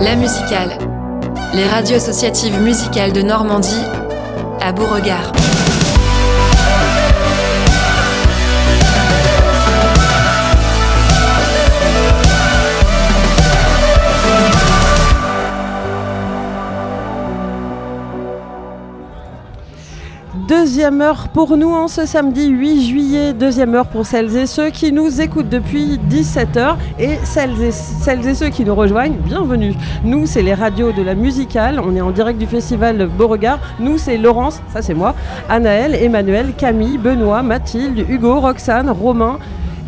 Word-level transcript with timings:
La 0.00 0.14
musicale. 0.14 0.78
Les 1.54 1.66
radios 1.66 1.96
associatives 1.96 2.60
musicales 2.60 3.12
de 3.12 3.20
Normandie 3.20 3.82
à 4.60 4.72
Beauregard. 4.72 5.32
Deuxième 20.48 21.02
heure 21.02 21.28
pour 21.28 21.58
nous 21.58 21.74
en 21.74 21.88
ce 21.88 22.06
samedi 22.06 22.46
8 22.48 22.86
juillet, 22.86 23.32
deuxième 23.34 23.74
heure 23.74 23.86
pour 23.86 24.06
celles 24.06 24.34
et 24.34 24.46
ceux 24.46 24.70
qui 24.70 24.92
nous 24.92 25.20
écoutent 25.20 25.50
depuis 25.50 26.00
17h 26.08 26.76
et 26.98 27.18
celles 27.24 27.60
et, 27.60 27.70
celles 27.70 28.26
et 28.26 28.34
ceux 28.34 28.48
qui 28.48 28.64
nous 28.64 28.74
rejoignent, 28.74 29.18
bienvenue. 29.26 29.74
Nous, 30.04 30.24
c'est 30.24 30.40
les 30.40 30.54
radios 30.54 30.92
de 30.92 31.02
la 31.02 31.14
musicale, 31.14 31.78
on 31.84 31.94
est 31.94 32.00
en 32.00 32.12
direct 32.12 32.38
du 32.38 32.46
festival 32.46 33.10
Beauregard. 33.18 33.58
Nous, 33.78 33.98
c'est 33.98 34.16
Laurence, 34.16 34.62
ça 34.72 34.80
c'est 34.80 34.94
moi, 34.94 35.14
Anaël, 35.50 35.94
Emmanuel, 35.94 36.54
Camille, 36.56 36.96
Benoît, 36.96 37.42
Mathilde, 37.42 38.06
Hugo, 38.08 38.40
Roxane, 38.40 38.88
Romain, 38.88 39.38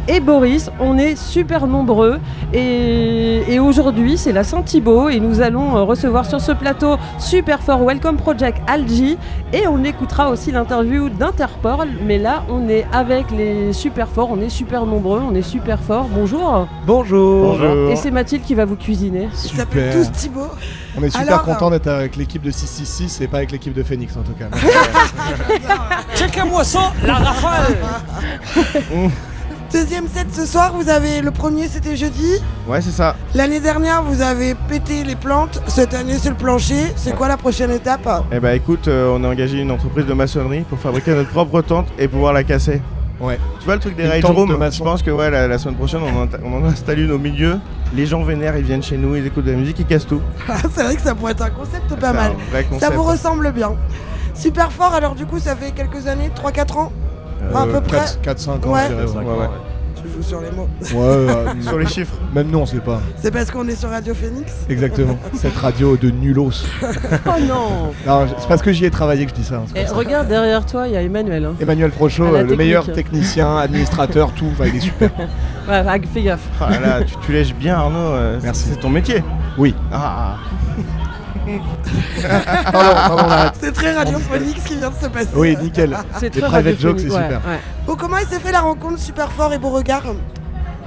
et 0.08 0.20
Boris. 0.20 0.70
On 0.80 0.98
est 0.98 1.16
super 1.16 1.66
nombreux 1.66 2.18
et, 2.52 3.58
aujourd'hui 3.60 4.16
c'est 4.16 4.32
la 4.32 4.42
Saint-Thibault 4.42 5.10
et 5.10 5.20
nous 5.20 5.40
allons 5.40 5.76
euh, 5.76 5.82
recevoir 5.82 6.24
sur 6.24 6.40
ce 6.40 6.52
plateau 6.52 6.96
Super 7.18 7.62
Fort 7.62 7.84
Welcome 7.84 8.16
Project 8.16 8.58
Algie 8.66 9.18
et 9.52 9.66
on 9.66 9.84
écoutera 9.84 10.30
aussi 10.30 10.50
l'interview 10.50 11.08
d'Interpol. 11.08 11.88
Mais 12.04 12.18
là 12.18 12.44
on 12.48 12.68
est 12.68 12.86
avec 12.92 13.30
les 13.30 13.72
super 13.72 14.08
forts, 14.08 14.30
on 14.30 14.40
est 14.40 14.48
super 14.48 14.86
nombreux, 14.86 15.20
on 15.20 15.34
est 15.34 15.42
super 15.42 15.78
forts. 15.80 16.08
Bonjour. 16.12 16.66
Bonjour. 16.86 17.62
Et 17.90 17.96
c'est 17.96 18.10
Mathilde 18.10 18.44
qui 18.44 18.54
va 18.54 18.64
vous 18.64 18.76
cuisiner. 18.76 19.28
Ils 19.44 19.56
s'appellent 19.56 19.94
tous 19.94 20.12
Thibault. 20.12 20.48
On 20.98 21.02
est 21.02 21.10
super 21.10 21.42
content 21.42 21.70
d'être 21.70 21.86
avec 21.88 22.16
l'équipe 22.16 22.42
de 22.42 22.50
666 22.50 23.20
et 23.20 23.28
pas 23.28 23.38
avec 23.38 23.52
l'équipe 23.52 23.72
de 23.72 23.82
Phoenix 23.82 24.16
en 24.16 24.22
tout 24.22 24.32
cas. 24.32 24.48
Check-moi 26.16 26.64
ça, 26.64 26.92
la 27.04 27.14
rafale 27.14 27.76
Deuxième 29.72 30.08
set 30.08 30.26
ce 30.32 30.46
soir, 30.46 30.72
vous 30.74 30.88
avez 30.88 31.20
le 31.20 31.30
premier 31.30 31.68
c'était 31.68 31.94
jeudi. 31.94 32.32
Ouais 32.66 32.80
c'est 32.80 32.90
ça. 32.90 33.14
L'année 33.36 33.60
dernière 33.60 34.02
vous 34.02 34.20
avez 34.20 34.56
pété 34.68 35.04
les 35.04 35.14
plantes, 35.14 35.62
cette 35.68 35.94
année 35.94 36.16
c'est 36.18 36.30
le 36.30 36.34
plancher. 36.34 36.92
C'est 36.96 37.14
quoi 37.14 37.28
la 37.28 37.36
prochaine 37.36 37.70
étape? 37.70 38.08
Eh 38.32 38.40
bah 38.40 38.52
écoute, 38.54 38.88
euh, 38.88 39.16
on 39.16 39.22
a 39.22 39.28
engagé 39.28 39.58
une 39.58 39.70
entreprise 39.70 40.06
de 40.06 40.12
maçonnerie 40.12 40.62
pour 40.62 40.80
fabriquer 40.80 41.14
notre 41.14 41.30
propre 41.30 41.62
tente 41.62 41.86
et 42.00 42.08
pouvoir 42.08 42.32
la 42.32 42.42
casser. 42.42 42.82
Ouais. 43.20 43.38
Tu 43.60 43.64
vois 43.64 43.74
le 43.74 43.80
truc 43.80 43.94
des 43.94 44.08
rage 44.08 44.24
rooms 44.24 44.58
Je 44.72 44.82
pense 44.82 45.02
que 45.04 45.10
ouais 45.12 45.30
la, 45.30 45.56
semaine 45.56 45.76
prochaine 45.76 46.00
on 46.02 46.56
en, 46.56 46.64
installe 46.64 46.98
une 46.98 47.12
au 47.12 47.18
milieu. 47.18 47.60
Les 47.94 48.06
gens 48.06 48.24
vénèrent, 48.24 48.56
ils 48.56 48.64
viennent 48.64 48.82
chez 48.82 48.96
nous, 48.96 49.14
ils 49.14 49.24
écoutent 49.24 49.44
de 49.44 49.52
la 49.52 49.56
musique, 49.56 49.78
ils 49.78 49.86
cassent 49.86 50.06
tout. 50.06 50.22
c'est 50.74 50.82
vrai 50.82 50.96
que 50.96 51.02
ça 51.02 51.14
pourrait 51.14 51.32
être 51.32 51.42
un 51.42 51.50
concept 51.50 51.94
pas 51.94 52.12
mal. 52.12 52.32
Ça 52.80 52.90
vous 52.90 53.04
ressemble 53.04 53.52
bien. 53.52 53.76
Super 54.34 54.72
fort 54.72 54.94
alors 54.94 55.14
du 55.14 55.26
coup 55.26 55.38
ça 55.38 55.54
fait 55.54 55.70
quelques 55.70 56.08
années, 56.08 56.32
3-4 56.34 56.78
ans? 56.78 56.92
À 57.54 57.66
peu 57.66 57.80
près 57.80 58.04
4-5 58.24 58.48
ans, 58.66 58.72
ouais. 58.72 58.80
je 58.88 58.94
dirais. 58.94 59.24
Ouais, 59.24 59.48
Tu 59.96 60.08
joues 60.08 60.22
sur 60.22 60.40
les 60.40 60.50
mots. 60.50 60.68
Ouais, 60.80 61.06
euh, 61.06 61.46
sur 61.60 61.78
les 61.78 61.86
chiffres. 61.86 62.14
Même 62.34 62.48
nous, 62.48 62.58
on 62.58 62.66
sait 62.66 62.78
pas. 62.78 63.00
C'est 63.16 63.30
parce 63.30 63.50
qu'on 63.50 63.66
est 63.68 63.74
sur 63.74 63.90
Radio 63.90 64.14
Phoenix 64.14 64.52
Exactement. 64.68 65.18
Cette 65.34 65.56
radio 65.56 65.96
de 65.96 66.10
nulos. 66.10 66.64
oh 66.82 67.30
non 67.46 67.92
Non, 68.06 68.26
c'est 68.38 68.48
parce 68.48 68.62
que 68.62 68.72
j'y 68.72 68.84
ai 68.84 68.90
travaillé 68.90 69.24
que 69.24 69.30
je 69.30 69.36
dis 69.36 69.44
ça. 69.44 69.56
Hein, 69.56 69.64
Et 69.74 69.80
eh, 69.82 69.92
regarde 69.92 70.28
derrière 70.28 70.64
toi, 70.66 70.86
il 70.88 70.94
y 70.94 70.96
a 70.96 71.02
Emmanuel. 71.02 71.44
Hein. 71.44 71.54
Emmanuel 71.60 71.90
Frochot, 71.90 72.30
le 72.30 72.56
meilleur 72.56 72.90
technicien, 72.92 73.56
administrateur, 73.56 74.32
tout. 74.36 74.46
Enfin, 74.52 74.66
il 74.66 74.76
est 74.76 74.80
super. 74.80 75.10
ouais, 75.68 76.00
fais 76.12 76.22
gaffe. 76.22 76.48
Ah 76.60 76.78
là, 76.78 77.02
tu, 77.04 77.14
tu 77.24 77.32
lèches 77.32 77.54
bien, 77.54 77.76
Arnaud. 77.76 77.98
Euh, 77.98 78.38
Merci. 78.42 78.68
C'est 78.70 78.80
ton 78.80 78.90
métier. 78.90 79.22
Oui. 79.58 79.74
Ah. 79.92 80.36
C'est 83.60 83.72
très 83.72 83.94
radiophonique 83.94 84.58
ce 84.62 84.68
qui 84.68 84.76
vient 84.76 84.90
de 84.90 84.94
se 84.94 85.08
passer. 85.08 85.30
Oui, 85.34 85.56
nickel. 85.60 85.96
C'est 86.18 86.30
très 86.30 86.42
private 86.42 86.80
jokes, 86.80 87.00
c'est 87.00 87.10
super. 87.10 87.40
Bon, 87.86 87.96
comment 87.96 88.18
il 88.18 88.26
s'est 88.26 88.40
fait 88.40 88.52
la 88.52 88.60
rencontre 88.60 88.98
super 88.98 89.30
fort 89.32 89.52
et 89.52 89.58
Beauregard 89.58 90.04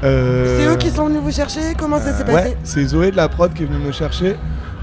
euh... 0.03 0.59
C'est 0.59 0.67
eux 0.67 0.75
qui 0.75 0.89
sont 0.89 1.07
venus 1.07 1.22
vous 1.22 1.31
chercher 1.31 1.75
Comment 1.78 2.00
ça 2.00 2.13
s'est 2.13 2.25
passé 2.25 2.57
C'est 2.63 2.85
Zoé 2.85 3.11
de 3.11 3.16
la 3.16 3.29
prod 3.29 3.53
qui 3.53 3.63
est 3.63 3.66
venue 3.66 3.85
nous 3.85 3.94
chercher. 3.94 4.35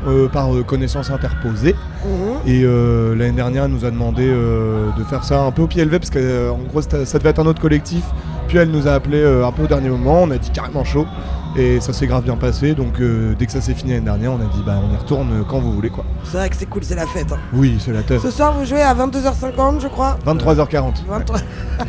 Euh, 0.07 0.29
par 0.29 0.55
euh, 0.55 0.63
connaissance 0.63 1.11
interposée. 1.11 1.75
Mhm. 2.07 2.51
Et 2.51 2.63
euh, 2.65 3.15
l'année 3.15 3.37
dernière, 3.37 3.65
elle 3.65 3.71
nous 3.71 3.85
a 3.85 3.91
demandé 3.91 4.27
de 4.27 5.05
faire 5.05 5.25
ça 5.25 5.43
un 5.43 5.51
peu 5.51 5.63
au 5.63 5.67
pied 5.67 5.85
levé 5.85 5.99
parce 5.99 6.09
qu'en 6.09 6.59
gros, 6.69 6.81
ça 6.81 7.19
devait 7.19 7.29
être 7.29 7.41
un 7.41 7.47
autre 7.47 7.61
collectif. 7.61 8.03
Puis 8.51 8.59
elle 8.59 8.73
nous 8.73 8.89
a 8.89 8.93
appelé 8.95 9.25
un 9.25 9.53
peu 9.53 9.63
au 9.63 9.67
dernier 9.69 9.89
moment. 9.89 10.25
On 10.25 10.31
a 10.33 10.37
dit 10.37 10.51
carrément 10.51 10.83
chaud. 10.83 11.07
Et 11.57 11.81
ça 11.81 11.93
s'est 11.93 12.07
grave 12.07 12.23
bien 12.23 12.37
passé, 12.37 12.75
donc 12.75 13.01
euh, 13.01 13.35
dès 13.37 13.45
que 13.45 13.51
ça 13.51 13.61
s'est 13.61 13.75
fini 13.75 13.91
l'année 13.91 14.05
dernière, 14.05 14.33
on 14.33 14.37
a 14.37 14.45
dit 14.45 14.63
bah 14.65 14.77
on 14.89 14.95
y 14.95 14.97
retourne 14.97 15.45
quand 15.49 15.59
vous 15.59 15.73
voulez 15.73 15.91
quoi. 15.91 16.05
C'est 16.23 16.37
vrai 16.37 16.49
que 16.49 16.55
c'est 16.55 16.67
cool, 16.67 16.85
c'est 16.85 16.95
la 16.95 17.07
fête. 17.07 17.33
Hein. 17.33 17.39
Oui, 17.53 17.77
c'est 17.85 17.93
la 17.93 18.03
tête. 18.03 18.21
Ce 18.21 18.31
soir 18.31 18.53
vous 18.53 18.65
jouez 18.65 18.83
à 18.83 18.95
22h50 18.95 19.81
je 19.81 19.89
crois 19.89 20.17
23h40. 20.25 20.93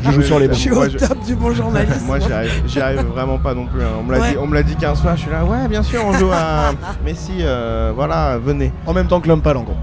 je 0.03 0.11
joue 0.11 0.21
sur 0.23 0.39
les 0.39 0.47
Je 0.47 0.53
suis 0.53 0.71
au 0.71 0.88
top 0.88 1.23
du 1.27 1.35
bon 1.35 1.53
journaliste. 1.53 2.07
moi 2.07 2.17
j'y 2.66 2.79
arrive, 2.81 3.01
vraiment 3.01 3.38
pas 3.38 3.53
non 3.53 3.67
plus. 3.67 3.83
Hein. 3.83 4.00
On 4.39 4.47
me 4.47 4.55
l'a 4.55 4.63
dit, 4.63 4.75
15 4.75 5.00
fois, 5.00 5.16
je 5.16 5.21
suis 5.21 5.31
là, 5.31 5.45
ouais 5.45 5.67
bien 5.69 5.83
sûr 5.83 6.01
on 6.05 6.13
joue 6.13 6.31
à 6.31 6.71
Messi, 7.05 7.41
euh, 7.41 7.91
voilà, 7.95 8.39
venez. 8.39 8.73
En 8.88 8.94
même 8.94 9.07
temps 9.07 9.21
que 9.21 9.27
l'homme 9.27 9.44
pas 9.44 9.55
en 9.55 9.61
gros. 9.61 9.77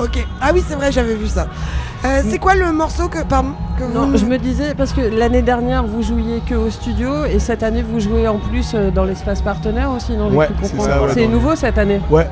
Ok, 0.00 0.26
ah 0.40 0.50
oui 0.52 0.62
c'est 0.66 0.74
vrai 0.74 0.92
j'avais 0.92 1.14
vu 1.14 1.26
ça. 1.26 1.46
Euh, 2.04 2.20
c'est 2.28 2.38
quoi 2.38 2.54
le 2.54 2.70
morceau 2.70 3.08
que, 3.08 3.24
pardon, 3.24 3.52
non, 3.94 4.14
Je 4.14 4.26
me 4.26 4.36
disais, 4.36 4.74
parce 4.74 4.92
que 4.92 5.00
l'année 5.00 5.40
dernière, 5.40 5.84
vous 5.84 6.02
jouiez 6.02 6.40
que 6.46 6.54
au 6.54 6.68
studio, 6.70 7.24
et 7.24 7.38
cette 7.38 7.62
année, 7.62 7.82
vous 7.82 7.98
jouez 7.98 8.28
en 8.28 8.38
plus 8.38 8.72
euh, 8.74 8.90
dans 8.90 9.04
l'espace 9.04 9.40
partenaire 9.40 9.90
aussi, 9.90 10.12
non 10.12 10.30
Ouais, 10.30 10.48
c'est 11.14 11.26
nouveau 11.26 11.56
cette 11.56 11.78
année 11.78 12.00
Ouais. 12.10 12.28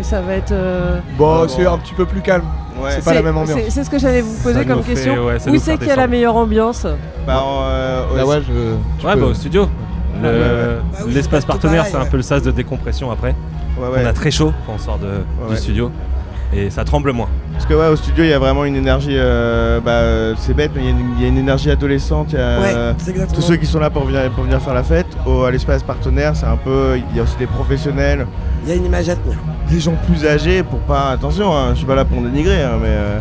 Et 0.00 0.04
ça 0.04 0.20
va 0.20 0.34
être... 0.34 0.52
Euh, 0.52 1.00
bon, 1.16 1.48
c'est 1.48 1.66
un 1.66 1.78
petit 1.78 1.94
peu 1.94 2.06
plus 2.06 2.20
calme. 2.20 2.44
Ouais. 2.80 2.90
C'est 2.92 3.04
pas 3.04 3.14
la 3.14 3.22
même 3.22 3.36
ambiance. 3.36 3.58
C'est 3.68 3.82
ce 3.82 3.90
que 3.90 3.98
j'allais 3.98 4.20
vous 4.20 4.36
poser 4.40 4.64
comme 4.64 4.84
question. 4.84 5.16
Où 5.24 5.58
c'est 5.58 5.78
qu'il 5.78 5.88
y 5.88 5.90
a 5.90 5.96
la 5.96 6.06
meilleure 6.06 6.36
ambiance 6.36 6.86
Bah, 7.26 7.42
euh, 7.44 8.24
ouais, 8.24 8.40
je, 8.46 9.06
ouais 9.06 9.16
bah, 9.16 9.26
au 9.26 9.34
studio. 9.34 9.68
Bah 10.22 10.28
l'espace 11.08 11.44
partenaire, 11.44 11.86
c'est 11.86 11.96
un 11.96 12.06
peu 12.06 12.16
le 12.16 12.22
sas 12.22 12.42
de 12.42 12.52
décompression 12.52 13.10
après. 13.10 13.34
On 13.80 14.06
a 14.06 14.12
très 14.12 14.30
chaud 14.30 14.52
quand 14.66 14.74
on 14.74 14.78
sort 14.78 14.98
de, 14.98 15.24
du 15.50 15.56
studio 15.56 15.90
et 16.52 16.70
ça 16.70 16.84
tremble 16.84 17.12
moins. 17.12 17.28
Parce 17.52 17.66
que 17.66 17.74
ouais, 17.74 17.88
au 17.88 17.96
studio, 17.96 18.24
il 18.24 18.30
y 18.30 18.32
a 18.32 18.38
vraiment 18.38 18.64
une 18.64 18.76
énergie, 18.76 19.14
euh, 19.14 19.80
bah, 19.80 20.36
c'est 20.40 20.54
bête, 20.54 20.70
mais 20.74 20.82
il 20.82 21.22
y, 21.22 21.24
a 21.24 21.28
une 21.28 21.38
énergie 21.38 21.70
adolescente. 21.70 22.28
Il 22.32 22.38
y 22.38 22.40
a 22.40 22.94
tous 23.34 23.42
ceux 23.42 23.56
qui 23.56 23.66
sont 23.66 23.80
là 23.80 23.90
pour 23.90 24.04
venir, 24.04 24.30
pour 24.30 24.44
venir 24.44 24.60
faire 24.60 24.74
la 24.74 24.82
fête. 24.82 25.06
Au, 25.26 25.42
à 25.42 25.50
l'espace 25.50 25.82
partenaire, 25.82 26.36
c'est 26.36 26.46
un 26.46 26.56
peu, 26.56 26.98
il 27.10 27.16
y 27.16 27.20
a 27.20 27.24
aussi 27.24 27.36
des 27.36 27.46
professionnels. 27.46 28.26
Il 28.64 28.70
y 28.70 28.72
a 28.72 28.76
une 28.76 28.86
image 28.86 29.08
à 29.08 29.16
tenir. 29.16 29.36
Des 29.70 29.80
gens 29.80 29.96
plus 30.06 30.26
âgés 30.26 30.62
pour 30.62 30.78
pas, 30.80 31.10
attention, 31.10 31.54
hein, 31.54 31.70
je 31.72 31.78
suis 31.78 31.86
pas 31.86 31.94
là 31.94 32.04
pour 32.04 32.22
dénigrer, 32.22 32.62
hein, 32.62 32.78
mais. 32.80 32.88
Euh, 32.88 33.18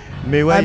mais 0.28 0.42
ouais, 0.42 0.64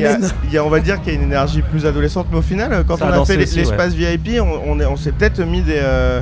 y 0.50 0.56
a, 0.56 0.64
on 0.64 0.70
va 0.70 0.80
dire 0.80 1.00
qu'il 1.02 1.12
y 1.12 1.16
a 1.16 1.18
une 1.20 1.26
énergie 1.26 1.62
plus 1.62 1.86
adolescente, 1.86 2.26
mais 2.32 2.38
au 2.38 2.42
final, 2.42 2.84
quand 2.88 3.00
on 3.02 3.06
a 3.06 3.24
fait 3.24 3.36
l'espace 3.36 3.92
VIP, 3.92 4.40
on, 4.40 4.80
on 4.80 4.96
s'est 4.96 5.12
peut-être 5.12 5.40
mis 5.44 5.62
des, 5.62 5.78
euh, 5.78 6.20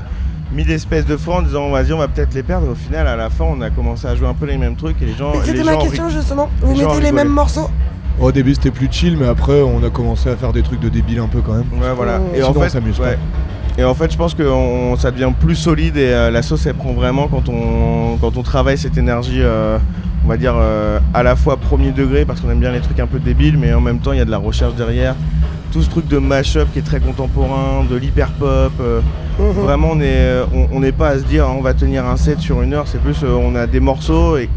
mille 0.53 0.71
espèces 0.71 1.06
de 1.06 1.16
francs 1.16 1.41
en 1.41 1.43
disant 1.43 1.71
vas-y 1.71 1.93
on 1.93 1.99
va 1.99 2.09
peut-être 2.09 2.34
les 2.34 2.43
perdre. 2.43 2.71
Au 2.71 2.75
final 2.75 3.06
à 3.06 3.16
la 3.16 3.31
fin 3.31 3.44
on 3.44 3.61
a 3.61 3.71
commencé 3.71 4.06
à 4.06 4.15
jouer 4.15 4.28
un 4.28 4.34
peu 4.34 4.47
les 4.47 4.59
mêmes 4.59 4.77
trucs 4.77 5.00
et 5.03 5.06
les 5.06 5.15
gens. 5.15 5.33
C'était 5.44 5.65
ma 5.65 5.77
question 5.77 6.09
justement. 6.09 6.49
Vous 6.61 6.77
mettez 6.77 7.00
les 7.00 7.12
mêmes 7.12 7.28
morceaux 7.28 7.71
Au 8.21 8.33
début 8.33 8.55
c'était 8.55 8.71
plus 8.71 8.89
chill 8.91 9.16
mais 9.16 9.28
après 9.28 9.60
on 9.62 9.83
a 9.84 9.91
commencé 9.91 10.28
à 10.28 10.37
faire 10.37 10.53
des 10.53 10.62
trucs 10.62 10.81
de 10.81 10.89
débile 10.89 11.21
un 11.21 11.28
peu 11.28 11.41
quand 11.41 11.55
même. 11.55 11.66
Ouais 11.81 11.93
voilà. 11.94 12.21
Et 12.34 12.43
en 12.43 12.53
fait, 12.53 12.66
on 12.66 12.69
s'amuse 12.69 13.00
Et 13.78 13.84
en 13.84 13.94
fait 13.94 14.12
je 14.12 14.16
pense 14.16 14.34
que 14.34 14.44
ça 14.99 15.10
devient 15.10 15.33
plus 15.39 15.56
solide 15.56 15.97
et 15.97 16.12
euh, 16.12 16.31
la 16.31 16.43
sauce 16.43 16.66
elle 16.66 16.75
prend 16.75 16.93
vraiment 16.93 17.28
quand 17.28 17.49
on, 17.49 18.16
quand 18.21 18.37
on 18.37 18.43
travaille 18.43 18.78
cette 18.78 18.99
énergie. 18.99 19.41
Euh, 19.43 19.78
on 20.25 20.28
va 20.28 20.37
dire 20.37 20.55
euh, 20.56 20.99
à 21.15 21.22
la 21.22 21.34
fois 21.34 21.56
premier 21.56 21.93
degré 21.93 22.25
parce 22.25 22.41
qu'on 22.41 22.50
aime 22.50 22.60
bien 22.60 22.72
les 22.72 22.81
trucs 22.81 23.00
un 23.00 23.06
peu 23.06 23.19
débiles 23.19 23.56
mais 23.56 23.72
en 23.72 23.81
même 23.81 24.00
temps 24.00 24.12
il 24.12 24.19
y 24.19 24.21
a 24.21 24.25
de 24.25 24.31
la 24.31 24.39
recherche 24.39 24.75
derrière 24.75 25.15
tout 25.70 25.82
ce 25.82 25.91
truc 25.91 26.06
de 26.08 26.19
mash-up 26.19 26.69
qui 26.72 26.81
est 26.81 26.82
très 26.82 27.00
contemporain, 27.00 27.84
de 27.88 27.97
l'hyper-pop. 27.97 28.72
Euh, 28.81 29.00
mhm. 29.38 29.53
Vraiment, 29.53 29.97
euh, 30.00 30.44
on 30.72 30.81
n'est 30.81 30.92
pas 30.92 31.10
à 31.10 31.19
se 31.19 31.25
dire 31.25 31.47
on 31.48 31.60
va 31.60 31.75
tenir 31.75 32.06
un 32.06 32.16
set 32.16 32.41
sur 32.41 32.62
une 32.62 32.74
heure, 32.74 32.86
c'est 32.86 33.00
plus 33.00 33.22
euh, 33.22 33.33
on 33.33 33.54
a 33.54 33.66
des 33.66 33.80
morceaux 33.80 34.36
et, 34.36 34.48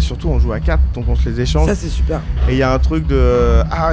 surtout 0.00 0.28
on 0.28 0.38
joue 0.38 0.52
à 0.52 0.60
quatre, 0.60 0.82
donc 0.94 1.04
on 1.08 1.14
se 1.14 1.28
les 1.28 1.40
échange. 1.40 1.68
Ça, 1.68 1.74
c'est 1.74 1.88
super. 1.88 2.20
Et 2.48 2.52
il 2.52 2.58
y 2.58 2.62
a 2.62 2.72
un 2.72 2.78
truc 2.78 3.06
de. 3.06 3.62
ah, 3.70 3.92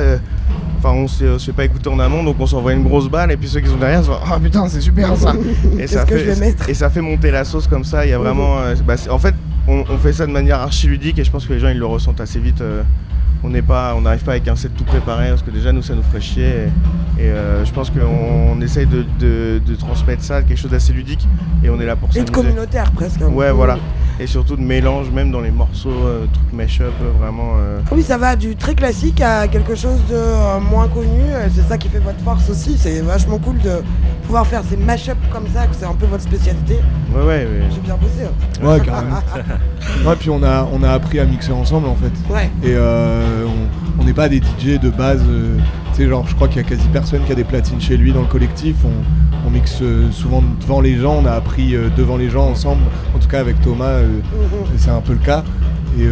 Enfin, 0.85 0.95
on 0.97 1.07
se 1.07 1.37
fait 1.37 1.53
pas 1.53 1.63
écouter 1.63 1.87
en 1.87 1.97
amont, 1.97 2.25
donc 2.25 2.35
on 2.39 2.45
s'envoie 2.45 2.73
une 2.73 2.83
grosse 2.83 3.07
balle, 3.07 3.31
et 3.31 3.37
puis 3.37 3.47
ceux 3.47 3.61
qui 3.61 3.69
sont 3.69 3.77
derrière 3.77 4.03
se 4.03 4.09
disent 4.09 4.19
Ah 4.29 4.37
putain, 4.37 4.67
c'est 4.67 4.81
super 4.81 5.15
ça 5.15 5.33
et, 5.79 5.87
ça 5.87 6.05
fait, 6.05 6.55
et 6.67 6.73
ça 6.73 6.89
fait 6.89 6.99
monter 6.99 7.31
la 7.31 7.45
sauce 7.45 7.67
comme 7.67 7.85
ça. 7.85 8.05
Il 8.05 8.09
y 8.09 8.13
a 8.13 8.17
mhm. 8.17 8.23
vraiment. 8.25 8.57
Bah, 8.85 8.95
en 9.09 9.17
fait, 9.17 9.33
on, 9.69 9.85
fait 9.97 10.11
ça 10.11 10.25
de 10.25 10.31
manière 10.33 10.59
archi 10.59 10.87
ludique, 10.87 11.17
et 11.19 11.23
je 11.23 11.31
pense 11.31 11.45
que 11.45 11.53
les 11.53 11.59
gens 11.59 11.69
ils 11.69 11.79
le 11.79 11.85
ressentent 11.85 12.19
assez 12.19 12.37
vite 12.37 12.61
on 13.43 13.49
n'est 13.49 13.61
pas, 13.61 13.93
on 13.95 14.01
n'arrive 14.01 14.23
pas 14.23 14.31
avec 14.31 14.47
un 14.47 14.55
set 14.55 14.71
tout 14.75 14.83
préparé 14.83 15.29
parce 15.29 15.41
que 15.41 15.51
déjà 15.51 15.71
nous 15.71 15.81
ça 15.81 15.95
nous 15.95 16.03
ferait 16.03 16.21
chier 16.21 16.69
et, 17.19 17.23
euh, 17.23 17.63
je 17.65 17.71
pense 17.71 17.91
qu'on 17.91 18.59
essaye 18.61 18.87
de, 18.87 19.59
transmettre 19.77 20.23
ça, 20.23 20.41
quelque 20.41 20.57
chose 20.57 20.71
d'assez 20.71 20.93
ludique 20.93 21.27
et 21.63 21.69
on 21.69 21.79
est 21.79 21.85
là 21.85 21.95
pour 21.95 22.11
ça. 22.11 22.19
Et 22.19 22.23
de 22.23 22.31
communautaire 22.31 22.91
presque. 22.91 23.21
Hein. 23.21 23.27
Ouais 23.27 23.51
voilà. 23.51 23.77
et 24.19 24.27
surtout 24.27 24.55
de 24.55 24.61
mélange, 24.61 25.09
même 25.11 25.31
dans 25.31 25.41
les 25.41 25.51
morceaux, 25.51 25.89
euh, 25.89 26.25
trucs 26.31 26.53
mash-up, 26.53 26.93
vraiment. 27.19 27.53
Oui, 27.91 28.01
ça 28.01 28.17
va 28.17 28.35
du 28.35 28.55
très 28.55 28.75
classique 28.75 29.21
à 29.21 29.47
quelque 29.47 29.75
chose 29.75 29.99
de 30.09 30.59
moins 30.69 30.87
connu. 30.87 31.21
C'est 31.53 31.67
ça 31.67 31.77
qui 31.77 31.89
fait 31.89 31.99
votre 31.99 32.19
force 32.19 32.49
aussi. 32.49 32.77
C'est 32.77 33.01
vachement 33.01 33.37
cool 33.39 33.57
de 33.59 33.81
pouvoir 34.23 34.47
faire 34.47 34.63
ces 34.67 34.77
mash-up 34.77 35.17
comme 35.31 35.47
ça, 35.53 35.67
que 35.67 35.75
c'est 35.75 35.85
un 35.85 35.93
peu 35.93 36.05
votre 36.05 36.23
spécialité. 36.23 36.77
Ouais, 37.13 37.21
ouais, 37.21 37.45
ouais. 37.45 37.67
J'ai 37.71 37.81
bien 37.81 37.95
bossé. 37.95 38.25
Hein. 38.25 38.65
Ouais, 38.65 38.79
carrément. 38.79 39.17
ouais, 40.05 40.15
puis 40.19 40.29
on 40.29 40.41
a, 40.43 40.67
on 40.71 40.81
a 40.83 40.91
appris 40.91 41.19
à 41.19 41.25
mixer 41.25 41.51
ensemble 41.51 41.87
en 41.87 41.95
fait. 41.95 42.33
Ouais. 42.33 42.49
Et 42.63 42.75
on 43.99 44.03
n'est 44.03 44.13
pas 44.13 44.29
des 44.29 44.37
DJ 44.37 44.79
de 44.79 44.89
base. 44.89 45.23
tu 45.91 46.03
sais, 46.03 46.07
genre, 46.07 46.25
je 46.27 46.35
crois 46.35 46.47
qu'il 46.47 46.57
y 46.57 46.65
a 46.65 46.67
quasi 46.67 46.87
personne 46.89 47.23
qui 47.25 47.31
a 47.31 47.35
des 47.35 47.43
platines 47.43 47.81
chez 47.81 47.97
lui 47.97 48.13
dans 48.13 48.21
le 48.21 48.27
collectif. 48.27 48.75
On, 48.85 49.03
on 49.45 49.49
mixe 49.49 49.79
euh, 49.81 50.11
souvent 50.11 50.43
devant 50.61 50.81
les 50.81 50.95
gens, 50.95 51.19
on 51.21 51.25
a 51.25 51.31
appris 51.31 51.75
euh, 51.75 51.89
devant 51.97 52.17
les 52.17 52.29
gens 52.29 52.47
ensemble, 52.49 52.83
en 53.13 53.19
tout 53.19 53.27
cas 53.27 53.39
avec 53.39 53.61
Thomas, 53.61 53.85
euh, 53.85 54.19
c'est 54.77 54.89
un 54.89 55.01
peu 55.01 55.13
le 55.13 55.19
cas. 55.19 55.43
Et 55.99 56.07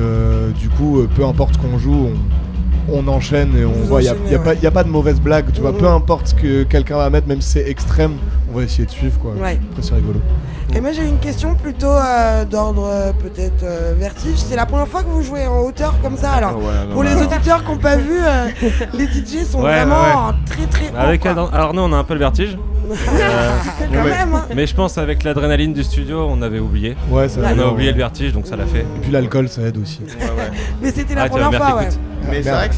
du 0.60 0.70
coup, 0.70 1.02
peu 1.16 1.26
importe 1.26 1.58
qu'on 1.58 1.80
joue, 1.80 1.92
on, 1.92 2.14
enchaîne 3.08 3.56
et 3.58 3.66
on 3.66 3.72
voit, 3.88 4.02
il 4.02 4.12
n'y 4.30 4.36
a, 4.36 4.68
a, 4.68 4.72
pas 4.72 4.84
de 4.84 4.90
mauvaise 4.90 5.20
blague, 5.20 5.52
tu 5.52 5.62
vois, 5.62 5.78
peu 5.78 5.88
importe 5.88 6.28
ce 6.28 6.36
que 6.36 6.64
quelqu'un 6.64 6.98
va 6.98 7.10
mettre, 7.10 7.28
même 7.28 7.42
si 7.42 7.52
c'est 7.52 7.70
extrême, 7.70 8.14
on 8.52 8.58
va 8.58 8.64
essayer 8.64 8.86
de 8.86 8.92
suivre 8.92 9.18
quoi. 9.20 9.34
Après 9.34 9.82
c'est 9.82 9.96
rigolo. 9.96 10.20
Et 10.74 10.80
moi 10.80 10.92
j'ai 10.94 11.06
une 11.06 11.20
question 11.20 11.56
plutôt 11.56 11.88
euh, 11.88 12.46
d'ordre 12.46 12.88
euh, 12.90 13.12
peut-être 13.12 13.64
euh, 13.64 13.94
vertige. 13.98 14.38
C'est 14.38 14.56
la 14.56 14.66
première 14.66 14.88
fois 14.88 15.04
que 15.04 15.10
vous 15.10 15.22
jouez 15.22 15.46
en 15.46 15.66
hauteur 15.66 15.96
comme 16.02 16.16
ça 16.16 16.32
alors 16.32 16.58
Pour 16.94 17.04
les 17.04 17.14
auditeurs 17.16 17.64
qui 17.64 17.72
n'ont 17.72 17.78
pas 17.78 17.98
vu, 17.98 18.20
les 18.94 19.06
DJ 19.06 19.46
sont 19.46 19.60
vraiment 19.60 20.34
très 20.46 20.66
très 20.68 20.90
haut. 20.90 20.98
Avec 20.98 21.26
Arnaud 21.26 21.84
on 21.84 21.94
a 21.94 21.98
un 21.98 22.04
peu 22.04 22.14
le 22.14 22.20
vertige. 22.22 22.58
Hein. 23.92 24.46
mais, 24.56 24.66
je 24.68 24.74
pense 24.74 24.98
avec 24.98 25.24
l'adrénaline 25.24 25.74
du 25.74 25.84
studio 25.84 26.26
on 26.30 26.42
avait 26.42 26.60
oublié. 26.60 26.96
Ouais, 27.10 27.28
ça 27.28 27.42
on 27.44 27.60
a 27.60 27.68
oublié 27.68 27.92
le 27.92 27.98
vertige 27.98 28.34
donc 28.34 28.48
ça 28.48 28.56
l'a 28.56 28.66
fait. 28.66 28.82
Et 28.82 29.00
puis 29.02 29.12
l'alcool 29.12 29.50
ça 29.50 29.62
aide 29.64 29.78
aussi. 29.78 30.02
mais 30.82 30.92
c'était 30.92 31.16
la 31.16 31.30
première 31.30 31.54
fois 31.54 31.78
ouais. 31.78 31.90
Mais 32.30 32.44
c'est 32.44 32.52
vrai 32.52 32.70
que 32.70 32.76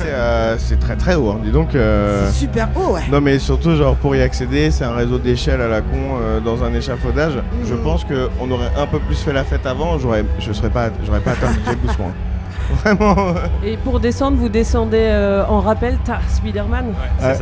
c'est 0.57 0.79
très 0.79 0.95
très 0.95 1.15
haut, 1.15 1.29
hein. 1.29 1.41
dis 1.43 1.51
donc. 1.51 1.69
C'est 1.73 2.31
super 2.31 2.69
haut, 2.75 2.93
ouais. 2.93 3.01
Non, 3.11 3.19
mais 3.19 3.39
surtout, 3.39 3.75
genre, 3.75 3.95
pour 3.97 4.15
y 4.15 4.21
accéder, 4.21 4.71
c'est 4.71 4.85
un 4.85 4.93
réseau 4.93 5.17
d'échelle 5.17 5.59
à 5.59 5.67
la 5.67 5.81
con 5.81 6.17
dans 6.45 6.63
un 6.63 6.73
échafaudage. 6.73 7.33
Je 7.65 7.73
je 7.73 7.77
pense 7.89 8.05
qu'on 8.05 8.51
aurait 8.51 8.71
un 8.77 8.87
peu 8.87 8.99
plus 8.99 9.15
fait 9.15 9.33
la 9.33 9.43
fête 9.43 9.65
avant, 9.65 9.97
j'aurais, 9.97 10.23
je 10.39 10.53
serais 10.53 10.69
pas, 10.69 10.89
j'aurais 11.05 11.19
pas 11.19 11.31
atteint 11.31 11.51
DJ 11.51 11.75
Doucement. 11.85 12.11
Vraiment. 12.81 13.15
Et 13.63 13.77
pour 13.77 13.99
descendre, 13.99 14.37
vous 14.37 14.49
descendez 14.49 14.97
euh, 15.01 15.45
en 15.47 15.59
rappel 15.59 15.97
Tar 16.05 16.21
Spiderman 16.29 16.93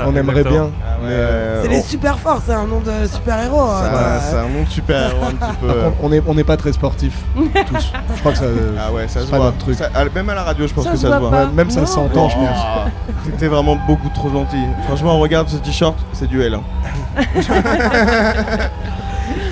On 0.05 0.15
aimerait 0.15 0.43
bien. 0.43 0.69
Ah 0.83 1.03
euh, 1.03 1.61
c'est 1.63 1.69
les 1.69 1.81
super 1.81 2.17
forts, 2.19 2.41
c'est 2.45 2.53
un 2.53 2.65
nom 2.65 2.79
de 2.79 3.07
super 3.07 3.41
héros. 3.43 3.61
Hein, 3.61 4.19
c'est 4.29 4.37
un 4.37 4.49
nom 4.49 4.63
de 4.63 4.69
super 4.69 5.09
héros 5.09 5.25
un 5.25 5.31
petit 5.35 5.57
peu. 5.61 5.73
on 6.01 6.09
n'est 6.09 6.21
on 6.27 6.37
est 6.37 6.43
pas 6.43 6.57
très 6.57 6.73
sportifs 6.73 7.17
tous. 7.35 7.91
Je 8.15 8.19
crois 8.19 8.31
que 8.31 8.37
ça. 8.37 8.45
Ah 8.79 8.91
ouais, 8.91 9.07
ça 9.07 9.21
se 9.21 9.25
voit. 9.27 9.53
Truc. 9.59 9.77
même 10.15 10.29
à 10.29 10.35
la 10.35 10.43
radio, 10.43 10.67
je 10.67 10.73
pense 10.73 10.87
que 10.87 10.95
ça 10.97 11.11
se 11.11 11.19
voit. 11.19 11.47
même 11.47 11.69
ça 11.69 11.85
s'entend, 11.85 12.29
je 12.29 12.35
pense. 12.35 12.91
C'était 13.25 13.47
vraiment 13.47 13.75
beaucoup 13.87 14.09
trop 14.09 14.29
gentil. 14.29 14.63
Franchement, 14.87 15.17
regarde 15.19 15.47
ce 15.49 15.57
t-shirt, 15.57 15.95
c'est 16.13 16.27
du 16.27 16.41
L. 16.41 16.55
Hein. 16.55 16.61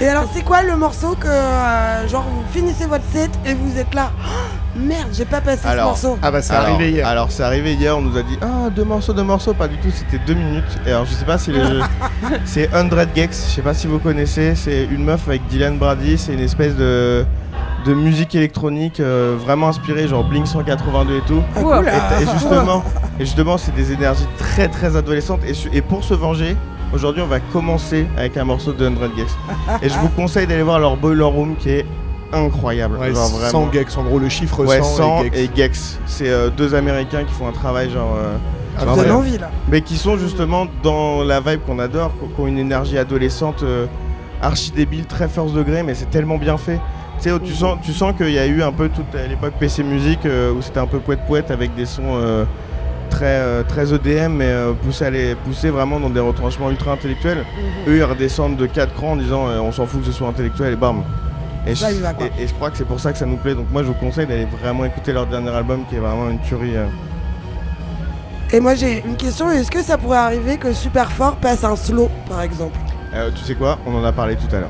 Et 0.01 0.07
alors, 0.07 0.25
c'est 0.33 0.43
quoi 0.43 0.61
le 0.63 0.77
morceau 0.77 1.15
que, 1.19 1.27
euh, 1.27 2.07
genre, 2.07 2.23
vous 2.23 2.43
finissez 2.53 2.85
votre 2.85 3.03
set 3.11 3.31
et 3.45 3.53
vous 3.53 3.77
êtes 3.77 3.93
là? 3.93 4.11
oh, 4.23 4.27
Merde, 4.79 5.09
j'ai 5.11 5.25
pas 5.25 5.41
passé 5.41 5.67
ce 5.67 5.75
morceau. 5.75 6.17
Ah 6.21 6.31
bah 6.31 6.41
c'est 6.41 6.53
arrivé 6.53 6.91
hier. 6.91 7.07
Alors 7.07 7.31
c'est 7.31 7.43
arrivé 7.43 7.73
hier, 7.73 7.97
on 7.97 8.01
nous 8.01 8.17
a 8.17 8.21
dit 8.21 8.37
ah 8.41 8.69
deux 8.73 8.83
morceaux, 8.83 9.13
deux 9.13 9.23
morceaux, 9.23 9.53
pas 9.53 9.67
du 9.67 9.77
tout, 9.77 9.89
c'était 9.91 10.23
deux 10.25 10.33
minutes. 10.33 10.79
Et 10.85 10.89
alors 10.91 11.05
je 11.05 11.13
sais 11.13 11.25
pas 11.25 11.37
si 11.37 11.51
les 11.51 11.61
c'est 12.45 12.69
100 12.71 12.89
Gex, 13.15 13.47
je 13.49 13.55
sais 13.55 13.61
pas 13.61 13.73
si 13.73 13.87
vous 13.87 13.99
connaissez, 13.99 14.55
c'est 14.55 14.85
une 14.85 15.03
meuf 15.03 15.27
avec 15.27 15.45
Dylan 15.47 15.77
Brady, 15.77 16.17
c'est 16.17 16.33
une 16.33 16.39
espèce 16.39 16.75
de 16.75 17.25
de 17.85 17.93
musique 17.93 18.35
électronique 18.35 18.99
euh, 18.99 19.37
vraiment 19.39 19.69
inspirée 19.69 20.07
genre 20.07 20.23
Blink 20.23 20.47
182 20.47 21.17
et 21.17 21.21
tout. 21.21 21.41
Ah, 21.55 21.81
et, 22.21 22.25
justement, 22.33 22.83
et 23.19 23.25
justement 23.25 23.57
c'est 23.57 23.73
des 23.73 23.91
énergies 23.91 24.27
très 24.37 24.67
très 24.67 24.95
adolescentes 24.95 25.41
et, 25.45 25.77
et 25.77 25.81
pour 25.81 26.03
se 26.03 26.13
venger, 26.13 26.55
Aujourd'hui, 26.91 27.21
on 27.21 27.27
va 27.27 27.39
commencer 27.39 28.07
avec 28.17 28.35
un 28.37 28.45
morceau 28.45 28.73
de 28.73 28.83
100 28.83 29.15
Gex. 29.15 29.37
Et 29.83 29.89
je 29.89 29.99
vous 29.99 30.09
conseille 30.09 30.47
d'aller 30.47 30.63
voir 30.63 30.79
leur 30.79 30.97
Boiler 30.97 31.23
Room 31.23 31.55
qui 31.55 31.69
est 31.69 31.85
incroyable. 32.33 32.97
Ouais, 32.97 33.13
100 33.13 33.71
Gex, 33.71 33.97
en 33.97 34.03
gros, 34.03 34.19
le 34.19 34.29
chiffre 34.29 34.65
100, 34.65 35.23
et 35.33 35.49
Gex. 35.55 35.99
C'est 36.05 36.29
euh, 36.29 36.49
deux 36.49 36.75
Américains 36.75 37.23
qui 37.23 37.33
font 37.33 37.47
un 37.47 37.51
travail 37.51 37.89
genre. 37.89 38.15
Euh, 38.17 38.37
ah, 38.77 39.13
envie 39.13 39.37
là. 39.37 39.51
Mais 39.67 39.81
qui 39.81 39.97
sont 39.97 40.17
justement 40.17 40.67
dans 40.83 41.23
la 41.23 41.41
vibe 41.41 41.61
qu'on 41.65 41.79
adore, 41.79 42.11
qui 42.13 42.41
ont 42.41 42.47
une 42.47 42.57
énergie 42.57 42.97
adolescente 42.97 43.63
euh, 43.63 43.87
archi 44.41 44.71
débile, 44.71 45.05
très 45.05 45.27
first 45.27 45.53
degré, 45.53 45.83
mais 45.83 45.95
c'est 45.95 46.09
tellement 46.09 46.37
bien 46.37 46.57
fait. 46.57 46.79
Tu 47.21 47.29
sais, 47.29 47.39
tu 47.43 47.53
sens, 47.53 47.77
tu 47.83 47.91
sens 47.91 48.13
qu'il 48.15 48.31
y 48.31 48.39
a 48.39 48.45
eu 48.45 48.63
un 48.63 48.71
peu 48.71 48.87
toute 48.87 49.13
l'époque 49.27 49.53
PC 49.59 49.83
Music 49.83 50.19
où 50.23 50.61
c'était 50.61 50.79
un 50.79 50.87
peu 50.87 50.99
poète 50.99 51.19
poète 51.27 51.51
avec 51.51 51.75
des 51.75 51.85
sons 51.85 52.45
très, 53.09 53.25
euh, 53.25 53.63
très 53.63 53.93
EDM, 53.93 54.33
mais 54.33 54.45
euh, 54.45 54.73
pousser 54.73 55.69
vraiment 55.69 55.99
dans 55.99 56.09
des 56.09 56.19
retranchements 56.19 56.69
ultra 56.69 56.93
intellectuels. 56.93 57.39
Mhm. 57.39 57.93
Eux, 57.93 57.97
ils 57.97 58.03
redescendent 58.03 58.55
de 58.55 58.65
4 58.65 58.93
crans 58.93 59.11
en 59.11 59.15
disant 59.17 59.47
euh, 59.47 59.59
on 59.59 59.71
s'en 59.71 59.85
fout 59.85 60.01
que 60.01 60.07
ce 60.07 60.11
soit 60.11 60.27
intellectuel 60.27 60.73
et 60.73 60.75
bam. 60.75 61.03
Et, 61.69 61.75
je, 61.75 61.85
et, 61.85 62.47
je 62.47 62.53
crois 62.53 62.71
que 62.71 62.77
c'est 62.77 62.87
pour 62.87 62.99
ça 62.99 63.11
que 63.11 63.17
ça 63.17 63.25
nous 63.25 63.37
plaît. 63.37 63.55
Donc 63.55 63.67
moi, 63.71 63.83
je 63.83 63.87
vous 63.87 63.93
conseille 63.93 64.25
d'aller 64.25 64.45
vraiment 64.45 64.85
écouter 64.85 65.13
leur 65.13 65.27
dernier 65.27 65.51
album 65.51 65.85
qui 65.87 65.95
est 65.95 65.99
vraiment 65.99 66.29
une 66.29 66.39
tuerie. 66.39 66.73
Et 68.51 68.59
moi, 68.59 68.75
j'ai 68.75 69.03
une 69.05 69.15
question 69.15 69.49
est-ce 69.51 69.69
que 69.69 69.83
ça 69.83 69.97
pourrait 69.97 70.17
arriver 70.17 70.57
que 70.57 70.73
Super 70.73 71.11
Fort 71.11 71.35
passe 71.35 71.63
un 71.63 71.75
slow, 71.75 72.09
par 72.27 72.41
exemple? 72.41 72.77
Tu 73.35 73.43
sais 73.43 73.55
quoi? 73.55 73.77
On 73.85 73.95
en 73.95 74.03
a 74.03 74.11
parlé 74.11 74.35
tout 74.35 74.55
à 74.55 74.59
l'heure. 74.59 74.69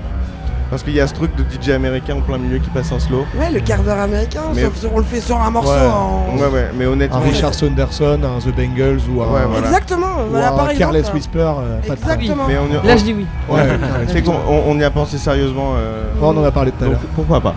Parce 0.70 0.84
qu'il 0.84 0.94
y 0.94 1.00
a 1.00 1.08
ce 1.08 1.14
truc 1.14 1.32
de 1.36 1.44
DJ 1.44 1.70
américain 1.70 2.16
en 2.16 2.22
plein 2.22 2.38
milieu 2.38 2.60
qui 2.60 2.70
passe 2.70 2.92
en 2.92 3.00
slow. 3.00 3.26
Ouais, 3.36 3.50
le 3.52 3.60
quart 3.60 3.82
d'heure 3.82 3.98
américain, 3.98 4.42
sauf 4.54 4.92
on 4.94 5.00
le 5.00 5.04
fait 5.04 5.20
sur 5.20 5.42
un 5.42 5.50
morceau 5.50 5.72
ouais. 5.72 5.88
en. 5.88 6.38
Ouais, 6.38 6.48
ouais, 6.48 6.72
mais 6.78 6.86
honnêtement. 6.86 7.18
Un 7.18 7.22
Richard 7.22 7.54
Saunderson, 7.54 8.20
un 8.24 8.40
The 8.40 8.56
Bengals 8.56 9.02
ou 9.10 9.24
un. 9.24 9.28
Ouais, 9.28 9.46
voilà. 9.50 9.68
Exactement, 9.68 10.08
ou 10.32 10.36
un 10.36 10.76
Careless 10.76 11.12
Whisper, 11.14 11.40
euh, 11.40 11.80
pas 11.88 11.94
Exactement. 11.94 12.44
On 12.48 12.84
y... 12.84 12.88
Là, 12.88 12.98
je 12.98 13.04
dis 13.04 13.14
oui. 13.14 13.26
Ouais, 13.50 13.62
c'est 14.08 14.22
qu'on 14.22 14.36
on 14.48 14.78
y 14.80 14.84
a 14.84 14.92
pensé 14.92 15.18
sérieusement. 15.18 15.74
Euh... 15.76 16.04
on 16.22 16.38
en 16.38 16.44
a 16.44 16.52
parlé 16.52 16.72
tout 16.72 16.84
à 16.84 16.88
l'heure. 16.88 17.00
Pourquoi 17.16 17.42
pas? 17.42 17.56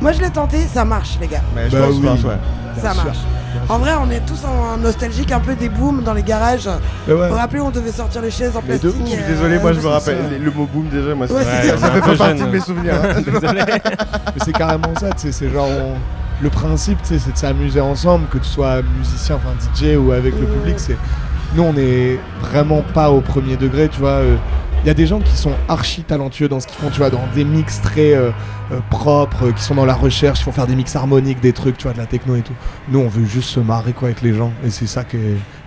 Moi, 0.00 0.12
je 0.12 0.20
l'ai 0.20 0.30
tenté, 0.30 0.58
ça 0.58 0.84
marche, 0.84 1.18
les 1.20 1.28
gars. 1.28 1.42
Mais 1.54 1.68
je 1.70 1.76
bah 1.76 1.86
pense, 1.86 2.24
oui. 2.24 2.28
ouais. 2.28 2.80
Ça 2.80 2.94
marche. 2.94 3.18
En 3.68 3.78
vrai, 3.78 3.92
on 4.00 4.10
est 4.10 4.24
tous 4.26 4.44
en 4.44 4.76
nostalgique 4.76 5.32
un 5.32 5.40
peu 5.40 5.54
des 5.54 5.68
booms 5.68 6.02
dans 6.02 6.14
les 6.14 6.22
garages. 6.22 6.68
Vous 7.06 7.16
vous 7.16 7.34
rappelez, 7.34 7.60
on 7.60 7.70
devait 7.70 7.92
sortir 7.92 8.22
les 8.22 8.30
chaises 8.30 8.56
en 8.56 8.60
plastique. 8.60 8.90
Je 9.04 9.10
suis 9.10 9.24
désolé, 9.24 9.58
moi 9.58 9.72
je 9.72 9.80
me 9.80 9.86
rappelle 9.86 10.18
le 10.40 10.50
mot 10.50 10.66
boom 10.66 10.88
déjà. 10.88 11.14
Moi, 11.14 11.28
ça, 11.28 11.36
fait 11.44 12.00
pas 12.00 12.16
partie 12.16 12.42
de 12.42 12.48
mes 12.48 12.60
souvenirs. 12.60 12.94
Hein. 12.94 13.22
Mais 14.34 14.44
c'est 14.44 14.52
carrément 14.52 14.94
ça, 14.98 15.10
c'est 15.16 15.50
genre. 15.50 15.68
Le 16.40 16.50
principe, 16.50 16.98
c'est 17.04 17.14
de 17.14 17.36
s'amuser 17.36 17.80
ensemble, 17.80 18.26
que 18.26 18.38
tu 18.38 18.48
sois 18.48 18.82
musicien, 18.98 19.36
enfin 19.36 19.54
DJ 19.60 19.96
ou 19.96 20.10
avec 20.10 20.34
le 20.38 20.46
public. 20.46 20.74
C'est 20.76 20.96
nous, 21.54 21.62
on 21.62 21.76
est 21.76 22.18
vraiment 22.40 22.82
pas 22.94 23.10
au 23.10 23.20
premier 23.20 23.56
degré, 23.56 23.88
tu 23.88 24.00
vois. 24.00 24.10
Euh, 24.10 24.36
il 24.82 24.88
y 24.88 24.90
a 24.90 24.94
des 24.94 25.06
gens 25.06 25.20
qui 25.20 25.36
sont 25.36 25.52
archi 25.68 26.02
talentueux 26.02 26.48
dans 26.48 26.58
ce 26.58 26.66
qu'ils 26.66 26.76
font, 26.76 26.90
tu 26.90 26.98
vois, 26.98 27.10
dans 27.10 27.22
des 27.34 27.44
mix 27.44 27.80
très 27.80 28.14
euh, 28.14 28.30
euh, 28.72 28.80
propres, 28.90 29.52
qui 29.52 29.62
sont 29.62 29.76
dans 29.76 29.84
la 29.84 29.94
recherche, 29.94 30.38
qui 30.38 30.44
font 30.44 30.52
faire 30.52 30.66
des 30.66 30.74
mix 30.74 30.96
harmoniques, 30.96 31.40
des 31.40 31.52
trucs, 31.52 31.76
tu 31.76 31.84
vois, 31.84 31.92
de 31.92 31.98
la 31.98 32.06
techno 32.06 32.34
et 32.34 32.42
tout. 32.42 32.54
Nous, 32.88 32.98
on 32.98 33.08
veut 33.08 33.24
juste 33.24 33.50
se 33.50 33.60
marrer 33.60 33.92
quoi 33.92 34.08
avec 34.08 34.22
les 34.22 34.34
gens, 34.34 34.52
et 34.66 34.70
c'est 34.70 34.88
ça 34.88 35.04
que. 35.04 35.16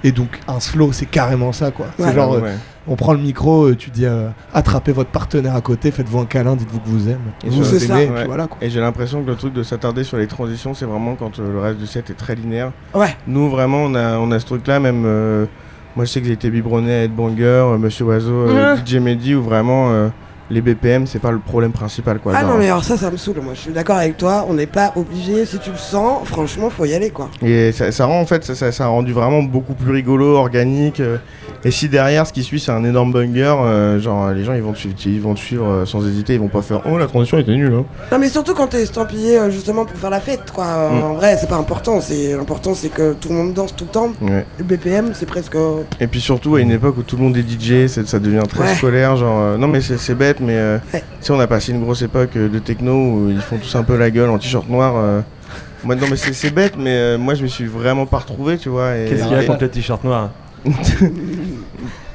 Et 0.03 0.12
donc, 0.12 0.39
un 0.48 0.60
slow, 0.60 0.91
c'est 0.91 1.05
carrément 1.05 1.53
ça, 1.53 1.72
quoi. 1.72 1.88
c'est 1.98 2.13
genre, 2.13 2.34
euh, 2.34 2.51
on 2.88 2.98
prend 2.98 3.13
le 3.13 3.19
micro, 3.19 3.74
tu 3.74 3.89
dis, 3.89 4.05
attrapez 4.53 4.91
votre 4.91 5.12
partenaire 5.12 5.55
à 5.55 5.62
côté, 5.62 5.91
faites-vous 5.91 6.19
un 6.19 6.25
câlin, 6.25 6.57
dites-vous 6.57 6.79
que 6.79 6.89
vous 6.89 7.07
aimez. 7.07 7.17
Et, 7.45 7.50
vous 7.50 7.91
aimez, 7.91 8.25
voilà, 8.25 8.48
quoi. 8.48 8.57
et 8.62 8.69
j'ai 8.69 8.81
l'impression 8.81 9.24
que 9.24 9.29
le 9.29 9.38
truc 9.38 9.53
de 9.53 9.63
s'attarder 9.63 10.03
sur 10.03 10.17
les 10.17 10.27
transitions, 10.27 10.74
c'est 10.74 10.86
vraiment 10.86 11.15
quand 11.15 11.39
le 11.39 11.60
reste 11.60 11.79
du 11.79 11.88
set 11.88 12.10
est 12.10 12.15
très 12.15 12.36
linéaire. 12.36 12.72
Ouais. 12.93 13.15
Nous, 13.27 13.50
vraiment, 13.50 13.86
on 13.86 13.95
a, 13.95 14.17
on 14.17 14.29
a 14.31 14.39
ce 14.39 14.45
truc-là, 14.45 14.81
même 14.81 15.48
moi, 15.95 16.03
je 16.03 16.11
sais 16.11 16.19
que 16.19 16.27
j'ai 16.27 16.33
été 16.33 16.49
biberonné 16.49 16.93
à 16.93 17.03
Ed 17.03 17.15
Banger, 17.15 17.43
euh, 17.43 17.77
Monsieur 17.77 18.05
Oiseau, 18.05 18.49
euh, 18.49 18.75
DJ 18.75 18.95
Mehdi, 18.95 19.33
où 19.35 19.41
vraiment 19.41 19.91
euh, 19.91 20.09
les 20.49 20.61
BPM, 20.61 21.07
c'est 21.07 21.19
pas 21.19 21.31
le 21.31 21.39
problème 21.39 21.71
principal. 21.71 22.19
Quoi, 22.19 22.33
ah 22.35 22.43
non, 22.43 22.57
mais 22.57 22.67
alors 22.67 22.83
ça, 22.83 22.97
ça 22.97 23.09
me 23.11 23.17
saoule. 23.17 23.41
Moi, 23.41 23.53
je 23.53 23.61
suis 23.61 23.71
d'accord 23.71 23.97
avec 23.97 24.17
toi. 24.17 24.45
On 24.47 24.53
n'est 24.53 24.67
pas 24.67 24.93
obligé. 24.95 25.45
Si 25.45 25.59
tu 25.59 25.71
le 25.71 25.77
sens, 25.77 26.27
franchement, 26.27 26.69
faut 26.69 26.85
y 26.85 26.93
aller, 26.93 27.09
quoi. 27.09 27.29
Et 27.41 27.71
ça, 27.71 28.05
rend, 28.05 28.19
en 28.19 28.25
fait, 28.25 28.43
ça, 28.43 28.71
ça, 28.71 28.85
a 28.85 28.87
rendu 28.87 29.13
vraiment 29.13 29.43
beaucoup 29.43 29.73
plus 29.73 29.91
rigolo, 29.91 30.35
organique. 30.35 31.01
Et 31.65 31.71
si 31.71 31.89
derrière, 31.89 32.27
ce 32.27 32.31
qui 32.31 32.43
suit, 32.43 32.59
c'est 32.59 32.71
un 32.71 32.83
énorme 32.83 33.11
banger, 33.11 33.55
euh, 33.57 33.99
genre 33.99 34.29
les 34.29 34.43
gens 34.43 34.53
ils 34.53 34.61
vont 34.61 34.73
te 34.73 34.77
suivre, 34.77 34.95
ils 35.03 35.19
vont 35.19 35.35
suivre 35.35 35.65
euh, 35.65 35.85
sans 35.87 36.07
hésiter, 36.07 36.35
ils 36.35 36.39
vont 36.39 36.47
pas 36.47 36.61
faire 36.61 36.83
oh 36.85 36.95
la 36.99 37.07
transition 37.07 37.39
était 37.39 37.55
nulle. 37.55 37.73
Hein. 37.73 37.85
Non 38.11 38.19
mais 38.19 38.29
surtout 38.29 38.53
quand 38.53 38.67
t'es 38.67 38.83
estampillé 38.83 39.39
euh, 39.39 39.49
justement 39.49 39.83
pour 39.83 39.97
faire 39.97 40.11
la 40.11 40.19
fête, 40.19 40.51
quoi. 40.53 40.65
Mm. 40.65 41.03
En 41.03 41.13
vrai, 41.15 41.37
c'est 41.41 41.49
pas 41.49 41.55
important. 41.55 42.01
C'est 42.01 42.37
l'important, 42.37 42.75
c'est 42.75 42.89
que 42.89 43.13
tout 43.13 43.29
le 43.29 43.35
monde 43.35 43.53
danse 43.53 43.75
tout 43.75 43.85
le 43.85 43.89
temps. 43.89 44.11
Le 44.21 44.63
BPM, 44.63 45.13
c'est 45.15 45.25
presque. 45.25 45.57
Et 45.99 46.05
puis 46.05 46.21
surtout 46.21 46.53
à 46.53 46.61
une 46.61 46.69
époque 46.69 46.99
où 46.99 47.01
tout 47.01 47.17
le 47.17 47.23
monde 47.23 47.35
est 47.35 47.41
DJ, 47.41 47.87
ça 47.87 48.19
devient 48.19 48.43
très 48.47 48.75
scolaire. 48.75 49.15
Genre 49.15 49.57
non 49.57 49.67
mais 49.67 49.81
c'est 49.81 50.15
bête, 50.15 50.34
mais 50.39 50.79
si 51.21 51.31
on 51.31 51.39
a 51.39 51.47
passé 51.47 51.71
une 51.71 51.81
grosse 51.83 52.01
époque 52.01 52.33
de 52.33 52.59
techno 52.59 52.93
où 52.93 53.29
ils 53.29 53.41
font 53.41 53.57
tous 53.57 53.75
un 53.75 53.83
peu 53.83 53.97
la 53.97 54.09
gueule 54.09 54.29
en 54.29 54.37
t-shirt 54.37 54.67
noir. 54.69 55.23
Moi, 55.83 55.95
non 55.95 56.07
mais 56.09 56.15
c'est 56.15 56.49
bête, 56.49 56.73
mais 56.77 57.17
moi 57.17 57.35
je 57.35 57.43
me 57.43 57.47
suis 57.47 57.65
vraiment 57.65 58.05
pas 58.05 58.17
retrouvé, 58.19 58.57
tu 58.57 58.69
vois. 58.69 58.93
Qu'est-ce 59.07 59.23
qu'il 59.23 59.31
y 59.31 59.39
a 59.39 59.43
contre 59.45 59.63
le 59.63 59.69
t-shirt 59.69 60.03
noir 60.03 60.29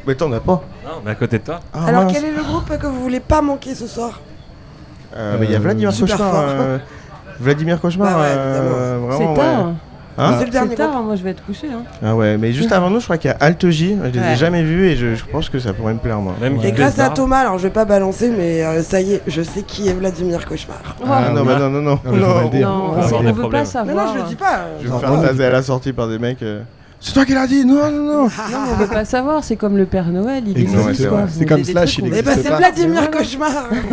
mais 0.06 0.14
t'en 0.14 0.32
as 0.32 0.40
pas. 0.40 0.62
Non, 0.84 1.02
mais 1.04 1.12
à 1.12 1.14
côté 1.14 1.38
de 1.38 1.44
toi. 1.44 1.60
Ah, 1.72 1.86
Alors, 1.86 2.06
quel 2.06 2.24
est 2.24 2.32
le 2.32 2.42
groupe 2.42 2.68
que 2.76 2.86
vous 2.86 3.00
voulez 3.00 3.20
pas 3.20 3.42
manquer 3.42 3.74
ce 3.74 3.86
soir? 3.86 4.20
Euh, 5.14 5.38
Il 5.42 5.50
y 5.50 5.54
a 5.54 5.58
Vladimir 5.58 5.90
Cauchemar. 5.96 6.34
Euh, 6.34 6.78
Vladimir 7.38 7.80
Cauchemar, 7.80 8.14
Bah 8.14 8.20
ouais, 8.20 8.26
euh, 8.28 8.98
vraiment. 9.00 9.34
C'est 9.34 9.40
tard. 9.40 9.66
ouais. 9.66 9.72
Ah, 10.18 10.28
Hein 10.30 10.36
c'est 10.38 10.44
le 10.46 10.50
dernier 10.50 10.74
tard, 10.74 11.02
moi 11.02 11.14
je 11.16 11.22
vais 11.22 11.30
être 11.30 11.44
couché. 11.44 11.68
Hein. 11.68 11.82
ah 12.04 12.14
ouais, 12.14 12.36
mais 12.36 12.52
juste 12.52 12.72
avant 12.72 12.90
nous, 12.90 12.98
je 13.00 13.04
crois 13.04 13.16
qu'il 13.16 13.30
y 13.30 13.32
a 13.32 13.36
Alt 13.40 13.68
J. 13.70 13.96
Je 14.02 14.08
les 14.10 14.18
ai 14.18 14.20
Ouais. 14.22 14.36
jamais 14.36 14.62
vus 14.62 14.88
et 14.88 14.96
je, 14.96 15.14
je 15.14 15.24
pense 15.24 15.48
que 15.48 15.58
ça 15.58 15.72
pourrait 15.72 15.94
me 15.94 15.98
plaire, 15.98 16.18
moi. 16.18 16.34
Même 16.40 16.58
Et 16.62 16.72
grâce 16.72 16.98
à. 16.98 17.08
Thomas, 17.10 17.38
alors 17.38 17.58
je 17.58 17.64
vais 17.64 17.72
pas 17.72 17.84
balancer, 17.84 18.30
mais 18.36 18.62
euh, 18.64 18.82
ça 18.82 19.00
y 19.00 19.14
est, 19.14 19.22
je 19.26 19.40
sais 19.42 19.62
qui 19.62 19.88
est 19.88 19.92
Vladimir 19.94 20.44
Cauchemar. 20.46 20.78
Ah, 21.08 21.30
non, 21.32 21.40
oui. 21.42 21.46
bah 21.46 21.58
non, 21.58 21.70
non, 21.70 21.80
non. 21.82 21.98
Non, 22.04 22.12
mais 22.12 22.18
faut 22.20 22.26
pas 22.34 22.42
le 22.42 22.48
dire. 22.50 22.68
Non, 22.68 22.92
c'est- 22.98 23.04
avoir 23.06 23.20
on 23.20 23.24
des 23.24 23.28
veut 23.30 23.34
pas 23.34 23.40
problèmes. 23.40 23.60
Mais 23.62 23.66
savoir. 23.66 24.06
non, 24.06 24.12
je 24.14 24.18
le 24.18 24.28
dis 24.28 24.34
pas. 24.36 24.60
Je 24.82 24.88
vais 24.88 24.94
me 24.94 24.98
faire 24.98 25.22
taser 25.22 25.44
à 25.46 25.50
la 25.50 25.62
sortie 25.62 25.92
par 25.92 26.08
des 26.08 26.18
mecs. 26.18 26.42
euh, 26.42 26.60
C'est 27.02 27.14
toi 27.14 27.24
qui 27.24 27.32
l'as 27.32 27.46
dit 27.46 27.64
Non, 27.64 27.90
non, 27.90 28.02
non 28.04 28.22
Non, 28.24 28.28
mais 28.28 28.56
on 28.72 28.76
veut 28.76 28.86
pas 28.86 29.06
savoir, 29.06 29.42
c'est 29.42 29.56
comme 29.56 29.78
le 29.78 29.86
Père 29.86 30.08
Noël. 30.08 30.44
Il 30.46 30.58
Exactement. 30.58 30.82
existe, 30.88 31.02
c'est 31.02 31.08
quoi. 31.08 31.20
vrai. 31.22 31.30
C'est 31.32 31.46
comme 31.46 31.64
Slash, 31.64 31.98
il 31.98 32.04
on- 32.04 32.06
Eh 32.08 32.10
ben 32.10 32.18
existe 32.32 32.42
c'est. 32.42 32.56
Vladimir 32.56 33.10
Cauchemar. 33.10 33.50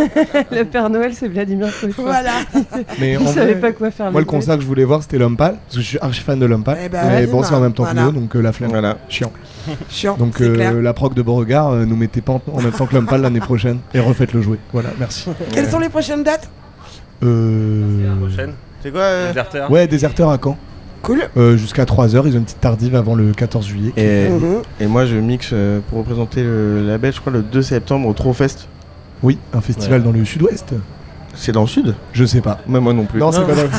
Le 0.51 0.63
Père 0.65 0.89
Noël, 0.89 1.13
c'est 1.13 1.29
Vladimir 1.29 1.67
Cauchemar. 1.79 2.05
Voilà. 2.05 2.31
Mais 2.99 3.15
en 3.15 3.21
Il 3.21 3.27
savait 3.29 3.55
pas 3.55 3.71
quoi 3.71 3.91
faire. 3.91 4.11
moi, 4.11 4.19
le 4.19 4.25
concert 4.25 4.55
que 4.57 4.61
je 4.61 4.67
voulais 4.67 4.83
voir, 4.83 5.01
c'était 5.01 5.17
L'Homme 5.17 5.37
Pâle, 5.37 5.55
parce 5.65 5.75
que 5.77 5.81
je 5.81 5.87
suis 5.87 5.99
archi 5.99 6.21
fan 6.21 6.37
de 6.37 6.45
L'Homme 6.45 6.65
Pâle. 6.65 6.79
Eh 6.83 6.89
ben, 6.89 7.01
mais 7.07 7.27
bon, 7.27 7.43
c'est 7.43 7.53
en 7.55 7.61
même 7.61 7.71
temps 7.73 7.83
voilà. 7.85 8.01
que 8.01 8.05
nous, 8.07 8.11
donc 8.11 8.35
euh, 8.35 8.41
la 8.41 8.51
flemme. 8.51 8.71
Voilà. 8.71 8.97
Chiant. 9.07 9.31
Chiant. 9.89 10.17
Donc 10.17 10.33
c'est 10.37 10.51
clair. 10.51 10.73
euh, 10.73 10.81
la 10.81 10.93
proc 10.93 11.13
de 11.13 11.21
Beauregard, 11.21 11.71
euh, 11.71 11.85
nous 11.85 11.95
mettez 11.95 12.19
pas 12.19 12.33
en, 12.51 12.61
même 12.61 12.71
temps 12.71 12.85
que 12.87 12.93
L'Homme 12.93 13.07
Pâle 13.07 13.21
l'année 13.21 13.39
prochaine 13.39 13.79
et 13.93 14.01
refaites-le 14.01 14.41
jouer. 14.41 14.59
Voilà, 14.73 14.89
merci. 14.99 15.29
Quelles 15.53 15.69
sont 15.69 15.79
les 15.79 15.89
prochaines 15.89 16.23
dates? 16.23 16.49
Euh... 17.23 18.15
Prochaine. 18.19 18.53
C'est 18.83 18.91
quoi 18.91 19.27
Déserteur. 19.29 19.71
Ouais, 19.71 19.87
déserteur 19.87 20.29
à 20.29 20.37
Caen. 20.43 20.57
Cool. 21.01 21.21
Euh, 21.37 21.55
Jusqu'à 21.57 21.85
3h, 21.85 22.23
ils 22.25 22.33
ont 22.35 22.39
une 22.39 22.43
petite 22.43 22.59
tardive 22.61 22.95
avant 22.95 23.15
le 23.15 23.31
14 23.31 23.65
juillet. 23.65 23.93
et, 23.97 24.29
Mhm. 24.29 24.61
et 24.81 24.87
moi, 24.87 25.05
je 25.05 25.15
mixe 25.15 25.49
euh, 25.53 25.79
pour 25.89 25.99
représenter 25.99 26.43
le 26.43 26.85
label, 26.85 27.13
je 27.13 27.19
crois, 27.21 27.31
le 27.31 27.41
2 27.41 27.61
septembre 27.61 28.07
au 28.07 28.13
Trofest. 28.13 28.67
Oui, 29.23 29.37
un 29.53 29.61
festival 29.61 29.99
Ouais. 30.01 30.05
dans 30.05 30.11
le 30.11 30.25
sud-ouest. 30.25 30.73
C'est 31.39 31.51
dans 31.51 31.61
le 31.61 31.67
sud? 31.67 31.93
Je 32.13 32.25
sais 32.25 32.41
pas. 32.41 32.57
Mais 32.67 32.79
moi 32.79 32.93
non 32.93 33.05
plus. 33.05 33.19
Non, 33.19 33.31
c'est 33.31 33.45
pas 33.45 33.53
dans 33.53 33.61
le 33.61 33.69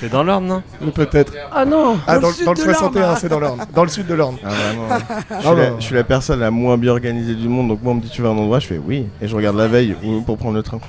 C'est 0.00 0.10
dans 0.10 0.24
l'ordre, 0.24 0.46
non? 0.46 0.62
Peut-être. 0.92 1.32
Ah 1.52 1.64
non 1.64 1.98
Ah, 2.06 2.16
Dans 2.16 2.22
dans, 2.22 2.28
le 2.28 2.34
sud 2.34 2.44
dans 2.46 2.52
le 2.52 2.58
de 2.58 2.62
l'Orne, 2.64 2.74
61, 2.78 3.10
hein. 3.10 3.14
c'est 3.20 3.28
dans 3.28 3.38
l'Orne. 3.38 3.58
Dans 3.74 3.82
le 3.84 3.88
sud 3.88 4.06
de 4.08 4.14
l'Orne. 4.14 4.36
Ah, 4.44 4.48
vraiment. 4.48 4.88
je, 4.88 4.94
Ah, 5.30 5.40
suis 5.40 5.48
la, 5.48 5.54
ouais. 5.54 5.72
je 5.78 5.84
suis 5.84 5.94
la 5.94 6.02
personne 6.04 6.40
la 6.40 6.50
moins 6.50 6.76
bien 6.78 6.90
organisée 6.92 7.34
du 7.36 7.48
monde, 7.48 7.68
donc 7.68 7.80
moi 7.82 7.92
on 7.92 7.96
me 7.96 8.00
dit 8.00 8.08
tu 8.10 8.22
vas 8.22 8.28
à 8.30 8.32
un 8.32 8.36
endroit, 8.38 8.58
je 8.58 8.66
fais 8.66 8.80
oui, 8.84 9.06
et 9.22 9.28
je 9.28 9.36
regarde 9.36 9.56
la 9.56 9.68
veille 9.68 9.94
ou- 10.04 10.20
pour 10.22 10.36
prendre 10.36 10.54
le 10.56 10.62
train. 10.64 10.80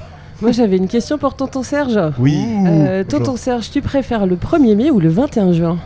Moi 0.41 0.51
j'avais 0.51 0.77
une 0.77 0.88
question 0.88 1.17
pour 1.17 1.36
tonton 1.36 1.62
Serge. 1.62 2.00
Oui. 2.17 2.43
Euh, 2.67 3.03
tonton 3.03 3.36
Serge, 3.36 3.69
tu 3.69 3.81
préfères 3.81 4.25
le 4.25 4.36
1er 4.36 4.75
mai 4.75 4.89
ou 4.89 5.00
le 5.00 5.10
21 5.10 5.53
juin? 5.53 5.77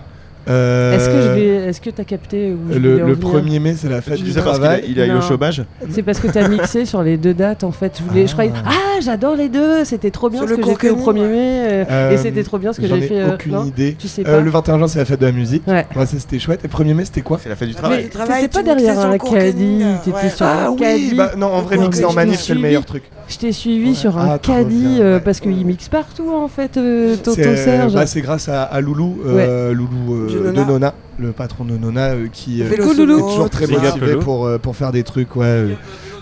Euh, 0.47 0.95
Est-ce 0.95 1.09
que 1.09 1.21
je 1.21 1.27
vais, 1.29 1.69
est-ce 1.69 1.81
que 1.81 1.89
t'as 1.89 2.03
capté 2.03 2.51
où 2.53 2.71
je 2.71 2.77
Le, 2.77 2.97
le 2.99 3.13
venir 3.13 3.17
1er 3.57 3.59
mai, 3.59 3.75
c'est 3.77 3.89
la 3.89 4.01
fête 4.01 4.17
Tu 4.17 4.23
du 4.23 4.33
travail. 4.33 4.83
il 4.87 4.99
a 5.01 5.07
eu 5.07 5.11
le 5.11 5.21
chômage 5.21 5.63
C'est 5.89 6.03
parce 6.03 6.19
que 6.19 6.27
t'as 6.27 6.47
mixé 6.47 6.85
sur 6.85 7.01
les 7.01 7.17
deux 7.17 7.33
dates 7.33 7.63
en 7.63 7.71
fait. 7.71 7.93
Je 7.99 8.03
voulais, 8.09 8.27
je 8.27 8.33
croyais, 8.33 8.51
Ah. 8.63 8.69
ah 8.69 8.99
j'adore 9.01 9.35
les 9.35 9.49
deux, 9.49 9.83
c'était 9.85 10.11
trop 10.11 10.29
bien 10.29 10.39
Sur 10.41 10.49
ce 10.49 10.53
le 10.55 10.61
que 10.61 10.69
j'ai 10.69 10.75
fait 10.75 10.89
au 10.91 10.95
Concani, 10.97 11.19
1er 11.25 11.27
mai 11.31 11.37
euh, 11.37 11.83
Euh, 11.89 12.11
et 12.11 12.17
c'était 12.17 12.43
trop 12.43 12.57
bien 12.59 12.73
ce 12.73 12.79
que 12.81 12.87
J'en 12.87 12.95
j'ai 12.97 13.05
ai 13.05 13.07
fait. 13.07 13.19
euh, 13.21 13.33
aucune 13.33 13.51
non 13.53 13.65
idée. 13.65 13.95
Tu 13.97 14.07
sais 14.07 14.21
Euh, 14.27 14.37
pas 14.37 14.41
le 14.41 14.49
21 14.51 14.77
juin, 14.77 14.87
c'est 14.87 14.99
la 14.99 15.05
fête 15.05 15.19
de 15.21 15.25
la 15.25 15.31
musique. 15.31 15.63
Ouais. 15.67 15.85
Ouais, 15.95 16.05
ça 16.05 16.17
c'était 16.19 16.39
chouette. 16.39 16.61
Et 16.63 16.67
1er 16.67 16.93
mai, 16.93 17.05
c'était 17.05 17.21
quoi 17.21 17.39
C'est 17.41 17.49
la 17.49 17.55
fête 17.55 17.69
du 17.69 17.75
travail. 17.75 18.03
T'étais 18.03 18.17
pas 18.19 18.59
tu 18.59 18.63
derrière 18.63 18.99
un 18.99 19.11
le 19.13 19.17
caddie, 19.17 19.79
euh, 19.81 19.95
t'étais 20.03 20.29
sur 20.29 20.45
Ah 20.45 20.67
un 20.67 20.69
oui 20.71 20.77
caddie. 20.79 21.15
bah, 21.15 21.31
Non, 21.37 21.47
en 21.47 21.61
vrai, 21.61 21.77
mixer 21.77 22.05
en 22.05 22.13
manif, 22.13 22.39
c'est 22.39 22.53
le 22.53 22.59
meilleur 22.61 22.85
truc. 22.85 23.03
Je 23.27 23.37
t'ai 23.39 23.51
suivi 23.51 23.89
Ouais. 23.89 23.95
sur 23.95 24.17
un 24.19 24.33
Ah, 24.35 24.37
caddie 24.39 24.97
euh, 24.99 25.15
ouais. 25.15 25.19
parce 25.19 25.39
qu'il 25.39 25.65
mixe 25.65 25.89
partout 25.89 26.29
en 26.31 26.47
fait, 26.47 26.77
euh, 26.77 27.15
tonton 27.15 27.33
C'est 27.41 27.55
Serge. 27.57 27.93
bah, 27.95 28.05
c'est 28.05 28.21
grâce 28.21 28.47
à, 28.49 28.61
à 28.63 28.81
Loulou, 28.81 29.17
euh, 29.25 29.73
Loulou 29.73 30.27
de 30.39 30.51
Nona. 30.51 30.93
Le 31.17 31.31
patron 31.31 31.63
de 31.63 31.77
Nona, 31.77 32.09
euh, 32.09 32.27
qui 32.31 32.61
euh, 32.61 32.69
est 32.69 32.75
toujours 32.77 33.49
très 33.49 33.67
Big 33.67 33.79
motivé 33.81 34.15
pour, 34.17 34.45
euh, 34.45 34.57
pour 34.57 34.75
faire 34.75 34.91
des 34.91 35.03
trucs, 35.03 35.35
ouais, 35.37 35.45
euh, 35.45 35.69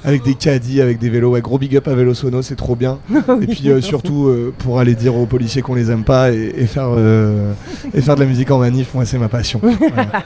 avec 0.03 0.23
des 0.23 0.35
caddies, 0.35 0.81
avec 0.81 0.99
des 0.99 1.09
vélos. 1.09 1.31
Ouais, 1.31 1.41
gros 1.41 1.57
big 1.57 1.75
up 1.77 1.87
à 1.87 1.95
Vélo 1.95 2.13
Sono, 2.13 2.43
c'est 2.43 2.55
trop 2.55 2.75
bien. 2.75 2.99
Et 3.41 3.47
puis 3.47 3.69
euh, 3.69 3.81
surtout 3.81 4.27
euh, 4.27 4.53
pour 4.59 4.79
aller 4.79 4.93
dire 4.93 5.15
aux 5.15 5.25
policiers 5.25 5.63
qu'on 5.63 5.73
les 5.73 5.89
aime 5.89 6.03
pas 6.03 6.31
et, 6.31 6.53
et 6.57 6.67
faire, 6.67 6.89
euh, 6.95 7.53
et 7.91 8.01
faire 8.01 8.13
de 8.13 8.19
la 8.19 8.27
musique 8.27 8.51
en 8.51 8.59
manif, 8.59 8.93
moi 8.93 9.05
c'est 9.05 9.17
ma 9.17 9.29
passion. 9.29 9.59
Voilà. 9.79 10.23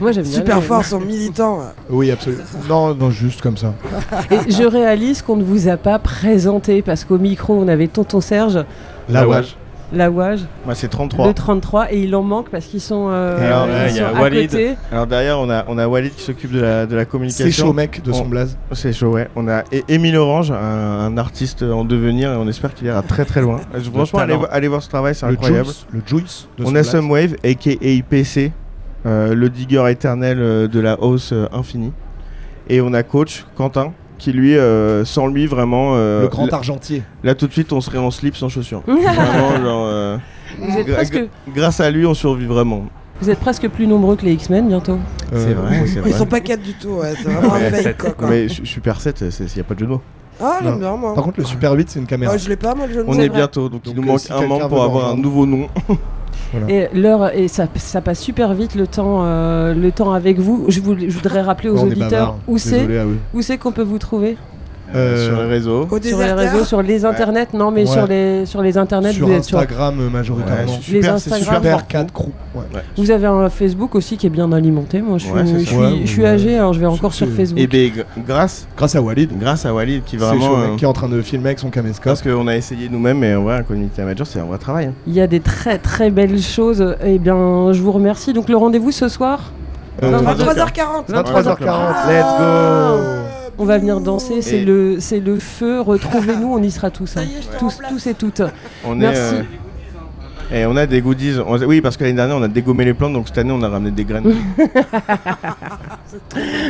Moi 0.00 0.12
j'aime 0.12 0.24
bien. 0.24 0.32
Super 0.38 0.56
les- 0.56 0.62
fort, 0.62 0.84
son 0.84 1.00
militant. 1.00 1.60
Oui, 1.88 2.10
absolument. 2.10 2.42
Non, 2.68 2.94
non, 2.94 3.10
juste 3.10 3.40
comme 3.40 3.56
ça. 3.56 3.72
Et 4.30 4.50
je 4.50 4.64
réalise 4.64 5.22
qu'on 5.22 5.36
ne 5.36 5.44
vous 5.44 5.68
a 5.68 5.76
pas 5.78 5.98
présenté 5.98 6.82
parce 6.82 7.04
qu'au 7.04 7.18
micro 7.18 7.54
on 7.54 7.68
avait 7.68 7.88
tonton 7.88 8.20
Serge, 8.20 8.56
La 9.08 9.20
La 9.20 9.28
Wage. 9.28 9.56
La 9.92 10.10
Wage, 10.10 10.40
Moi 10.64 10.74
c'est 10.74 10.88
33. 10.88 11.26
le 11.28 11.34
33 11.34 11.92
et 11.92 12.00
il 12.02 12.16
en 12.16 12.22
manque 12.22 12.48
parce 12.50 12.64
qu'ils 12.66 12.80
sont, 12.80 13.08
euh, 13.10 13.38
Et 13.40 13.44
alors, 13.46 13.68
ils 13.88 13.96
y 13.96 14.00
a 14.00 14.08
à 14.08 14.12
Walid. 14.20 14.50
côté. 14.50 14.74
Alors 14.90 15.06
derrière 15.06 15.38
on 15.38 15.48
a, 15.50 15.64
on 15.68 15.78
a 15.78 15.86
Walid 15.86 16.14
qui 16.14 16.22
s'occupe 16.22 16.52
de 16.52 16.60
la, 16.60 16.86
de 16.86 16.96
la 16.96 17.04
communication. 17.04 17.44
C'est 17.46 17.52
chaud, 17.52 17.72
mec, 17.72 18.02
de 18.02 18.12
son 18.12 18.24
On- 18.24 18.28
blaze. 18.28 18.56
C'est 18.72 18.92
chaud, 18.92 19.10
ouais. 19.12 19.28
On 19.36 19.46
a 19.46 19.60
E- 19.72 19.82
Émile 19.88 20.16
Orange, 20.16 20.50
un, 20.50 20.54
un 20.56 21.16
artiste 21.18 21.62
en 21.62 21.84
devenir, 21.84 22.32
et 22.32 22.36
on 22.36 22.48
espère 22.48 22.74
qu'il 22.74 22.86
ira 22.86 23.02
très 23.02 23.24
très 23.24 23.40
loin. 23.40 23.60
Franchement, 23.94 24.20
allez, 24.50 24.68
voir 24.68 24.82
ce 24.82 24.88
travail, 24.88 25.14
c'est 25.14 25.26
Le 25.26 25.32
incroyable. 25.32 25.66
Juice. 25.66 25.86
Le 25.92 26.02
Juice. 26.06 26.48
de 26.58 26.62
On 26.62 26.66
son 26.66 26.70
a 26.70 26.80
blaze. 26.80 26.90
Sumwave, 26.90 27.36
aka 27.44 27.70
PC, 28.08 28.52
euh, 29.06 29.34
le 29.34 29.48
digger 29.50 29.84
éternel 29.90 30.38
euh, 30.40 30.66
de 30.66 30.80
la 30.80 31.00
hausse 31.00 31.30
euh, 31.32 31.46
infinie. 31.52 31.92
Et 32.68 32.80
on 32.80 32.92
a 32.94 33.02
Coach, 33.02 33.44
Quentin, 33.56 33.92
qui 34.18 34.32
lui, 34.32 34.56
euh, 34.56 35.04
sans 35.04 35.26
lui, 35.26 35.46
vraiment. 35.46 35.92
euh, 35.94 36.22
Le 36.22 36.28
grand 36.28 36.46
là, 36.46 36.54
argentier. 36.54 37.02
là, 37.22 37.34
tout 37.34 37.46
de 37.46 37.52
suite, 37.52 37.72
on 37.72 37.80
serait 37.80 37.98
en 37.98 38.10
slip 38.10 38.36
sans 38.36 38.48
chaussures. 38.48 38.82
vraiment, 38.86 39.62
genre. 39.62 39.84
euh, 39.86 40.16
Vous 40.58 40.78
êtes, 40.78 40.86
gra- 40.88 40.94
presque, 40.94 41.14
gra- 41.16 41.28
grâce 41.54 41.80
à 41.80 41.90
lui, 41.90 42.06
on 42.06 42.14
survit 42.14 42.46
vraiment. 42.46 42.84
vous 43.20 43.30
êtes 43.30 43.40
presque 43.40 43.68
plus 43.68 43.86
nombreux 43.86 44.16
que 44.16 44.24
les 44.24 44.32
X-Men 44.34 44.68
bientôt. 44.68 44.98
c'est 45.32 45.54
vrai, 45.54 45.84
c'est 45.86 46.00
vrai. 46.00 46.10
Ils 46.10 46.14
sont 46.16 46.26
pas 46.26 46.40
quatre 46.40 46.62
du 46.62 46.74
tout, 46.74 46.88
ouais, 46.90 47.14
c'est 47.16 47.28
vraiment 47.28 47.54
un 47.54 47.58
fake 47.60 47.82
sept. 47.82 47.98
quoi. 47.98 48.10
quoi. 48.12 48.28
Mais 48.28 48.48
su- 48.48 48.64
Super 48.66 49.00
7, 49.00 49.20
il 49.40 49.46
n'y 49.54 49.60
a 49.60 49.64
pas 49.64 49.74
de 49.74 49.80
jeu 49.80 49.86
de 49.86 49.90
mots. 49.92 50.02
Ah, 50.42 50.58
j'aime 50.62 50.72
Non. 50.74 50.78
bien 50.78 50.96
moi. 50.96 51.14
Par 51.14 51.22
contre, 51.24 51.38
le 51.38 51.44
Super 51.44 51.72
8, 51.72 51.90
c'est 51.90 52.00
une 52.00 52.06
caméra. 52.06 52.32
Ah, 52.34 52.38
je 52.38 52.48
l'ai 52.48 52.56
pas 52.56 52.74
moi 52.74 52.86
le 52.88 52.92
jeu 52.92 53.04
de 53.04 53.08
On 53.08 53.12
mots. 53.14 53.20
est 53.20 53.28
vrai. 53.28 53.36
bientôt, 53.38 53.68
donc, 53.68 53.82
il 53.84 53.94
Donc, 53.94 53.96
nous 53.96 54.02
euh, 54.08 54.12
manque 54.12 54.20
si 54.20 54.32
un 54.32 54.46
membre 54.46 54.68
pour 54.68 54.82
avoir 54.82 55.10
un 55.12 55.16
nouveau 55.16 55.46
nom. 55.46 55.68
Et 56.68 56.88
l'heure 56.94 57.34
et 57.36 57.48
ça, 57.48 57.66
ça 57.76 58.00
passe 58.00 58.20
super 58.20 58.54
vite 58.54 58.74
le 58.74 58.86
temps, 58.86 59.20
euh, 59.24 59.74
le 59.74 59.90
temps 59.92 60.12
avec 60.12 60.38
vous. 60.38 60.64
Je, 60.68 60.80
vous- 60.80 60.98
je 60.98 61.08
voudrais 61.16 61.42
rappeler 61.42 61.68
aux 61.70 61.76
auditeurs 61.86 62.10
bavard. 62.10 62.38
où 62.48 62.58
c'est, 62.58 62.98
ah 62.98 63.04
où 63.34 63.42
c'est 63.42 63.58
qu'on 63.58 63.72
peut 63.72 63.82
vous 63.82 63.98
trouver? 63.98 64.36
Euh, 64.94 65.26
sur 65.26 65.36
les 65.42 65.48
réseaux. 65.48 65.88
Au 65.90 66.00
sur 66.00 66.18
les 66.18 66.32
réseaux, 66.32 66.64
sur 66.64 66.82
les 66.82 67.04
internets. 67.04 67.48
Non, 67.52 67.70
mais 67.70 67.80
Ouais. 67.82 67.86
sur 67.86 68.06
les 68.06 68.46
sur 68.46 68.62
les 68.62 68.78
internets, 68.78 69.12
sur 69.12 69.26
vous 69.26 69.32
êtes 69.32 69.44
sur. 69.44 69.58
Instagram 69.58 69.96
euh, 70.00 70.08
majoritairement. 70.10 70.62
Ouais, 70.72 70.78
Les 70.78 70.82
super, 70.82 71.14
Instagram. 71.14 71.40
super 71.42 71.56
Super 71.62 71.86
4 71.88 72.12
crew. 72.12 72.26
Ouais. 72.54 72.60
Ouais. 72.74 72.80
Vous 72.96 73.10
avez 73.10 73.26
un 73.26 73.48
Facebook 73.50 73.94
aussi 73.94 74.16
qui 74.16 74.26
est 74.26 74.30
bien 74.30 74.50
alimenté. 74.52 75.02
Moi, 75.02 75.18
je 75.18 75.24
suis, 75.26 75.34
je 75.34 75.64
suis, 75.66 75.76
Ouais, 75.76 75.90
je 76.04 76.06
suis 76.10 76.22
ouais. 76.22 76.28
âgé, 76.28 76.56
alors 76.58 76.72
je 76.72 76.80
vais 76.80 76.86
encore 76.86 77.12
sur 77.14 77.26
Facebook. 77.28 77.58
Et 77.60 77.66
ben, 77.66 77.90
gr- 77.90 78.04
grâce, 78.26 78.66
Grâce 78.76 78.94
à 78.94 79.02
Walid. 79.02 79.30
grâce 79.38 79.66
à 79.66 79.74
Walid 79.74 80.04
qui 80.04 80.16
vraiment. 80.16 80.40
chaud, 80.46 80.56
euh, 80.56 80.76
qui 80.76 80.84
est 80.84 80.88
en 80.88 80.92
train 80.92 81.08
de 81.08 81.20
filmer 81.22 81.46
avec 81.46 81.58
son 81.58 81.70
caméscope. 81.70 82.04
parce 82.04 82.22
qu'on 82.22 82.46
a 82.46 82.56
essayé 82.56 82.88
nous-mêmes 82.88 83.22
et 83.24 83.34
ouais, 83.36 83.54
un 83.54 83.62
community 83.62 84.00
manager, 84.00 84.26
c'est 84.26 84.38
un 84.40 84.44
vrai 84.44 84.58
travail. 84.58 84.86
hein. 84.86 84.92
Il 85.06 85.14
y 85.14 85.20
a 85.20 85.26
des 85.26 85.40
très 85.40 85.78
très 85.78 86.10
belles 86.10 86.40
choses. 86.40 86.94
Eh 87.04 87.18
bien, 87.18 87.72
je 87.72 87.80
vous 87.82 87.92
remercie. 87.92 88.32
Donc 88.32 88.48
le 88.48 88.56
rendez-vous 88.56 88.92
ce 88.92 89.08
soir, 89.08 89.50
Euh, 90.02 90.10
23h40. 90.18 91.08
23h40, 91.08 91.68
Ah. 91.68 92.04
let's 92.08 92.38
go 92.38 93.43
on 93.58 93.64
va 93.64 93.78
venir 93.78 94.00
danser. 94.00 94.42
C'est 94.42 94.64
le 94.64 95.00
c'est 95.00 95.20
le 95.20 95.38
feu. 95.38 95.80
Retrouvez-nous, 95.80 96.52
on 96.52 96.62
y 96.62 96.70
sera 96.70 96.90
tous. 96.90 97.06
Ça 97.06 97.20
hein. 97.20 97.24
y 97.24 97.34
est, 97.36 97.42
je 97.42 97.48
te 97.48 97.88
Tous, 97.88 98.06
et 98.06 98.14
toutes. 98.14 98.42
On 98.84 98.94
Merci. 98.94 99.36
est. 99.36 99.63
et 100.52 100.66
on 100.66 100.76
a 100.76 100.86
des 100.86 101.00
goodies. 101.00 101.36
On- 101.46 101.58
Oui, 101.64 101.80
parce 101.80 101.96
que 101.96 102.04
l'année 102.04 102.16
dernière, 102.16 102.36
on 102.36 102.42
a 102.42 102.48
dégommé 102.48 102.84
les 102.84 102.94
plantes, 102.94 103.12
donc 103.12 103.28
cette 103.28 103.38
année, 103.38 103.52
on 103.52 103.62
a 103.62 103.68
ramené 103.68 103.90
des 103.90 104.04
graines. 104.04 104.24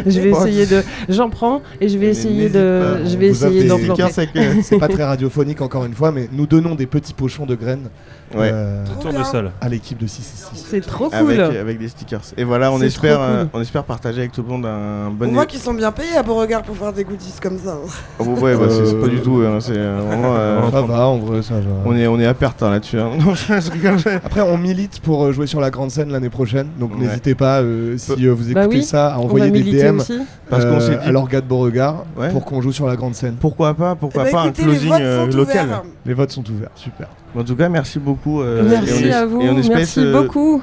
Je 0.07 0.21
vais 0.21 0.31
essayer 0.31 0.67
de. 0.67 0.83
J'en 1.09 1.29
prends 1.29 1.61
et 1.81 1.89
je 1.89 1.99
vais 1.99 2.07
Mais 2.07 2.13
essayer 2.13 2.49
de. 2.49 2.83
pas, 3.03 3.05
Je 3.09 3.15
on 3.15 3.19
vais 3.19 3.27
essayer 3.27 3.65
d'en 3.69 3.79
planter. 3.79 4.05
c'est 4.11 4.27
que- 4.33 4.63
C'est 4.63 4.79
pas 4.79 4.89
très 4.97 5.05
radiophonique 5.05 5.61
encore 5.61 5.85
une 5.85 5.95
fois, 5.95 6.13
mais 6.13 6.29
nous 6.33 6.47
donnons 6.47 6.75
des 6.75 6.87
petits 6.87 7.13
pochons 7.15 7.45
de 7.47 7.55
graines 7.55 7.89
Ouais. 8.35 8.51
euh, 8.53 8.83
bien. 9.11 9.23
sol. 9.23 9.51
à 9.61 9.69
l'équipe 9.69 9.99
de 9.99 10.07
666. 10.07 10.67
C'est 10.69 10.81
trop 10.81 11.11
cool. 11.11 11.33
avec, 11.41 11.57
avec 11.57 11.79
des 11.79 11.89
stickers. 11.89 12.23
Et 12.37 12.43
voilà, 12.43 12.73
on 12.73 12.81
espère, 12.81 13.19
cool. 13.19 13.27
euh, 13.29 13.45
on 13.53 13.61
espère 13.61 13.85
partager 13.85 14.21
avec 14.21 14.33
tout 14.33 14.43
le 14.43 14.49
monde 14.49 14.65
un 14.67 15.09
On 15.09 15.11
bon. 15.13 15.31
voit 15.33 15.47
qu'ils 15.47 15.61
sont 15.61 15.75
bien 15.75 15.93
payés 15.93 16.17
à 16.17 16.23
Beauregard 16.23 16.63
pour 16.63 16.77
faire 16.77 16.93
des 16.93 17.05
goodies 17.05 17.35
comme 17.41 17.59
ça. 17.59 17.77
Oh, 18.19 18.25
ouais, 18.25 18.57
bah, 18.57 18.65
c'est 18.71 18.87
c'est 18.87 18.95
pas 18.99 19.07
Euh, 19.07 19.11
du 19.11 19.21
tout. 19.21 19.43
hein, 19.47 19.59
c'est 19.61 19.75
euh, 19.77 20.01
vraiment. 20.05 20.35
euh, 20.37 20.71
Ça 20.71 20.81
va, 20.83 21.07
en 21.07 21.19
vrai, 21.19 21.43
ça 21.43 21.55
va. 21.55 21.61
on 21.85 21.95
est, 21.95 22.07
on 22.07 22.19
est 22.19 22.27
à 22.27 22.35
perte 22.35 22.63
hein, 22.63 22.71
là-dessus. 22.71 22.99
hein. 22.99 23.11
Je 23.65 23.71
rigole. 23.71 23.97
Après, 24.25 24.41
on 24.41 24.57
milite 24.59 25.01
pour 25.01 25.25
euh, 25.25 25.33
jouer 25.33 25.47
sur 25.47 25.61
la 25.61 25.71
grande 25.71 25.91
scène 25.91 26.11
l'année 26.11 26.29
prochaine, 26.31 26.67
donc 26.79 26.93
Ouais. 26.95 27.07
n'hésitez 27.07 27.35
pas, 27.35 27.61
euh, 27.63 27.97
si 27.97 28.13
euh, 28.27 28.33
vous 28.35 28.51
écoutez 28.51 28.55
Bah 28.55 28.67
oui, 28.71 28.83
ça, 28.83 29.15
à 29.15 29.19
envoyer 29.19 29.51
des 29.51 29.63
DM 29.63 29.99
aussi. 30.01 30.19
Parce 30.51 30.65
qu'on 30.65 30.73
euh, 30.77 30.81
s'est 30.81 30.97
dit. 30.99 31.07
à 31.09 31.13
l'orga 31.13 31.41
de 31.41 31.47
Beauregard 31.47 32.05
Ouais. 32.17 32.31
pour 32.31 32.45
qu'on 32.45 32.61
joue 32.61 32.73
sur 32.73 32.87
la 32.87 32.97
grande 32.97 33.15
scène. 33.15 33.37
Pourquoi 33.41 33.75
pas, 33.75 33.95
pourquoi 33.95 34.23
Eh 34.23 34.33
ben, 34.33 34.33
pas 34.33 34.47
écoutez, 34.49 34.63
un 34.63 34.67
les 34.67 34.73
closing 34.73 34.89
votes 34.91 35.01
euh, 35.01 35.31
sont 35.31 35.37
local. 35.37 35.67
ouverts. 35.67 35.83
Les 36.07 36.15
votes 36.15 36.31
sont 36.31 36.45
ouverts, 36.51 36.71
super. 36.75 37.09
En 37.37 37.43
tout 37.43 37.57
cas, 37.57 37.69
merci 37.69 37.99
beaucoup. 37.99 38.41
euh, 38.43 38.63
Merci 38.69 39.05
et 39.05 39.07
on 39.07 39.09
es- 39.09 39.13
à 39.13 39.27
vous. 39.27 39.41
Et 39.41 39.51
on 39.51 39.57
espère 39.59 39.77
Merci 39.79 40.01
euh, 40.01 40.23
beaucoup. 40.23 40.63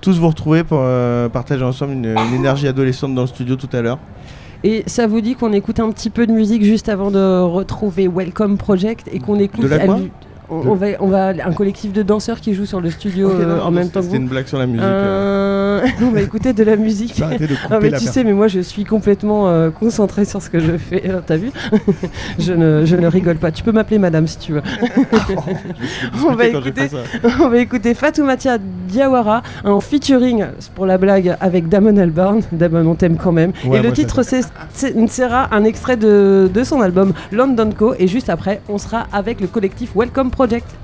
tous 0.00 0.18
vous 0.18 0.28
retrouver 0.28 0.64
pour 0.64 0.78
euh, 0.82 1.28
partager 1.28 1.64
ensemble 1.64 1.92
une, 1.92 2.06
une 2.06 2.34
énergie 2.34 2.68
adolescente 2.68 3.14
dans 3.14 3.22
le 3.22 3.26
studio 3.28 3.56
tout 3.56 3.68
à 3.72 3.80
l'heure. 3.82 3.98
Et 4.64 4.84
ça 4.86 5.08
vous 5.08 5.20
dit 5.20 5.34
qu'on 5.34 5.52
écoute 5.52 5.80
un 5.80 5.90
petit 5.90 6.08
peu 6.10 6.24
de 6.26 6.32
musique 6.32 6.62
juste 6.62 6.88
avant 6.88 7.10
de 7.10 7.40
retrouver 7.40 8.06
Welcome 8.06 8.58
Project 8.58 9.08
et 9.12 9.18
qu'on 9.18 9.36
écoute. 9.40 9.62
De 9.62 9.66
la 9.68 9.80
quoi? 9.80 9.98
On, 10.52 10.70
on 10.70 10.74
va, 10.74 10.86
on 11.00 11.08
va 11.08 11.28
un 11.28 11.52
collectif 11.52 11.92
de 11.92 12.02
danseurs 12.02 12.40
qui 12.40 12.54
joue 12.54 12.66
sur 12.66 12.80
le 12.80 12.90
studio 12.90 13.30
euh, 13.30 13.56
non, 13.58 13.62
en 13.64 13.70
même 13.70 13.88
temps 13.88 14.02
C'était 14.02 14.16
une 14.18 14.28
blague 14.28 14.46
sur 14.46 14.58
la 14.58 14.66
musique. 14.66 14.82
euh. 14.84 15.80
On 16.02 16.10
va 16.10 16.20
écouter 16.20 16.52
de 16.52 16.62
la 16.62 16.76
musique. 16.76 17.18
De 17.18 17.48
ah, 17.70 17.78
mais 17.80 17.90
tu 17.92 18.04
sais, 18.06 18.24
mais 18.24 18.32
moi 18.32 18.48
je 18.48 18.60
suis 18.60 18.84
complètement 18.84 19.48
euh, 19.48 19.70
concentré 19.70 20.24
sur 20.24 20.42
ce 20.42 20.50
que 20.50 20.60
je 20.60 20.76
fais. 20.76 21.02
Euh, 21.08 21.20
t'as 21.26 21.36
vu? 21.36 21.50
Je, 22.38 22.52
ne, 22.52 22.84
je 22.84 22.96
ne 22.96 23.06
rigole 23.06 23.36
pas. 23.36 23.50
Tu 23.50 23.62
peux 23.62 23.72
m'appeler 23.72 23.98
madame 23.98 24.26
si 24.26 24.38
tu 24.38 24.52
veux. 24.52 24.62
on, 26.28 26.34
va 26.34 26.46
écouter, 26.46 26.88
on 27.40 27.48
va 27.48 27.58
écouter 27.58 27.94
Fatoumata 27.94 28.58
Diawara 28.88 29.42
en 29.64 29.80
featuring 29.80 30.44
pour 30.74 30.86
la 30.86 30.98
blague 30.98 31.36
avec 31.40 31.68
Damon 31.68 31.96
Albarn. 31.96 32.40
Damon, 32.52 32.86
on 32.90 32.94
t'aime 32.94 33.16
quand 33.16 33.32
même. 33.32 33.52
et 33.72 33.80
le 33.80 33.92
titre 33.92 34.22
c'est 34.22 34.42
sera 35.08 35.54
un 35.54 35.64
extrait 35.64 35.96
de, 35.96 36.50
de 36.52 36.64
son 36.64 36.80
album 36.80 37.12
London 37.30 37.70
Co. 37.76 37.94
Et 37.98 38.06
juste 38.06 38.30
après, 38.30 38.60
on 38.68 38.78
sera 38.78 39.06
avec 39.12 39.40
le 39.40 39.46
collectif 39.46 39.90
Welcome 39.94 40.30
Project. 40.42 40.82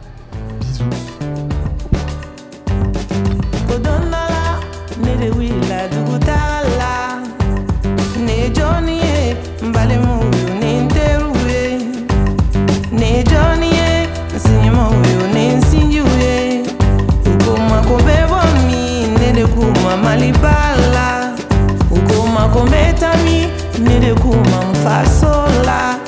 malibala. 20.03 21.35
Ukoma 21.91 22.49
kombetami 22.49 23.49
nede 23.79 24.15
kuma 24.15 24.63
mfasola 24.73 26.08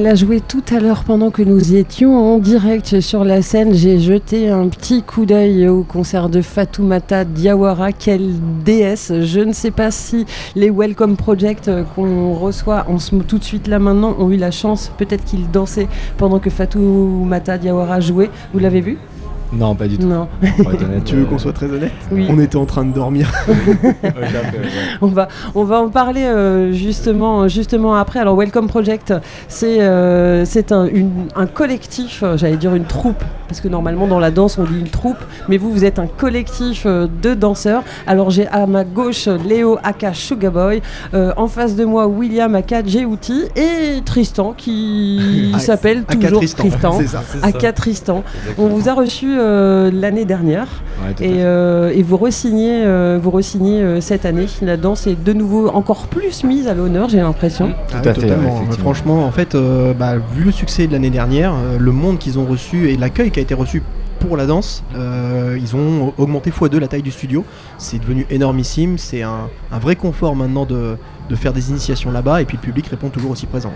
Elle 0.00 0.06
a 0.06 0.14
joué 0.14 0.40
tout 0.40 0.62
à 0.74 0.80
l'heure 0.80 1.04
pendant 1.04 1.30
que 1.30 1.42
nous 1.42 1.74
étions 1.74 2.16
en 2.16 2.38
direct 2.38 3.00
sur 3.00 3.22
la 3.22 3.42
scène. 3.42 3.74
J'ai 3.74 3.98
jeté 3.98 4.48
un 4.48 4.68
petit 4.68 5.02
coup 5.02 5.26
d'œil 5.26 5.68
au 5.68 5.82
concert 5.82 6.30
de 6.30 6.40
Fatoumata 6.40 7.26
Diawara. 7.26 7.92
Quelle 7.92 8.32
déesse 8.64 9.12
Je 9.20 9.40
ne 9.40 9.52
sais 9.52 9.70
pas 9.70 9.90
si 9.90 10.24
les 10.56 10.70
Welcome 10.70 11.18
Project 11.18 11.70
qu'on 11.94 12.32
reçoit 12.32 12.86
en 12.88 12.96
tout 12.96 13.36
de 13.36 13.44
suite 13.44 13.68
là 13.68 13.78
maintenant 13.78 14.16
ont 14.18 14.30
eu 14.30 14.38
la 14.38 14.50
chance, 14.50 14.90
peut-être 14.96 15.26
qu'ils 15.26 15.50
dansaient 15.50 15.88
pendant 16.16 16.38
que 16.38 16.48
Fatoumata 16.48 17.58
Diawara 17.58 18.00
jouait. 18.00 18.30
Vous 18.54 18.58
l'avez 18.58 18.80
vu? 18.80 18.96
Non, 19.52 19.74
pas 19.74 19.88
du 19.88 19.98
tout. 19.98 20.06
Non. 20.06 20.28
tu 21.04 21.16
veux 21.16 21.24
qu'on 21.24 21.38
soit 21.38 21.52
très 21.52 21.66
honnête? 21.66 21.92
Oui. 22.12 22.26
On 22.30 22.38
était 22.38 22.56
en 22.56 22.66
train 22.66 22.84
de 22.84 22.92
dormir. 22.92 23.30
on, 25.00 25.08
va, 25.08 25.28
on 25.54 25.64
va 25.64 25.80
en 25.80 25.88
parler 25.88 26.22
euh, 26.22 26.72
justement, 26.72 27.48
justement 27.48 27.94
après. 27.94 28.20
Alors, 28.20 28.36
Welcome 28.36 28.68
Project, 28.68 29.12
c'est 29.48 29.78
euh, 29.80 30.44
un, 30.70 30.88
un 31.36 31.46
collectif, 31.46 32.22
euh, 32.22 32.36
j'allais 32.36 32.56
dire 32.56 32.74
une 32.74 32.84
troupe, 32.84 33.22
parce 33.48 33.60
que 33.60 33.66
normalement 33.66 34.06
dans 34.06 34.20
la 34.20 34.30
danse 34.30 34.58
on 34.58 34.64
dit 34.64 34.78
une 34.78 34.88
troupe, 34.88 35.18
mais 35.48 35.56
vous, 35.56 35.72
vous 35.72 35.84
êtes 35.84 35.98
un 35.98 36.06
collectif 36.06 36.84
euh, 36.86 37.08
de 37.22 37.34
danseurs. 37.34 37.82
Alors, 38.06 38.30
j'ai 38.30 38.46
à 38.46 38.66
ma 38.66 38.84
gauche 38.84 39.26
Léo 39.26 39.78
Aka 39.82 40.14
Sugaboy, 40.14 40.82
euh, 41.14 41.32
en 41.36 41.48
face 41.48 41.74
de 41.74 41.84
moi 41.84 42.06
William 42.06 42.54
Aka 42.54 42.84
Jeuti 42.86 43.44
et 43.56 44.00
Tristan 44.04 44.54
qui 44.56 45.52
s'appelle 45.58 46.04
toujours 46.04 46.38
Tristan. 46.38 46.68
Tristan. 46.68 47.00
Ça, 47.06 47.22
Aka 47.42 47.72
Tristan. 47.72 48.22
On 48.56 48.68
vous 48.68 48.88
a 48.88 48.94
reçu 48.94 49.26
euh, 49.36 49.39
l'année 49.90 50.24
dernière 50.24 50.68
Ouais, 51.02 51.14
et, 51.26 51.44
euh, 51.44 51.92
et 51.94 52.02
vous 52.02 52.16
re-signez 52.16 52.84
euh, 52.84 53.18
vous 53.20 53.30
re-signez, 53.30 53.80
euh, 53.82 54.00
cette 54.00 54.26
année. 54.26 54.46
La 54.62 54.76
danse 54.76 55.06
est 55.06 55.22
de 55.22 55.32
nouveau 55.32 55.68
encore 55.68 56.06
plus 56.08 56.44
mise 56.44 56.68
à 56.68 56.74
l'honneur, 56.74 57.08
j'ai 57.08 57.18
l'impression. 57.20 57.72
Ah 57.92 58.00
oui, 58.02 58.08
à 58.08 58.14
fait, 58.14 58.20
totalement. 58.20 58.64
Franchement, 58.72 59.24
en 59.24 59.30
fait, 59.30 59.54
euh, 59.54 59.94
bah, 59.94 60.14
vu 60.34 60.44
le 60.44 60.52
succès 60.52 60.86
de 60.86 60.92
l'année 60.92 61.10
dernière, 61.10 61.54
euh, 61.54 61.78
le 61.78 61.92
monde 61.92 62.18
qu'ils 62.18 62.38
ont 62.38 62.44
reçu 62.44 62.90
et 62.90 62.96
l'accueil 62.96 63.30
qui 63.30 63.38
a 63.38 63.42
été 63.42 63.54
reçu 63.54 63.82
pour 64.18 64.36
la 64.36 64.44
danse, 64.44 64.84
euh, 64.96 65.56
ils 65.58 65.74
ont 65.74 66.12
augmenté 66.18 66.50
x2 66.50 66.78
la 66.78 66.88
taille 66.88 67.02
du 67.02 67.10
studio. 67.10 67.44
C'est 67.78 67.98
devenu 67.98 68.26
énormissime. 68.28 68.98
C'est 68.98 69.22
un, 69.22 69.48
un 69.72 69.78
vrai 69.78 69.96
confort 69.96 70.36
maintenant 70.36 70.66
de, 70.66 70.96
de 71.30 71.34
faire 71.34 71.54
des 71.54 71.70
initiations 71.70 72.10
là-bas 72.10 72.42
et 72.42 72.44
puis 72.44 72.58
le 72.58 72.62
public 72.62 72.86
répond 72.88 73.08
toujours 73.08 73.30
aussi 73.30 73.46
présent. 73.46 73.72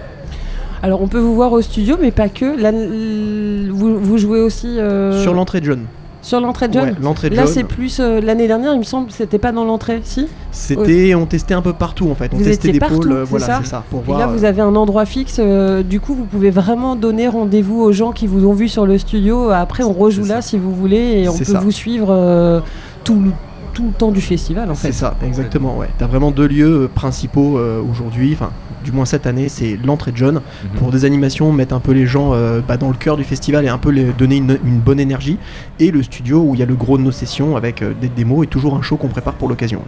Alors 0.85 1.01
on 1.01 1.07
peut 1.09 1.19
vous 1.19 1.35
voir 1.35 1.51
au 1.53 1.63
studio, 1.63 1.97
mais 1.99 2.11
pas 2.11 2.29
que. 2.29 2.61
Là, 2.61 2.71
vous, 2.73 3.99
vous 3.99 4.19
jouez 4.19 4.41
aussi 4.41 4.79
euh, 4.79 5.23
Sur 5.23 5.33
l'entrée 5.33 5.61
de 5.63 5.65
jeunes. 5.65 5.87
sur 6.21 6.41
l'entrée 6.41 6.69
de 6.69 6.75
jeunes. 6.75 6.85
Ouais, 6.91 6.95
l'entrée 7.01 7.31
de 7.31 7.37
Là, 7.37 7.47
c'est 7.47 7.65
plus 7.65 8.01
euh, 8.01 8.21
l'année 8.21 8.47
dernière, 8.47 8.75
il 8.75 8.81
me 8.81 8.85
semble, 8.85 9.11
c'était 9.11 9.39
pas 9.39 9.51
dans 9.51 9.65
l'entrée, 9.65 10.01
si? 10.05 10.27
C'était, 10.53 11.15
on 11.15 11.25
testait 11.25 11.55
un 11.55 11.63
peu 11.63 11.73
partout 11.73 12.11
en 12.11 12.15
fait. 12.15 12.31
On 12.35 12.37
Vous 12.37 12.45
testait 12.45 12.71
des 12.71 12.79
partout, 12.81 12.97
pôles, 13.01 13.13
euh, 13.13 13.25
voilà, 13.25 13.61
c'est 13.63 13.71
ça. 13.71 13.83
Pour 13.91 14.01
Et 14.01 14.05
voir. 14.05 14.19
là, 14.19 14.27
vous 14.27 14.45
avez 14.45 14.61
un 14.61 14.77
endroit 14.77 15.07
fixe. 15.07 15.41
du 15.89 16.01
coup, 16.01 16.15
vous 16.15 16.27
pouvez 16.27 16.51
vraiment 16.51 16.97
donner 16.97 17.29
rendez-vous 17.29 17.81
aux 17.81 17.93
gens 17.93 18.13
qui 18.13 18.27
vous 18.27 18.45
ont 18.47 18.53
vu 18.53 18.69
sur 18.69 18.85
le 18.85 18.99
studio. 18.99 19.49
Après, 19.51 19.85
on 19.85 19.93
rejoue 19.95 20.27
là 20.27 20.43
si 20.43 20.59
vous 20.59 20.75
voulez, 20.75 21.23
et 21.23 21.29
on 21.31 21.39
peut 21.39 21.45
ça. 21.45 21.61
vous 21.61 21.71
suivre 21.71 22.63
tout, 23.05 23.21
le- 23.23 23.31
tout 23.75 23.85
le 23.87 23.93
temps 23.93 24.11
du 24.13 24.21
festival, 24.21 24.71
en 24.71 24.75
fait. 24.75 24.89
C'est 24.89 24.99
ça, 25.01 25.17
exactement. 25.25 25.77
Ouais. 25.77 25.89
T'as 25.99 26.07
vraiment 26.07 26.31
deux 26.31 26.47
lieux 26.47 26.85
euh, 26.85 26.89
principaux 26.89 27.59
euh, 27.59 27.83
aujourd'hui, 27.83 28.33
enfin, 28.33 28.51
du 28.85 28.93
moins 28.93 29.05
cette 29.05 29.27
année, 29.27 29.49
c'est 29.49 29.79
l'entrée 29.85 30.13
de 30.13 30.17
jeunes 30.17 30.37
Mhm. 30.65 30.79
pour 30.79 30.91
des 30.91 31.05
animations, 31.05 31.53
mettre 31.53 31.75
un 31.75 31.81
peu 31.81 31.93
les 31.93 32.07
gens 32.07 32.31
euh, 32.33 32.61
bah, 32.67 32.77
dans 32.77 32.89
le 32.89 32.95
cœur 32.95 33.17
du 33.17 33.25
festival 33.25 33.65
et 33.65 33.69
un 33.69 33.79
peu 33.79 33.91
les 33.91 34.05
donner 34.13 34.37
une, 34.37 34.59
une 34.65 34.79
bonne 34.79 35.01
énergie. 35.01 35.39
Et 35.81 35.91
le 35.91 36.03
studio 36.03 36.41
où 36.41 36.55
il 36.55 36.61
y 36.61 36.63
a 36.63 36.67
le 36.67 36.75
gros 36.75 36.97
de 36.97 37.03
nos 37.03 37.11
sessions 37.13 37.57
avec 37.57 37.83
euh, 37.83 37.93
des 38.01 38.09
démos 38.09 38.45
et 38.45 38.47
toujours 38.47 38.75
un 38.77 38.83
show 38.83 38.97
qu'on 38.97 39.09
prépare 39.09 39.35
pour 39.35 39.49
l'occasion. 39.49 39.83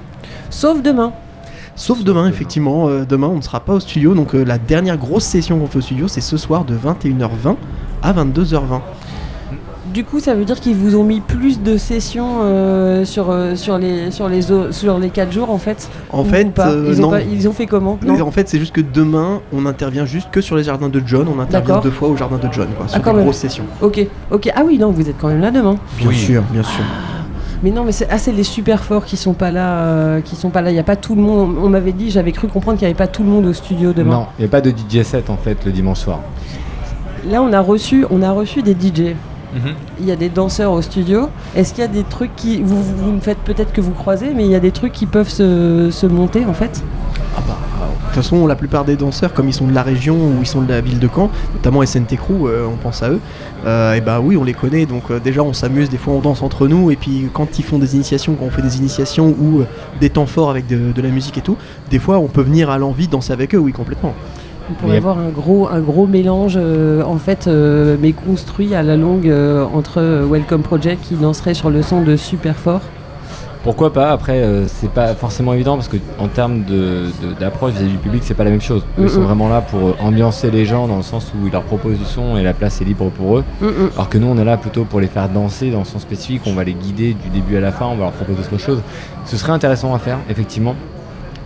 Sauf 0.50 0.82
demain. 0.82 1.12
Sauf 1.76 2.02
demain, 2.04 2.26
effectivement. 2.28 2.88
demain, 3.04 3.28
on 3.28 3.36
ne 3.36 3.42
sera 3.42 3.60
pas 3.60 3.74
au 3.74 3.80
studio. 3.80 4.14
Donc, 4.14 4.32
la 4.32 4.56
dernière 4.56 4.96
grosse 4.96 5.24
session 5.24 5.58
qu'on 5.58 5.66
fait 5.66 5.78
au 5.78 5.82
studio, 5.82 6.08
c'est 6.08 6.22
ce 6.22 6.38
soir 6.38 6.64
de 6.64 6.74
21h20 6.74 7.56
à 8.02 8.12
22h20 8.14 8.80
du 9.96 10.04
coup, 10.04 10.20
ça 10.20 10.34
veut 10.34 10.44
dire 10.44 10.60
qu'ils 10.60 10.76
vous 10.76 10.94
ont 10.94 11.04
mis 11.04 11.20
plus 11.20 11.62
de 11.62 11.78
sessions 11.78 12.40
euh, 12.42 13.06
sur, 13.06 13.30
euh, 13.30 13.54
sur, 13.54 13.78
les, 13.78 14.10
sur, 14.10 14.28
les, 14.28 14.42
sur 14.42 14.98
les 14.98 15.08
4 15.08 15.32
jours 15.32 15.50
en 15.50 15.56
fait 15.56 15.88
En 16.12 16.22
fait, 16.22 16.58
euh, 16.58 16.92
ils, 16.92 17.02
ont 17.02 17.16
ils, 17.16 17.48
ont 17.48 17.54
fait 17.54 17.64
comment 17.64 17.98
En 18.06 18.30
fait, 18.30 18.46
c'est 18.46 18.58
juste 18.58 18.74
que 18.74 18.82
demain, 18.82 19.40
on 19.54 19.64
intervient 19.64 20.04
juste 20.04 20.28
que 20.30 20.42
sur 20.42 20.54
les 20.54 20.64
jardins 20.64 20.90
de 20.90 21.02
John. 21.06 21.26
On 21.34 21.40
intervient 21.40 21.80
deux 21.80 21.90
fois 21.90 22.10
au 22.10 22.16
jardin 22.16 22.36
de 22.36 22.52
John, 22.52 22.68
quoi, 22.76 22.88
sur 22.88 23.00
ah, 23.02 23.10
des 23.10 23.22
grosses 23.22 23.38
sessions. 23.38 23.64
Ok, 23.80 24.06
ok. 24.30 24.52
Ah 24.54 24.64
oui, 24.66 24.76
non, 24.76 24.90
vous 24.90 25.08
êtes 25.08 25.16
quand 25.18 25.28
même 25.28 25.40
là 25.40 25.50
demain. 25.50 25.76
Bien 25.96 26.12
sûr, 26.12 26.42
bien 26.52 26.62
sûr. 26.62 26.84
Mais 27.62 27.70
non, 27.70 27.82
mais 27.82 27.92
c'est 27.92 28.10
assez 28.10 28.32
les 28.32 28.44
super 28.44 28.84
forts 28.84 29.06
qui 29.06 29.16
sont 29.16 29.32
pas 29.32 29.50
là, 29.50 30.20
qui 30.20 30.36
sont 30.36 30.50
pas 30.50 30.60
là. 30.60 30.72
Il 30.72 30.76
y 30.76 30.78
a 30.78 30.84
pas 30.84 30.96
tout 30.96 31.14
le 31.14 31.22
monde. 31.22 31.56
On 31.58 31.70
m'avait 31.70 31.92
dit, 31.92 32.10
j'avais 32.10 32.32
cru 32.32 32.48
comprendre 32.48 32.76
qu'il 32.76 32.86
n'y 32.86 32.90
avait 32.90 32.98
pas 32.98 33.06
tout 33.06 33.22
le 33.22 33.30
monde 33.30 33.46
au 33.46 33.54
studio 33.54 33.94
demain. 33.94 34.12
Non, 34.12 34.26
il 34.38 34.42
n'y 34.42 34.46
a 34.46 34.50
pas 34.50 34.60
de 34.60 34.68
DJ 34.68 35.04
set 35.04 35.30
en 35.30 35.38
fait 35.38 35.64
le 35.64 35.72
dimanche 35.72 36.00
soir. 36.00 36.20
Là, 37.30 37.40
on 37.40 37.50
a 37.54 37.60
reçu, 37.60 38.04
on 38.10 38.20
a 38.20 38.30
reçu 38.30 38.62
des 38.62 38.72
DJ. 38.74 39.14
Il 40.00 40.06
y 40.06 40.10
a 40.10 40.16
des 40.16 40.28
danseurs 40.28 40.72
au 40.72 40.82
studio. 40.82 41.28
Est-ce 41.54 41.72
qu'il 41.72 41.82
y 41.82 41.84
a 41.84 41.88
des 41.88 42.04
trucs 42.04 42.34
qui. 42.36 42.62
Vous, 42.62 43.12
me 43.12 43.20
faites 43.20 43.38
peut-être 43.38 43.72
que 43.72 43.80
vous 43.80 43.92
croisez, 43.92 44.32
mais 44.34 44.44
il 44.44 44.50
y 44.50 44.54
a 44.54 44.60
des 44.60 44.72
trucs 44.72 44.92
qui 44.92 45.06
peuvent 45.06 45.28
se, 45.28 46.06
monter 46.06 46.44
en 46.44 46.54
fait? 46.54 46.82
Ah 47.36 47.42
bah, 47.46 47.58
de 47.80 48.22
toute 48.22 48.24
façon, 48.24 48.46
la 48.46 48.56
plupart 48.56 48.84
des 48.84 48.96
danseurs, 48.96 49.34
comme 49.34 49.48
ils 49.48 49.52
sont 49.52 49.66
de 49.66 49.74
la 49.74 49.82
région 49.82 50.16
ou 50.16 50.36
ils 50.40 50.46
sont 50.46 50.62
de 50.62 50.68
la 50.68 50.80
ville 50.80 50.98
de 50.98 51.08
Caen, 51.14 51.30
notamment 51.54 51.84
SNT 51.84 52.16
Crew, 52.16 52.46
euh, 52.46 52.66
on 52.66 52.76
pense 52.76 53.02
à 53.02 53.10
eux, 53.10 53.20
euh, 53.66 53.92
et 53.92 54.00
bah 54.00 54.20
oui, 54.20 54.38
on 54.38 54.44
les 54.44 54.54
connaît, 54.54 54.86
donc 54.86 55.10
euh, 55.10 55.20
déjà 55.20 55.42
on 55.42 55.52
s'amuse, 55.52 55.90
des 55.90 55.98
fois 55.98 56.14
on 56.14 56.20
danse 56.20 56.40
entre 56.40 56.66
nous, 56.66 56.90
et 56.90 56.96
puis 56.96 57.28
quand 57.34 57.58
ils 57.58 57.64
font 57.64 57.78
des 57.78 57.94
initiations, 57.94 58.34
quand 58.34 58.46
on 58.46 58.50
fait 58.50 58.62
des 58.62 58.78
initiations 58.78 59.28
ou 59.28 59.64
des 60.00 60.08
temps 60.08 60.24
forts 60.24 60.48
avec 60.48 60.66
de, 60.66 60.92
de, 60.92 61.02
la 61.02 61.10
musique 61.10 61.36
et 61.36 61.42
tout, 61.42 61.58
des 61.90 61.98
fois 61.98 62.18
on 62.18 62.28
peut 62.28 62.40
venir 62.40 62.70
à 62.70 62.78
l'envie 62.78 63.06
danser 63.06 63.34
avec 63.34 63.54
eux, 63.54 63.58
oui, 63.58 63.72
complètement. 63.72 64.14
On 64.68 64.74
pourrait 64.74 64.96
avoir 64.96 65.18
un 65.18 65.28
gros, 65.28 65.68
un 65.68 65.80
gros 65.80 66.06
mélange, 66.06 66.54
euh, 66.56 67.02
en 67.04 67.18
fait, 67.18 67.46
euh, 67.46 67.96
mais 68.00 68.12
construit 68.12 68.74
à 68.74 68.82
la 68.82 68.96
longue 68.96 69.28
euh, 69.28 69.64
entre 69.72 70.02
Welcome 70.28 70.62
Project 70.62 71.04
qui 71.06 71.14
danserait 71.14 71.54
sur 71.54 71.70
le 71.70 71.82
son 71.82 72.02
de 72.02 72.16
Super 72.16 72.56
Fort. 72.56 72.80
Pourquoi 73.62 73.92
pas 73.92 74.10
Après, 74.10 74.44
c'est 74.68 74.90
pas 74.90 75.14
forcément 75.14 75.52
évident 75.52 75.74
parce 75.74 75.88
que 75.88 75.96
en 76.20 76.28
termes 76.28 76.62
d'approche 77.40 77.72
vis-à-vis 77.72 77.90
du 77.90 77.98
public, 77.98 78.22
c'est 78.24 78.34
pas 78.34 78.44
la 78.44 78.50
même 78.50 78.60
chose. 78.60 78.84
Ils 78.96 79.10
sont 79.10 79.22
vraiment 79.22 79.48
là 79.48 79.60
pour 79.60 79.96
ambiancer 80.00 80.52
les 80.52 80.64
gens 80.64 80.86
dans 80.86 80.98
le 80.98 81.02
sens 81.02 81.32
où 81.34 81.46
ils 81.48 81.52
leur 81.52 81.64
proposent 81.64 81.98
du 81.98 82.04
son 82.04 82.36
et 82.36 82.44
la 82.44 82.54
place 82.54 82.80
est 82.80 82.84
libre 82.84 83.10
pour 83.10 83.38
eux. 83.38 83.44
Alors 83.94 84.08
que 84.08 84.18
nous, 84.18 84.28
on 84.28 84.38
est 84.38 84.44
là 84.44 84.56
plutôt 84.56 84.84
pour 84.84 85.00
les 85.00 85.08
faire 85.08 85.28
danser 85.28 85.72
dans 85.72 85.80
le 85.80 85.84
sens 85.84 86.02
spécifique. 86.02 86.42
On 86.46 86.54
va 86.54 86.62
les 86.62 86.74
guider 86.74 87.14
du 87.14 87.28
début 87.28 87.56
à 87.56 87.60
la 87.60 87.72
fin. 87.72 87.86
On 87.86 87.96
va 87.96 88.04
leur 88.04 88.12
proposer 88.12 88.38
autre 88.38 88.56
chose. 88.56 88.82
Ce 89.24 89.36
serait 89.36 89.50
intéressant 89.50 89.92
à 89.92 89.98
faire, 89.98 90.18
effectivement. 90.30 90.76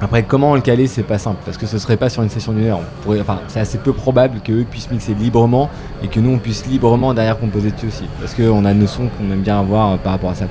Après, 0.03 0.23
comment 0.23 0.55
le 0.55 0.63
caler, 0.63 0.87
c'est 0.87 1.03
pas 1.03 1.19
simple, 1.19 1.39
parce 1.45 1.59
que 1.59 1.67
ce 1.67 1.79
serait 1.79 1.99
pas 1.99 2.09
sur 2.09 2.23
une 2.23 2.31
session 2.31 2.53
d'une 2.53 2.67
heure. 2.69 2.81
enfin, 3.07 3.41
c'est 3.49 3.61
assez 3.61 3.77
peu 3.77 3.93
probable 3.93 4.41
qu'eux 4.41 4.65
puissent 4.69 4.91
mixer 4.91 5.13
librement 5.13 5.69
et 6.03 6.09
que 6.09 6.21
nous, 6.21 6.31
on 6.31 6.39
puisse 6.39 6.67
librement 6.67 7.13
derrière 7.13 7.39
composer 7.39 7.71
dessus 7.71 7.89
aussi, 7.89 8.05
parce 8.19 8.35
qu'on 8.35 8.65
a 8.65 8.73
nos 8.73 8.87
sons 8.87 9.09
qu'on 9.09 9.31
aime 9.31 9.43
bien 9.43 9.61
avoir 9.61 9.93
euh, 9.93 9.97
par 9.99 10.13
rapport 10.13 10.31
à 10.31 10.35
ça. 10.35 10.47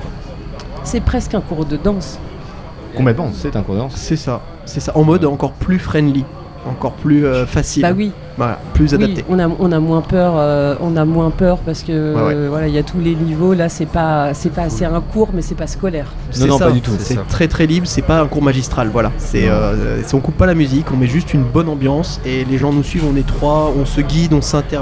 C'est 0.84 1.00
presque 1.00 1.34
un 1.34 1.40
cours 1.40 1.64
de 1.64 1.76
danse. 1.76 2.20
Complètement, 2.96 3.30
c'est 3.34 3.56
un 3.56 3.62
cours 3.62 3.74
de 3.74 3.80
danse. 3.80 3.94
C'est 3.96 4.16
ça, 4.16 4.40
c'est 4.66 4.80
ça, 4.80 4.96
en 4.96 5.02
mode 5.02 5.24
encore 5.24 5.52
plus 5.52 5.80
friendly 5.80 6.24
encore 6.68 6.92
plus 6.92 7.26
euh, 7.26 7.46
facile. 7.46 7.82
Bah 7.82 7.92
oui. 7.96 8.12
plus 8.74 8.94
adapté. 8.94 9.24
on 9.28 9.38
a, 9.38 9.48
on 9.48 9.72
a 9.72 9.80
moins 9.80 10.02
peur, 10.02 10.34
euh, 10.36 10.74
on 10.80 10.96
a 10.96 11.04
moins 11.04 11.30
peur 11.30 11.58
parce 11.58 11.82
que 11.82 12.48
voilà, 12.48 12.68
il 12.68 12.74
y 12.74 12.78
a 12.78 12.82
tous 12.82 13.00
les 13.00 13.14
niveaux. 13.14 13.54
Là, 13.54 13.68
c'est 13.68 13.86
pas, 13.86 14.34
c'est 14.34 14.50
pas, 14.50 14.68
c'est 14.68 14.84
un 14.84 15.00
cours, 15.00 15.30
mais 15.32 15.42
c'est 15.42 15.54
pas 15.54 15.66
scolaire. 15.66 16.12
Non, 16.38 16.46
non, 16.46 16.58
pas 16.58 16.70
du 16.70 16.80
tout. 16.80 16.92
C'est 16.98 17.26
très 17.28 17.48
très 17.48 17.66
libre. 17.66 17.86
C'est 17.86 18.02
pas 18.02 18.20
un 18.20 18.26
cours 18.26 18.42
magistral. 18.42 18.88
Voilà. 18.92 19.12
C'est, 19.18 19.48
euh, 19.48 20.02
on 20.12 20.20
coupe 20.20 20.36
pas 20.36 20.46
la 20.46 20.54
musique, 20.54 20.86
on 20.92 20.96
met 20.96 21.06
juste 21.06 21.34
une 21.34 21.44
bonne 21.44 21.68
ambiance 21.68 22.20
et 22.24 22.44
les 22.44 22.58
gens 22.58 22.72
nous 22.72 22.82
suivent. 22.82 23.04
On 23.10 23.16
est 23.16 23.26
trois, 23.26 23.72
on 23.76 23.86
se 23.86 24.00
guide, 24.00 24.32
on 24.32 24.42
s'inter, 24.42 24.78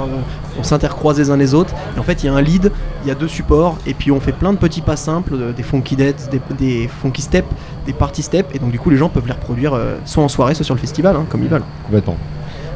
on 0.57 0.63
s'intercroise 0.63 1.17
les 1.17 1.29
uns 1.29 1.37
les 1.37 1.53
autres. 1.53 1.73
Et 1.95 1.99
en 1.99 2.03
fait, 2.03 2.23
il 2.23 2.27
y 2.27 2.29
a 2.29 2.33
un 2.33 2.41
lead, 2.41 2.71
il 3.03 3.07
y 3.07 3.11
a 3.11 3.15
deux 3.15 3.27
supports, 3.27 3.77
et 3.85 3.93
puis 3.93 4.11
on 4.11 4.19
fait 4.19 4.31
plein 4.31 4.53
de 4.53 4.57
petits 4.57 4.81
pas 4.81 4.95
simples, 4.95 5.53
des 5.55 5.63
funky 5.63 5.95
deads, 5.95 6.29
des, 6.31 6.41
des 6.57 6.87
funky 6.87 7.21
steps, 7.21 7.47
des 7.85 7.93
party 7.93 8.21
steps, 8.21 8.53
et 8.53 8.59
donc 8.59 8.71
du 8.71 8.79
coup, 8.79 8.89
les 8.89 8.97
gens 8.97 9.09
peuvent 9.09 9.27
les 9.27 9.33
reproduire 9.33 9.73
euh, 9.73 9.95
soit 10.05 10.23
en 10.23 10.27
soirée, 10.27 10.53
soit 10.53 10.65
sur 10.65 10.75
le 10.75 10.79
festival, 10.79 11.15
hein, 11.15 11.25
comme 11.29 11.43
ils 11.43 11.49
veulent. 11.49 11.63
Complètement. 11.85 12.17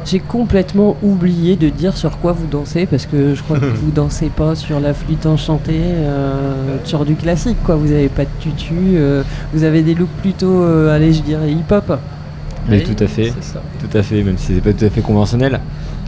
J'ai 0.06 0.20
complètement 0.20 0.96
oublié 1.02 1.56
de 1.56 1.70
dire 1.70 1.96
sur 1.96 2.18
quoi 2.18 2.32
vous 2.32 2.46
dansez 2.46 2.84
parce 2.84 3.06
que 3.06 3.34
je 3.34 3.42
crois 3.42 3.58
que 3.58 3.64
vous 3.82 3.90
dansez 3.90 4.28
pas 4.28 4.54
sur 4.54 4.78
la 4.78 4.92
flûte 4.92 5.24
enchantée, 5.24 5.80
euh, 5.80 6.76
sur 6.84 7.06
du 7.06 7.14
classique 7.14 7.56
quoi. 7.64 7.76
Vous 7.76 7.90
avez 7.90 8.08
pas 8.08 8.24
de 8.24 8.30
tutu, 8.40 8.74
euh, 8.96 9.22
vous 9.54 9.64
avez 9.64 9.82
des 9.82 9.94
looks 9.94 10.10
plutôt, 10.20 10.62
allez 10.62 11.12
je 11.12 11.22
dirais 11.22 11.50
hip 11.50 11.70
hop. 11.70 11.98
Mais 12.68 12.82
tout 12.82 13.02
à 13.02 13.06
fait, 13.06 13.30
tout 13.30 13.96
à 13.96 14.02
fait, 14.02 14.22
même 14.22 14.38
si 14.38 14.54
c'est 14.54 14.60
pas 14.60 14.72
tout 14.72 14.84
à 14.84 14.90
fait 14.90 15.02
conventionnel. 15.02 15.60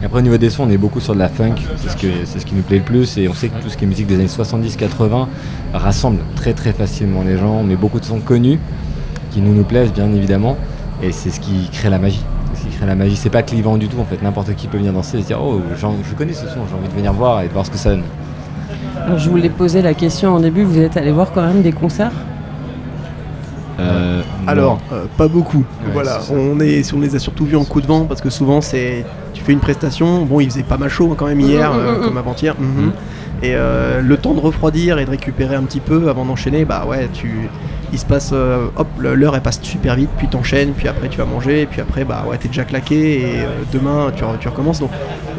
Après, 0.05 0.19
au 0.19 0.23
niveau 0.23 0.37
des 0.37 0.51
sons, 0.51 0.65
on 0.65 0.71
est 0.71 0.77
beaucoup 0.77 1.01
sur 1.01 1.15
de 1.15 1.19
la 1.19 1.29
funk, 1.29 1.55
c'est 1.77 1.89
ce, 1.89 1.97
c'est 2.25 2.45
qui 2.45 2.55
nous 2.55 2.63
plaît 2.63 2.79
le 2.79 2.85
plus. 2.85 3.17
Et 3.17 3.29
on 3.29 3.33
sait 3.35 3.49
que 3.49 3.63
tout 3.63 3.71
ce 3.71 3.77
qui 3.77 3.85
est 3.85 3.87
musique 3.87 4.07
des 4.07 4.17
années 4.17 4.27
70-80 4.27 5.27
rassemble 5.73 6.19
très 6.35 6.53
très 6.53 6.73
facilement 6.73 7.23
les 7.23 7.39
gens. 7.39 7.55
On 7.61 7.65
met 7.65 7.77
beaucoup 7.77 7.99
de 7.99 8.05
sons 8.05 8.21
connus 8.21 8.59
qui 9.31 9.41
nous 9.41 9.55
nous 9.55 9.65
plaisent, 9.65 9.93
bien 9.93 10.13
évidemment. 10.13 10.57
Et 11.03 11.13
c'est 11.13 11.31
ce 11.31 11.41
qui 11.41 11.71
crée 11.73 11.89
la 11.89 11.99
magie. 11.99 12.23
Ce 12.55 12.63
qui 12.67 12.77
crée 12.77 12.87
la 12.87 12.95
magie, 12.95 13.17
c'est 13.17 13.31
pas 13.31 13.43
clivant 13.43 13.79
du 13.79 13.89
tout 13.89 13.99
en 13.99 14.05
fait. 14.05 14.23
N'importe 14.23 14.55
qui 14.55 14.67
peut 14.67 14.77
venir 14.77 14.93
danser 14.93 15.19
et 15.19 15.23
se 15.23 15.27
dire 15.27 15.43
Oh, 15.43 15.61
je 15.79 16.15
connais 16.15 16.35
ce 16.35 16.47
son, 16.47 16.67
j'ai 16.69 16.75
envie 16.75 16.89
de 16.89 16.95
venir 16.95 17.13
voir 17.15 17.41
et 17.41 17.49
de 17.49 17.53
voir 17.53 17.65
ce 17.65 17.71
que 17.71 17.79
ça 17.79 17.91
donne. 17.91 18.03
Alors, 19.07 19.19
je 19.19 19.31
voulais 19.31 19.51
poser 19.51 19.83
la 19.83 19.95
question 19.95 20.35
en 20.35 20.41
début 20.41 20.63
vous 20.63 20.79
êtes 20.79 20.97
allé 20.97 21.13
voir 21.13 21.33
quand 21.33 21.47
même 21.47 21.63
des 21.63 21.73
concerts? 21.73 22.13
Euh, 23.79 24.23
Alors, 24.47 24.81
euh, 24.93 25.05
pas 25.17 25.29
beaucoup. 25.29 25.65
voilà, 25.93 26.21
on, 26.31 26.61
est, 26.61 26.93
on 26.95 27.01
les 27.01 27.15
a 27.15 27.19
surtout 27.19 27.45
vus 27.45 27.57
en 27.57 27.65
coup 27.65 27.81
de 27.81 27.87
vent 27.87 28.05
parce 28.05 28.21
que 28.21 28.31
souvent 28.31 28.61
c'est 28.61 29.05
tu 29.35 29.43
fais 29.43 29.53
une 29.53 29.61
prestation. 29.61 30.25
Bon, 30.25 30.41
il 30.41 30.51
faisait 30.51 30.63
pas 30.63 30.79
mal 30.79 30.89
chaud 30.89 31.15
quand 31.17 31.27
même 31.27 31.41
hier, 31.41 31.73
mm, 31.73 31.77
mm, 31.77 31.81
euh, 31.81 31.99
mm, 31.99 32.03
comme 32.03 32.17
avant-hier. 32.17 32.55
Mhm. 32.59 32.93
Et 33.43 33.55
le 33.55 34.17
temps 34.17 34.33
de 34.33 34.41
refroidir 34.41 34.99
et 34.99 35.05
de 35.05 35.11
récupérer 35.11 35.57
un 35.57 35.65
petit 35.65 35.81
peu 35.81 36.09
avant 36.09 36.25
d'enchaîner, 36.25 36.65
bah 36.65 36.87
ouais, 36.89 37.09
tu, 37.13 37.51
il 37.93 37.99
se 37.99 38.05
passe, 38.05 38.33
hop, 38.33 38.89
l'heure 38.99 39.35
elle 39.35 39.43
passe 39.43 39.61
super 39.63 39.97
vite, 39.97 40.11
puis 40.17 40.29
t'enchaînes, 40.29 40.73
puis 40.73 40.89
après 40.89 41.09
tu 41.09 41.19
vas 41.19 41.25
manger, 41.25 41.63
et 41.63 41.67
puis 41.67 41.81
après 41.81 42.05
bah 42.05 42.25
ouais 42.29 42.37
t'es 42.39 42.49
déjà 42.49 42.65
claqué 42.65 43.21
et 43.21 43.47
demain 43.73 44.13
tu, 44.15 44.25
tu, 44.41 44.49
recommences. 44.49 44.81
Donc 44.81 44.91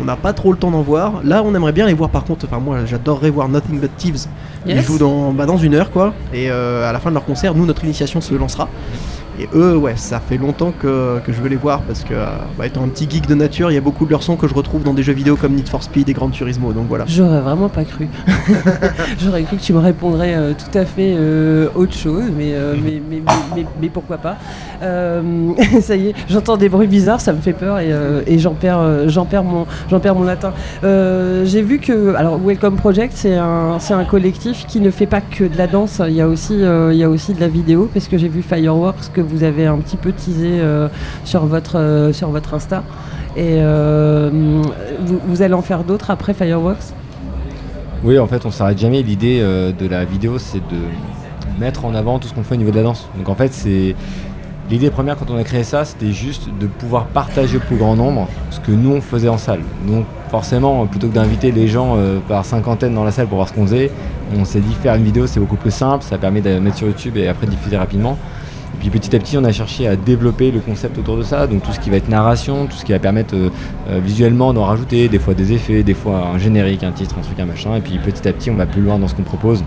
on 0.01 0.05
n'a 0.05 0.15
pas 0.15 0.33
trop 0.33 0.51
le 0.51 0.57
temps 0.57 0.71
d'en 0.71 0.81
voir. 0.81 1.21
Là 1.23 1.43
on 1.43 1.53
aimerait 1.55 1.73
bien 1.73 1.85
les 1.85 1.93
voir 1.93 2.09
par 2.09 2.23
contre. 2.23 2.45
Enfin 2.45 2.59
moi 2.59 2.85
j'adorerais 2.85 3.29
voir 3.29 3.49
Nothing 3.49 3.79
But 3.79 3.95
Thieves 3.97 4.27
ils 4.67 4.81
jouent 4.81 4.97
dans, 4.97 5.31
bah, 5.31 5.45
dans 5.45 5.57
une 5.57 5.75
heure, 5.75 5.91
quoi. 5.91 6.13
Et 6.33 6.49
euh, 6.49 6.87
à 6.89 6.93
la 6.93 6.99
fin 6.99 7.09
de 7.09 7.15
leur 7.15 7.25
concert, 7.25 7.53
nous, 7.53 7.65
notre 7.65 7.83
initiation 7.83 8.21
se 8.21 8.33
lancera. 8.33 8.69
Et 9.39 9.47
eux, 9.53 9.77
ouais, 9.77 9.93
ça 9.95 10.19
fait 10.19 10.37
longtemps 10.37 10.73
que, 10.77 11.19
je 11.27 11.33
veux 11.33 11.49
les 11.49 11.55
voir 11.55 11.81
parce 11.81 12.03
que, 12.03 12.15
euh, 12.15 12.25
bah, 12.57 12.65
étant 12.65 12.83
un 12.83 12.87
petit 12.87 13.07
geek 13.07 13.27
de 13.27 13.35
nature, 13.35 13.69
il 13.69 13.75
y 13.75 13.77
a 13.77 13.81
beaucoup 13.81 14.05
de 14.05 14.09
leurs 14.09 14.23
sons 14.23 14.35
que 14.35 14.47
je 14.47 14.53
retrouve 14.55 14.81
dans 14.81 14.95
des 14.95 15.03
jeux 15.03 15.13
vidéo 15.13 15.35
comme 15.35 15.53
Need 15.53 15.69
for 15.69 15.83
Speed 15.83 16.09
et 16.09 16.13
Gran 16.13 16.29
Turismo. 16.29 16.73
Donc 16.73 16.87
voilà. 16.89 17.05
J'aurais 17.07 17.41
vraiment 17.41 17.69
pas 17.69 17.83
cru. 17.83 18.07
J'aurais 19.19 19.43
cru 19.43 19.57
que 19.57 19.61
tu 19.61 19.73
me 19.73 19.79
répondrais 19.79 20.33
euh, 20.35 20.53
tout 20.53 20.75
à 20.75 20.85
fait 20.85 21.15
autre 21.75 21.93
chose, 21.93 22.23
mais, 22.35 22.53
mais, 22.83 23.01
mais, 23.09 23.65
mais, 23.79 23.89
pourquoi 23.89 24.17
pas. 24.17 24.37
ça 25.81 25.95
y 25.95 26.07
est, 26.07 26.15
j'entends 26.27 26.57
des 26.57 26.69
bruits 26.69 26.87
bizarres, 26.87 27.21
ça 27.21 27.33
me 27.33 27.41
fait 27.41 27.53
peur 27.53 27.79
et, 27.79 28.39
j'en 28.39 28.53
perds, 28.53 29.09
j'en 29.09 29.25
perds, 29.25 29.43
mon, 29.43 29.65
perds 29.99 30.15
mon 30.15 30.23
latin. 30.23 30.53
J'ai 30.83 31.61
vu 31.61 31.79
que, 31.79 32.15
alors, 32.15 32.39
Welcome 32.43 32.75
Project, 32.75 33.13
c'est 33.15 33.35
un, 33.35 33.77
un 33.89 34.05
collectif 34.05 34.65
qui 34.67 34.79
ne 34.79 34.89
fait 34.89 35.05
pas 35.05 35.21
que 35.21 35.43
de 35.43 35.57
la 35.57 35.67
danse, 35.67 36.01
il 36.07 36.15
y 36.15 36.21
a 36.21 36.27
aussi, 36.27 36.55
il 36.55 36.97
y 36.97 37.03
a 37.03 37.09
aussi 37.09 37.33
de 37.33 37.39
la 37.39 37.47
vidéo, 37.47 37.89
parce 37.93 38.07
que 38.07 38.17
j'ai 38.17 38.29
vu 38.29 38.41
Fireworks 38.41 39.11
que 39.13 39.21
vous 39.27 39.43
avez 39.43 39.65
un 39.65 39.77
petit 39.77 39.97
peu 39.97 40.11
teasé 40.11 40.59
euh, 40.59 40.87
sur, 41.23 41.45
votre, 41.45 41.77
euh, 41.77 42.13
sur 42.13 42.29
votre 42.29 42.53
Insta. 42.53 42.83
Et 43.35 43.57
euh, 43.59 44.61
vous, 45.27 45.41
allez 45.41 45.53
en 45.53 45.61
faire 45.61 45.83
d'autres 45.83 46.09
après 46.09 46.33
Fireworks? 46.33 46.93
Oui, 48.03 48.17
en 48.17 48.27
fait, 48.27 48.45
on 48.45 48.51
s'arrête 48.51 48.79
jamais. 48.79 49.01
L'idée 49.03 49.39
de 49.39 49.87
la 49.87 50.05
vidéo, 50.05 50.37
c'est 50.37 50.59
de 50.59 51.59
mettre 51.59 51.85
en 51.85 51.93
avant 51.93 52.19
tout 52.19 52.27
ce 52.27 52.33
qu'on 52.33 52.43
fait 52.43 52.55
au 52.55 52.57
niveau 52.57 52.71
de 52.71 52.77
la 52.77 52.83
danse. 52.83 53.07
Donc 53.17 53.29
en 53.29 53.35
fait, 53.35 53.53
c'est 53.53 53.95
L'idée 54.69 54.89
première 54.89 55.15
quand 55.15 55.31
on 55.31 55.37
a 55.37 55.45
créé 55.45 55.63
ça, 55.63 55.85
c'était 55.85 56.11
juste 56.11 56.49
de 56.59 56.67
pouvoir 56.67 57.05
partager 57.05 57.55
au 57.55 57.61
plus 57.61 57.77
grand 57.77 57.95
nombre 57.95 58.27
ce 58.49 58.59
que 58.59 58.73
nous 58.73 58.91
on 58.91 58.99
faisait 58.99 59.29
en 59.29 59.37
salle. 59.37 59.61
Donc 59.87 60.05
forcément, 60.29 60.85
plutôt 60.87 61.07
que 61.07 61.13
d'inviter 61.13 61.53
les 61.53 61.69
gens 61.69 61.95
par 62.27 62.43
cinquantaine 62.43 62.93
dans 62.93 63.05
la 63.05 63.11
salle 63.11 63.27
pour 63.27 63.37
voir 63.37 63.47
ce 63.47 63.53
qu'on 63.53 63.65
faisait, 63.65 63.89
on 64.37 64.43
s'est 64.43 64.59
dit 64.59 64.73
faire 64.73 64.95
une 64.95 65.05
vidéo 65.05 65.25
c'est 65.25 65.39
beaucoup 65.39 65.55
plus 65.55 65.71
simple, 65.71 66.03
ça 66.03 66.17
permet 66.17 66.41
de 66.41 66.59
mettre 66.59 66.75
sur 66.75 66.87
YouTube 66.87 67.15
et 67.15 67.29
après 67.29 67.47
diffuser 67.47 67.77
rapidement. 67.77 68.17
Puis 68.79 68.89
petit 68.89 69.15
à 69.15 69.19
petit, 69.19 69.37
on 69.37 69.43
a 69.43 69.51
cherché 69.51 69.87
à 69.87 69.95
développer 69.95 70.51
le 70.51 70.59
concept 70.59 70.97
autour 70.97 71.17
de 71.17 71.23
ça, 71.23 71.47
donc 71.47 71.63
tout 71.63 71.71
ce 71.71 71.79
qui 71.79 71.89
va 71.89 71.97
être 71.97 72.09
narration, 72.09 72.67
tout 72.67 72.77
ce 72.77 72.85
qui 72.85 72.91
va 72.91 72.99
permettre 72.99 73.35
euh, 73.35 73.49
euh, 73.89 73.99
visuellement 73.99 74.53
d'en 74.53 74.65
rajouter, 74.65 75.09
des 75.09 75.19
fois 75.19 75.33
des 75.33 75.53
effets, 75.53 75.83
des 75.83 75.93
fois 75.93 76.27
un 76.33 76.37
générique, 76.37 76.83
un 76.83 76.91
titre, 76.91 77.15
un 77.19 77.21
truc, 77.21 77.39
un 77.39 77.45
machin. 77.45 77.75
Et 77.75 77.81
puis 77.81 77.97
petit 77.97 78.27
à 78.27 78.33
petit, 78.33 78.51
on 78.51 78.55
va 78.55 78.65
plus 78.65 78.81
loin 78.81 78.99
dans 78.99 79.07
ce 79.07 79.15
qu'on 79.15 79.23
propose. 79.23 79.63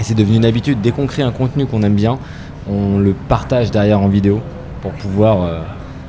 Et 0.00 0.04
c'est 0.04 0.14
devenu 0.14 0.36
une 0.36 0.46
habitude. 0.46 0.80
Dès 0.80 0.92
qu'on 0.92 1.06
crée 1.06 1.22
un 1.22 1.32
contenu 1.32 1.66
qu'on 1.66 1.82
aime 1.82 1.94
bien, 1.94 2.18
on 2.68 2.98
le 2.98 3.14
partage 3.28 3.70
derrière 3.70 4.00
en 4.00 4.08
vidéo 4.08 4.40
pour 4.80 4.92
pouvoir 4.92 5.42
euh, 5.42 5.60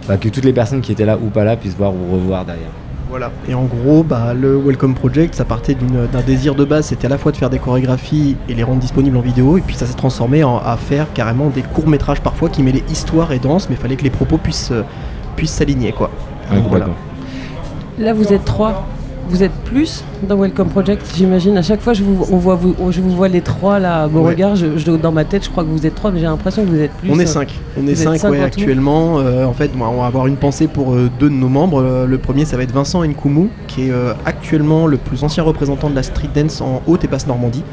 bah, 0.08 0.17
que 0.17 0.30
toutes 0.30 0.46
les 0.46 0.54
personnes 0.54 0.82
qui 0.82 0.94
étaient 0.94 1.06
là 1.06 1.17
ou 1.17 1.30
pas 1.30 1.44
là 1.44 1.58
puissent 1.58 1.76
voir 1.76 1.94
ou 1.94 2.13
revoir 2.13 2.46
derrière. 2.46 2.72
Voilà. 3.12 3.30
Et 3.50 3.54
en 3.54 3.65
gros, 3.65 4.04
bah, 4.04 4.34
le 4.34 4.56
Welcome 4.58 4.95
Project, 4.95 5.36
ça 5.36 5.43
partait 5.43 5.76
d'un 5.76 6.21
désir 6.21 6.56
de 6.56 6.63
base, 6.63 6.86
c'était 6.86 7.08
à 7.08 7.10
la 7.10 7.17
fois 7.17 7.34
de 7.34 7.38
faire 7.38 7.50
des 7.50 7.60
chorégraphies 7.60 8.38
et 8.47 8.54
les 8.54 8.63
rendre 8.63 8.80
disponibles 8.80 9.17
en 9.17 9.21
vidéo, 9.21 9.58
et 9.58 9.62
puis 9.62 9.76
ça 9.76 9.86
s'est 9.86 9.95
transformé 9.95 10.45
en, 10.45 10.60
à 10.60 10.78
faire 10.78 11.12
carrément 11.12 11.50
des 11.50 11.62
courts 11.62 11.89
métrages 11.89 12.21
parfois 12.21 12.47
qui 12.47 12.63
mêlaient 12.63 12.86
histoire 12.89 13.34
et 13.34 13.39
danse, 13.39 13.67
mais 13.69 13.76
il 13.76 13.82
fallait 13.82 13.97
que 13.97 14.06
les 14.06 14.10
propos 14.10 14.38
puissent 14.38 14.71
euh, 14.71 14.84
puissent 15.36 15.52
s'aligner 15.52 15.91
quoi. 15.91 16.10
voilà. 16.69 16.88
Là, 18.00 18.13
vous 18.13 18.32
êtes 18.32 18.45
trois 18.45 18.88
vous 19.32 19.44
êtes 19.44 19.54
plus 19.63 20.04
dans 20.28 20.36
Welcome 20.36 20.67
Project, 20.67 21.10
j'imagine. 21.15 21.58
À 21.58 21.62
chaque 21.62 21.80
fois, 21.80 21.94
je 21.94 22.04
vous, 22.04 22.28
on 22.32 22.38
voit, 22.38 22.56
vous, 22.56 22.76
je 22.91 23.00
vous 23.00 23.12
vois 23.12 23.30
les 23.30 23.39
trois 23.39 23.80
là, 23.80 24.08
beau 24.10 24.24
regard. 24.24 24.58
Je, 24.58 24.91
dans 24.91 25.13
ma 25.13 25.24
tête, 25.24 25.46
je 25.46 25.50
crois 25.50 25.63
que 25.63 25.70
vous 25.70 25.86
êtes 25.86 25.96
trois, 25.96 26.12
mais 26.12 26.20
j'ai 26.20 26.26
l'impression 26.26 26.63
que 26.63 26.70
vous 26.70 26.82
êtes 26.82 26.91
plus. 26.91 27.10
On 27.10 27.17
est 27.17 27.26
cinq. 27.26 27.58
On 27.80 27.88
est 27.88 27.96
cinq, 27.96 28.24
actuellement. 28.26 29.20
Euh, 29.20 29.46
en 29.46 29.54
fait, 29.54 29.72
on 29.74 29.96
va 30.02 30.06
avoir 30.06 30.28
une 30.28 30.36
pensée 30.36 30.67
pour 30.67 30.94
euh, 30.94 31.10
deux 31.17 31.30
de 31.30 31.34
nos 31.34 31.48
membres. 31.48 31.82
Euh, 31.82 32.06
le 32.06 32.17
premier, 32.17 32.44
ça 32.44 32.58
va 32.58 32.63
être 32.63 32.74
Vincent 32.74 33.06
Nkoumou, 33.06 33.50
qui 33.67 33.84
est 33.84 33.94
actuellement 34.26 34.86
le 34.86 34.98
plus 34.98 35.24
ancien 35.24 35.44
représentant 35.44 35.89
de 35.89 35.96
la 35.96 36.04
street 36.04 36.30
dance 36.36 36.60
en 36.60 36.82
Haute 36.86 37.06
et 37.06 37.08
Basse 37.08 37.26
Normandie. 37.26 37.63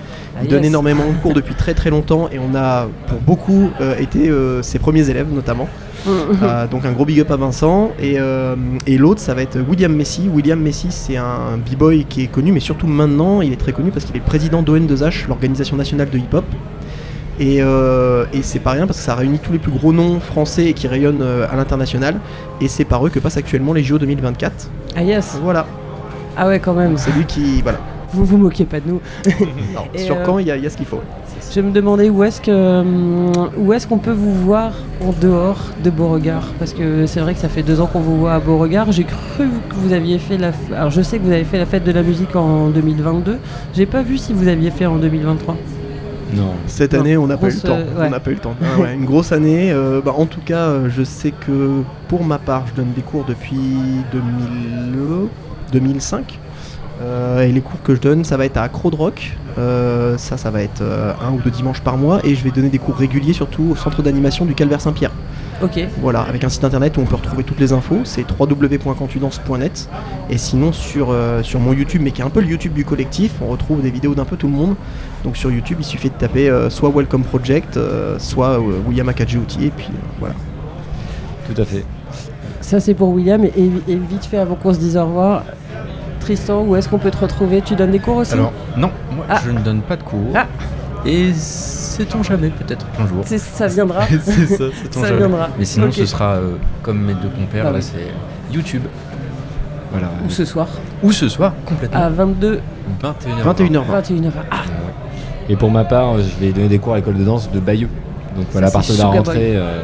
Il 0.40 0.46
ah, 0.46 0.50
donne 0.50 0.64
énormément 0.64 1.08
de 1.08 1.20
cours 1.20 1.34
depuis 1.34 1.54
très 1.54 1.74
très 1.74 1.90
longtemps 1.90 2.28
et 2.30 2.38
on 2.38 2.54
a 2.56 2.86
pour 3.08 3.18
beaucoup 3.18 3.70
été 3.98 4.30
ses 4.62 4.78
premiers 4.78 5.10
élèves 5.10 5.26
notamment. 5.34 5.68
Euh, 6.06 6.66
donc 6.66 6.84
un 6.84 6.92
gros 6.92 7.04
big 7.04 7.20
up 7.20 7.30
à 7.30 7.36
Vincent. 7.36 7.92
Euh, 8.02 8.56
et, 8.86 8.98
l'autre, 8.98 9.20
ça 9.20 9.34
va 9.34 9.42
être 9.42 9.58
William 9.68 9.92
Messi. 9.92 10.28
William 10.32 10.60
Messi, 10.60 10.88
c'est 10.90 11.16
un 11.16 11.58
b-boy 11.58 12.04
qui 12.08 12.24
est 12.24 12.26
connu, 12.26 12.52
mais 12.52 12.60
surtout 12.60 12.86
maintenant, 12.86 13.42
il 13.42 13.52
est 13.52 13.56
très 13.56 13.72
connu 13.72 13.90
parce 13.90 14.04
qu'il 14.04 14.16
est 14.16 14.20
président 14.20 14.62
d'ON2H, 14.62 15.28
l'organisation 15.28 15.76
nationale 15.76 16.10
de 16.10 16.18
hip-hop. 16.18 16.44
Euh, 17.40 18.26
et, 18.32 18.42
c'est 18.42 18.58
pas 18.58 18.72
rien 18.72 18.86
parce 18.86 18.98
que 18.98 19.04
ça 19.04 19.14
réunit 19.14 19.38
tous 19.38 19.52
les 19.52 19.58
plus 19.58 19.70
gros 19.70 19.92
noms 19.92 20.18
français 20.20 20.66
et 20.66 20.72
qui 20.72 20.88
rayonnent 20.88 21.22
à 21.22 21.54
l'international. 21.56 22.20
Et 22.60 22.68
c'est 22.68 22.84
par 22.84 23.06
eux 23.06 23.10
que 23.10 23.18
passent 23.18 23.36
actuellement 23.36 23.72
les 23.72 23.82
JO 23.82 23.98
2024. 23.98 24.70
Ah 24.96 25.02
yes 25.02 25.38
Voilà. 25.42 25.66
Ah 26.36 26.48
ouais, 26.48 26.60
quand 26.60 26.74
même. 26.74 26.96
C'est 26.96 27.12
lui 27.12 27.24
qui. 27.24 27.62
Voilà. 27.62 27.78
Vous 28.12 28.24
vous 28.24 28.36
moquez 28.36 28.64
pas 28.64 28.80
de 28.80 28.88
nous. 28.88 29.00
sur 29.96 30.22
quand 30.22 30.38
il 30.38 30.46
y, 30.46 30.50
a 30.50 30.70
ce 30.70 30.76
qu'il 30.76 30.86
faut. 30.86 31.00
Je 31.54 31.60
me 31.60 31.70
demandais 31.70 32.10
où 32.10 32.22
est-ce 32.24 32.40
que 32.40 32.50
euh, 32.50 33.48
où 33.56 33.72
est-ce 33.72 33.86
qu'on 33.86 33.98
peut 33.98 34.12
vous 34.12 34.34
voir 34.34 34.72
en 35.00 35.12
dehors 35.12 35.58
de 35.82 35.90
Beauregard? 35.90 36.48
Parce 36.58 36.72
que 36.72 37.06
c'est 37.06 37.20
vrai 37.20 37.34
que 37.34 37.40
ça 37.40 37.48
fait 37.48 37.62
deux 37.62 37.80
ans 37.80 37.86
qu'on 37.86 38.00
vous 38.00 38.18
voit 38.18 38.34
à 38.34 38.40
Beauregard. 38.40 38.92
J'ai 38.92 39.04
cru 39.04 39.48
que 39.68 39.74
vous 39.74 39.92
aviez 39.92 40.18
fait 40.18 40.36
la 40.36 40.52
alors 40.76 40.90
je 40.90 41.02
sais 41.02 41.18
que 41.18 41.24
vous 41.24 41.32
avez 41.32 41.44
fait 41.44 41.58
la 41.58 41.66
fête 41.66 41.84
de 41.84 41.92
la 41.92 42.02
musique 42.02 42.36
en 42.36 42.68
2022. 42.68 43.38
J'ai 43.74 43.86
pas 43.86 44.02
vu 44.02 44.18
si 44.18 44.32
vous 44.32 44.48
aviez 44.48 44.70
fait 44.70 44.86
en 44.86 44.96
2023. 44.96 45.56
Non. 46.34 46.52
Cette 46.66 46.94
année, 46.94 47.16
on 47.16 47.26
n'a 47.26 47.36
pas 47.36 47.48
eu 47.48 47.54
le 47.54 47.60
temps. 47.60 47.78
On 47.96 48.10
n'a 48.10 48.20
pas 48.20 48.30
eu 48.30 48.34
le 48.34 48.40
temps. 48.40 48.54
une 48.92 49.04
grosse 49.04 49.32
année. 49.32 49.70
Euh, 49.72 50.00
bah, 50.04 50.12
en 50.16 50.26
tout 50.26 50.40
cas, 50.44 50.68
euh, 50.68 50.88
je 50.90 51.02
sais 51.02 51.32
que 51.32 51.82
pour 52.08 52.24
ma 52.24 52.38
part, 52.38 52.66
je 52.68 52.74
donne 52.74 52.92
des 52.92 53.02
cours 53.02 53.24
depuis 53.24 53.56
2000, 54.12 55.28
2005. 55.72 56.38
Euh, 57.00 57.42
et 57.42 57.52
les 57.52 57.60
cours 57.60 57.80
que 57.82 57.94
je 57.94 58.00
donne, 58.00 58.24
ça 58.24 58.36
va 58.36 58.44
être 58.44 58.56
à 58.56 58.62
Accro 58.62 58.90
de 58.90 58.96
Rock. 58.96 59.36
Euh, 59.56 60.16
ça, 60.18 60.36
ça 60.36 60.50
va 60.50 60.62
être 60.62 60.82
euh, 60.82 61.12
un 61.26 61.32
ou 61.32 61.40
deux 61.40 61.50
dimanches 61.50 61.80
par 61.80 61.96
mois. 61.96 62.20
Et 62.24 62.34
je 62.34 62.42
vais 62.42 62.50
donner 62.50 62.68
des 62.68 62.78
cours 62.78 62.96
réguliers, 62.96 63.32
surtout 63.32 63.70
au 63.72 63.76
centre 63.76 64.02
d'animation 64.02 64.44
du 64.44 64.54
Calvaire 64.54 64.80
Saint-Pierre. 64.80 65.12
Ok. 65.62 65.80
Voilà, 66.00 66.20
avec 66.20 66.44
un 66.44 66.48
site 66.48 66.64
internet 66.64 66.96
où 66.96 67.00
on 67.00 67.04
peut 67.04 67.16
retrouver 67.16 67.42
toutes 67.42 67.60
les 67.60 67.72
infos. 67.72 68.00
C'est 68.04 68.24
www.cantudance.net. 68.28 69.88
Et 70.30 70.38
sinon, 70.38 70.72
sur, 70.72 71.14
sur 71.42 71.60
mon 71.60 71.72
YouTube, 71.72 72.00
mais 72.04 72.12
qui 72.12 72.20
est 72.20 72.24
un 72.24 72.30
peu 72.30 72.40
le 72.40 72.46
YouTube 72.46 72.74
du 72.74 72.84
collectif, 72.84 73.32
on 73.42 73.48
retrouve 73.48 73.82
des 73.82 73.90
vidéos 73.90 74.14
d'un 74.14 74.24
peu 74.24 74.36
tout 74.36 74.46
le 74.46 74.52
monde. 74.52 74.76
Donc 75.24 75.36
sur 75.36 75.50
YouTube, 75.50 75.78
il 75.80 75.84
suffit 75.84 76.10
de 76.10 76.14
taper 76.14 76.68
soit 76.70 76.90
Welcome 76.90 77.24
Project, 77.24 77.76
soit 78.18 78.60
William 78.86 79.08
Akadjouti, 79.08 79.66
et 79.66 79.70
puis 79.70 79.88
voilà. 80.20 80.36
Tout 81.48 81.60
à 81.60 81.64
fait. 81.64 81.84
Ça, 82.60 82.78
c'est 82.78 82.94
pour 82.94 83.08
William. 83.08 83.44
Et, 83.44 83.70
et, 83.88 83.96
vite 83.96 84.26
fait, 84.26 84.38
avant 84.38 84.54
qu'on 84.54 84.74
se 84.74 84.78
dise 84.78 84.96
au 84.96 85.06
revoir, 85.06 85.42
Tristan, 86.28 86.60
où 86.60 86.76
est-ce 86.76 86.90
qu'on 86.90 86.98
peut 86.98 87.10
te 87.10 87.16
retrouver? 87.16 87.62
Tu 87.62 87.74
donnes 87.74 87.92
des 87.92 88.00
cours 88.00 88.16
aussi? 88.16 88.34
Alors, 88.34 88.52
non, 88.76 88.90
moi 89.16 89.24
ah. 89.30 89.40
je 89.42 89.50
ne 89.50 89.60
donne 89.60 89.80
pas 89.80 89.96
de 89.96 90.02
cours. 90.02 90.34
Ah. 90.34 90.46
Et 91.06 91.32
sait-on 91.32 92.22
jamais, 92.22 92.50
peut-être 92.50 92.84
un 93.00 93.06
jour? 93.06 93.24
Ça 93.24 93.66
viendra. 93.66 94.02
c'est 94.22 94.44
ça, 94.44 94.64
ça 94.90 95.16
viendra. 95.16 95.48
Mais 95.58 95.64
sinon, 95.64 95.90
ce 95.90 96.04
sera 96.04 96.34
euh, 96.34 96.56
comme 96.82 97.00
mes 97.00 97.14
deux 97.14 97.30
compères, 97.30 97.72
là, 97.72 97.80
c'est 97.80 98.12
YouTube. 98.52 98.82
Voilà. 99.90 100.08
Ou 100.26 100.28
ce 100.28 100.44
soir. 100.44 100.68
Ou 101.02 101.12
ce 101.12 101.30
soir, 101.30 101.54
complètement. 101.64 101.98
À 101.98 102.10
22. 102.10 102.60
21h20. 103.02 103.70
21h20. 103.70 103.82
21h20. 104.02 104.30
Ah. 104.50 104.56
Et 105.48 105.56
pour 105.56 105.70
ma 105.70 105.84
part, 105.84 106.18
je 106.18 106.44
vais 106.44 106.52
donner 106.52 106.68
des 106.68 106.78
cours 106.78 106.92
à 106.92 106.96
l'école 106.96 107.16
de 107.16 107.24
danse 107.24 107.50
de 107.50 107.58
Bayeux. 107.58 107.88
Donc 108.36 108.48
voilà, 108.52 108.66
à 108.66 108.70
partir 108.70 108.96
de 108.96 108.98
la 109.00 109.06
rentrée, 109.06 109.56
euh, 109.56 109.80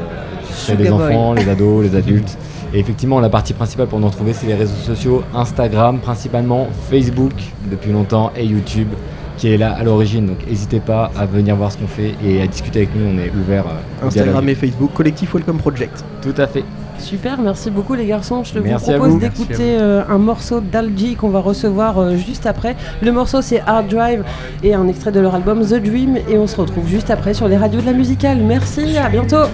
je 0.50 0.72
fais 0.72 0.76
les 0.76 0.90
enfants, 0.92 1.32
les 1.32 1.48
ados, 1.48 1.84
les 1.84 1.96
adultes. 1.96 2.36
Et 2.74 2.80
effectivement, 2.80 3.20
la 3.20 3.28
partie 3.28 3.52
principale 3.52 3.86
pour 3.86 4.00
nous 4.00 4.08
retrouver, 4.08 4.32
c'est 4.32 4.48
les 4.48 4.54
réseaux 4.54 4.74
sociaux, 4.74 5.22
Instagram 5.32 6.00
principalement, 6.00 6.66
Facebook 6.90 7.32
depuis 7.70 7.92
longtemps 7.92 8.32
et 8.36 8.44
YouTube 8.44 8.88
qui 9.36 9.52
est 9.52 9.56
là 9.56 9.72
à 9.72 9.84
l'origine. 9.84 10.26
Donc 10.26 10.46
n'hésitez 10.46 10.80
pas 10.80 11.10
à 11.16 11.24
venir 11.24 11.54
voir 11.54 11.70
ce 11.70 11.78
qu'on 11.78 11.86
fait 11.86 12.14
et 12.24 12.42
à 12.42 12.46
discuter 12.46 12.80
avec 12.80 12.94
nous. 12.96 13.06
On 13.06 13.18
est 13.18 13.30
ouvert. 13.30 13.64
Euh, 13.66 14.06
Instagram 14.06 14.48
et 14.48 14.54
Facebook, 14.56 14.92
collectif 14.92 15.34
Welcome 15.34 15.58
Project. 15.58 16.04
Tout 16.20 16.34
à 16.36 16.48
fait. 16.48 16.64
Super, 16.98 17.40
merci 17.40 17.70
beaucoup 17.70 17.94
les 17.94 18.06
garçons. 18.06 18.42
Je 18.44 18.58
vous 18.58 18.78
propose 18.78 19.18
d'écouter 19.18 19.76
euh, 19.80 20.02
un 20.08 20.18
morceau 20.18 20.60
d'Algie 20.60 21.16
qu'on 21.16 21.28
va 21.28 21.40
recevoir 21.40 21.98
euh, 21.98 22.16
juste 22.16 22.46
après. 22.46 22.76
Le 23.02 23.12
morceau 23.12 23.42
c'est 23.42 23.60
Hard 23.60 23.88
Drive 23.88 24.24
et 24.62 24.74
un 24.74 24.88
extrait 24.88 25.12
de 25.12 25.20
leur 25.20 25.34
album 25.34 25.64
The 25.64 25.74
Dream 25.74 26.16
et 26.28 26.38
on 26.38 26.46
se 26.46 26.56
retrouve 26.56 26.88
juste 26.88 27.10
après 27.10 27.34
sur 27.34 27.46
les 27.46 27.56
radios 27.56 27.80
de 27.80 27.86
la 27.86 27.92
musicale. 27.92 28.38
Merci, 28.38 28.96
à 28.96 29.08
bientôt. 29.08 29.44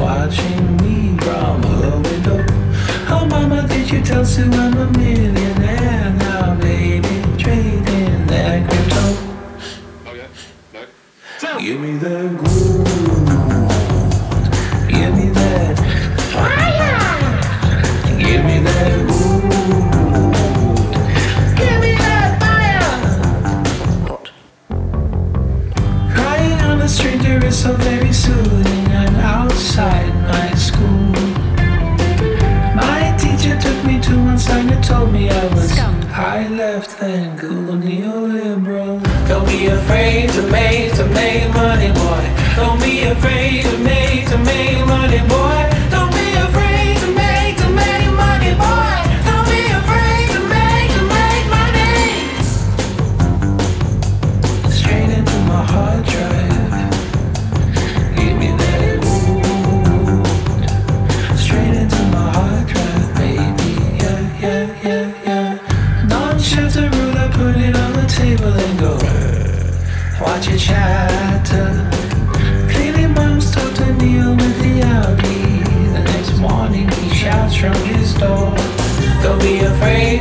Watching 0.00 0.76
me 0.78 1.16
from 1.18 1.62
her 1.62 1.98
window. 1.98 2.44
Oh, 3.08 3.26
mama, 3.28 3.66
did 3.68 3.90
you 3.90 4.02
tell 4.02 4.24
Sue 4.24 4.44
I'm 4.44 4.76
a 4.76 4.99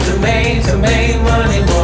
to 0.01 0.19
make, 0.19 0.63
to 0.65 0.77
make 0.77 1.21
money. 1.21 1.78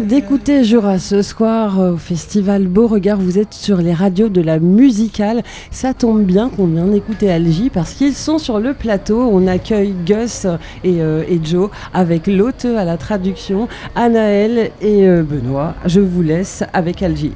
D'écouter 0.00 0.64
Jura 0.64 0.98
ce 0.98 1.22
soir 1.22 1.78
au 1.78 1.96
festival 1.96 2.66
Beauregard. 2.66 3.18
Vous 3.18 3.38
êtes 3.38 3.54
sur 3.54 3.78
les 3.78 3.92
radios 3.92 4.28
de 4.28 4.40
la 4.40 4.58
musicale. 4.58 5.42
Ça 5.70 5.94
tombe 5.94 6.22
bien 6.22 6.48
qu'on 6.48 6.66
vient 6.66 6.86
d'écouter 6.86 7.30
Algie 7.30 7.70
parce 7.70 7.92
qu'ils 7.92 8.14
sont 8.14 8.38
sur 8.38 8.60
le 8.60 8.74
plateau. 8.74 9.28
On 9.30 9.46
accueille 9.46 9.94
Gus 10.04 10.46
et, 10.82 11.00
euh, 11.00 11.22
Joe 11.42 11.70
avec 11.92 12.26
l'hôte 12.26 12.64
à 12.64 12.84
la 12.84 12.96
traduction, 12.96 13.68
Anaël 13.94 14.70
et 14.80 15.06
euh, 15.06 15.22
Benoît. 15.22 15.74
Je 15.86 16.00
vous 16.00 16.22
laisse 16.22 16.64
avec 16.72 17.02
Algie. 17.02 17.32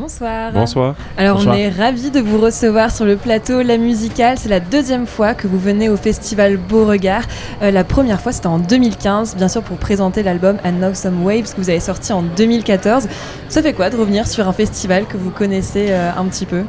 Bonsoir. 0.00 0.50
Bonsoir. 0.52 0.94
Alors 1.18 1.44
on 1.46 1.52
est 1.52 1.68
ravis 1.68 2.10
de 2.10 2.20
vous 2.20 2.40
recevoir 2.40 2.90
sur 2.90 3.04
le 3.04 3.16
plateau 3.16 3.60
La 3.60 3.76
Musicale. 3.76 4.38
C'est 4.38 4.48
la 4.48 4.58
deuxième 4.58 5.06
fois 5.06 5.34
que 5.34 5.46
vous 5.46 5.58
venez 5.58 5.90
au 5.90 5.98
festival 5.98 6.56
Beauregard. 6.56 7.24
Euh, 7.60 7.70
la 7.70 7.84
première 7.84 8.18
fois 8.18 8.32
c'était 8.32 8.46
en 8.46 8.58
2015, 8.58 9.36
bien 9.36 9.48
sûr 9.48 9.62
pour 9.62 9.76
présenter 9.76 10.22
l'album 10.22 10.56
And 10.64 10.72
Now 10.80 10.94
Some 10.94 11.22
Waves 11.22 11.52
que 11.54 11.60
vous 11.60 11.68
avez 11.68 11.80
sorti 11.80 12.14
en 12.14 12.22
2014. 12.22 13.08
Ça 13.50 13.60
fait 13.60 13.74
quoi 13.74 13.90
de 13.90 13.96
revenir 13.98 14.26
sur 14.26 14.48
un 14.48 14.54
festival 14.54 15.04
que 15.04 15.18
vous 15.18 15.30
connaissez 15.30 15.88
euh, 15.90 16.10
un 16.16 16.24
petit 16.24 16.46
peu? 16.46 16.62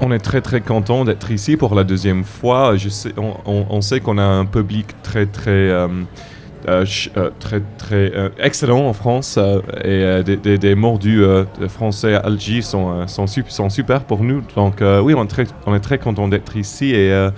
On 0.00 0.10
est 0.10 0.18
très 0.18 0.40
très 0.40 0.62
content 0.62 1.04
d'être 1.04 1.30
ici 1.30 1.58
pour 1.58 1.74
la 1.74 1.84
deuxième 1.84 2.24
fois. 2.24 2.78
Je 2.78 2.88
sais, 2.88 3.12
on, 3.44 3.80
sait 3.82 4.00
qu'on 4.00 4.16
a 4.16 4.22
un 4.22 4.46
public 4.46 4.86
très 5.02 5.26
très 5.26 5.50
euh, 5.50 5.86
très 7.38 7.62
très 7.78 8.12
euh, 8.14 8.28
excellent 8.38 8.86
en 8.86 8.92
France 8.92 9.38
et 9.84 10.22
des, 10.24 10.58
des, 10.58 10.74
mordus 10.74 11.24
français 11.68 12.14
à 12.14 12.20
Alger 12.20 12.62
sont, 12.62 13.06
sont, 13.06 13.26
sont, 13.26 13.68
super 13.68 14.04
pour 14.04 14.22
nous. 14.22 14.42
Donc 14.56 14.82
oui, 15.02 15.14
on 15.14 15.24
est 15.24 15.28
très, 15.28 15.46
très 15.80 15.98
content 15.98 16.28
d'être 16.28 16.56
ici 16.56 16.94
et, 16.94 17.28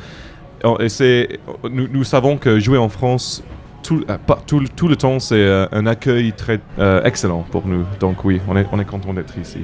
et 0.80 1.40
nous, 1.70 1.88
nous, 1.88 2.04
savons 2.04 2.36
que 2.36 2.60
jouer 2.60 2.78
en 2.78 2.88
France 2.88 3.42
tout, 3.82 4.04
tout, 4.46 4.64
tout 4.76 4.88
le 4.88 4.96
temps, 4.96 5.18
c'est 5.18 5.66
un 5.72 5.86
accueil 5.86 6.32
très 6.32 6.60
excellent 7.04 7.44
pour 7.50 7.66
nous. 7.66 7.84
Donc 8.00 8.24
oui, 8.24 8.40
on 8.48 8.56
est, 8.56 8.66
on 8.72 8.78
est 8.78 8.84
content 8.84 9.12
d'être 9.12 9.38
ici. 9.38 9.60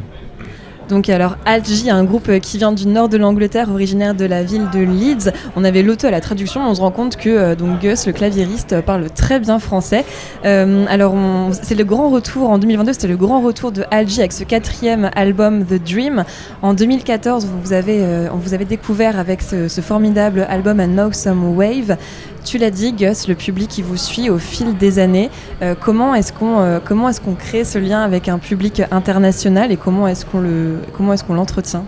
Donc 0.88 1.08
alors 1.08 1.36
Algie, 1.44 1.90
un 1.90 2.04
groupe 2.04 2.38
qui 2.40 2.58
vient 2.58 2.72
du 2.72 2.86
nord 2.86 3.08
de 3.08 3.16
l'Angleterre, 3.16 3.70
originaire 3.70 4.14
de 4.14 4.24
la 4.24 4.42
ville 4.42 4.68
de 4.72 4.80
Leeds. 4.80 5.30
On 5.56 5.64
avait 5.64 5.82
l'auto 5.82 6.06
à 6.06 6.10
la 6.10 6.20
traduction, 6.20 6.66
on 6.66 6.74
se 6.74 6.80
rend 6.80 6.90
compte 6.90 7.16
que 7.16 7.28
euh, 7.28 7.54
donc 7.54 7.80
Gus, 7.80 8.06
le 8.06 8.12
claviériste, 8.12 8.80
parle 8.80 9.10
très 9.10 9.40
bien 9.40 9.58
français. 9.58 10.04
Euh, 10.44 10.86
alors 10.88 11.14
c'est 11.52 11.74
le 11.74 11.84
grand 11.84 12.08
retour 12.10 12.50
en 12.50 12.58
2022, 12.58 12.92
c'était 12.92 13.08
le 13.08 13.16
grand 13.16 13.40
retour 13.40 13.72
de 13.72 13.84
Algie 13.90 14.20
avec 14.20 14.32
ce 14.32 14.44
quatrième 14.44 15.10
album 15.14 15.64
The 15.64 15.82
Dream. 15.82 16.24
En 16.62 16.74
2014, 16.74 17.46
vous 17.46 17.72
avez, 17.72 18.02
euh, 18.02 18.28
on 18.32 18.36
vous 18.36 18.54
avez 18.54 18.64
découvert 18.64 19.18
avec 19.18 19.42
ce, 19.42 19.68
formidable 19.80 20.46
album 20.48 20.80
And 20.80 20.88
Now 20.88 21.12
Some 21.12 21.56
Wave. 21.56 21.96
Tu 22.44 22.58
l'as 22.58 22.70
dit, 22.70 22.92
Gus, 22.92 23.28
le 23.28 23.34
public 23.34 23.68
qui 23.68 23.82
vous 23.82 23.96
suit 23.96 24.30
au 24.30 24.38
fil 24.38 24.76
des 24.76 24.98
années. 24.98 25.30
Euh, 25.62 25.74
comment 25.78 26.14
est-ce 26.14 26.32
qu'on 26.32 26.60
euh, 26.60 26.78
comment 26.82 27.08
est-ce 27.08 27.20
qu'on 27.20 27.34
crée 27.34 27.64
ce 27.64 27.78
lien 27.78 28.02
avec 28.02 28.28
un 28.28 28.38
public 28.38 28.82
international 28.90 29.70
et 29.70 29.76
comment 29.76 30.08
est-ce 30.08 30.24
qu'on 30.24 30.40
le 30.40 30.77
comment 30.92 31.12
est-ce 31.12 31.24
qu'on 31.24 31.34
l'entretient 31.34 31.84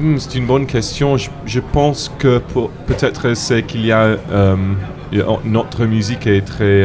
hmm, 0.00 0.16
C'est 0.18 0.38
une 0.38 0.46
bonne 0.46 0.66
question. 0.66 1.16
Je, 1.16 1.60
pense 1.60 2.12
que 2.18 2.40
peut-être 2.86 3.34
c'est 3.34 3.62
qu'il 3.62 3.84
y 3.84 3.92
a 3.92 4.16
euh, 4.30 4.56
notre 5.44 5.84
musique 5.86 6.26
est 6.26 6.42
très 6.42 6.84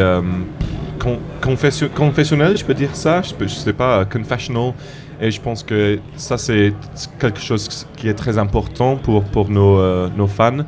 confessionnelle, 1.42 2.58
je 2.58 2.64
peux 2.64 2.74
dire 2.74 2.96
ça. 2.96 3.22
Je, 3.22 3.44
ne 3.44 3.48
sais 3.50 3.74
pas, 3.74 4.06
confessional. 4.06 4.74
Et 5.22 5.32
je 5.32 5.40
pense 5.40 5.64
que 5.64 6.00
ça, 6.18 6.38
c'est 6.38 6.74
quelque 7.20 7.40
chose 7.40 7.88
qui 7.96 8.10
est 8.10 8.14
très 8.14 8.38
important 8.38 8.98
pour, 8.98 9.24
pour 9.24 9.50
nos, 9.50 10.10
nos 10.10 10.28
fans. 10.28 10.66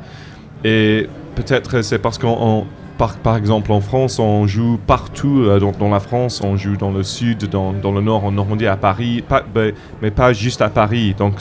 Et 0.64 1.08
peut-être 1.34 1.82
c'est 1.82 1.98
parce 1.98 2.18
qu'on 2.18 2.66
par, 2.98 3.16
par, 3.16 3.36
exemple, 3.36 3.72
en 3.72 3.80
France, 3.80 4.18
on 4.18 4.46
joue 4.46 4.78
partout 4.86 5.42
euh, 5.42 5.60
dans, 5.60 5.88
la 5.88 6.00
France. 6.00 6.40
On 6.42 6.56
joue 6.56 6.76
dans 6.76 6.90
le 6.90 7.02
sud, 7.02 7.48
dans, 7.48 7.72
dans 7.72 7.92
le 7.92 8.00
nord, 8.00 8.24
en 8.24 8.32
Normandie, 8.32 8.66
à 8.66 8.76
Paris, 8.76 9.22
pas, 9.26 9.42
ben, 9.42 9.72
mais 10.00 10.10
pas 10.10 10.32
juste 10.32 10.62
à 10.62 10.68
Paris. 10.68 11.14
Donc 11.16 11.34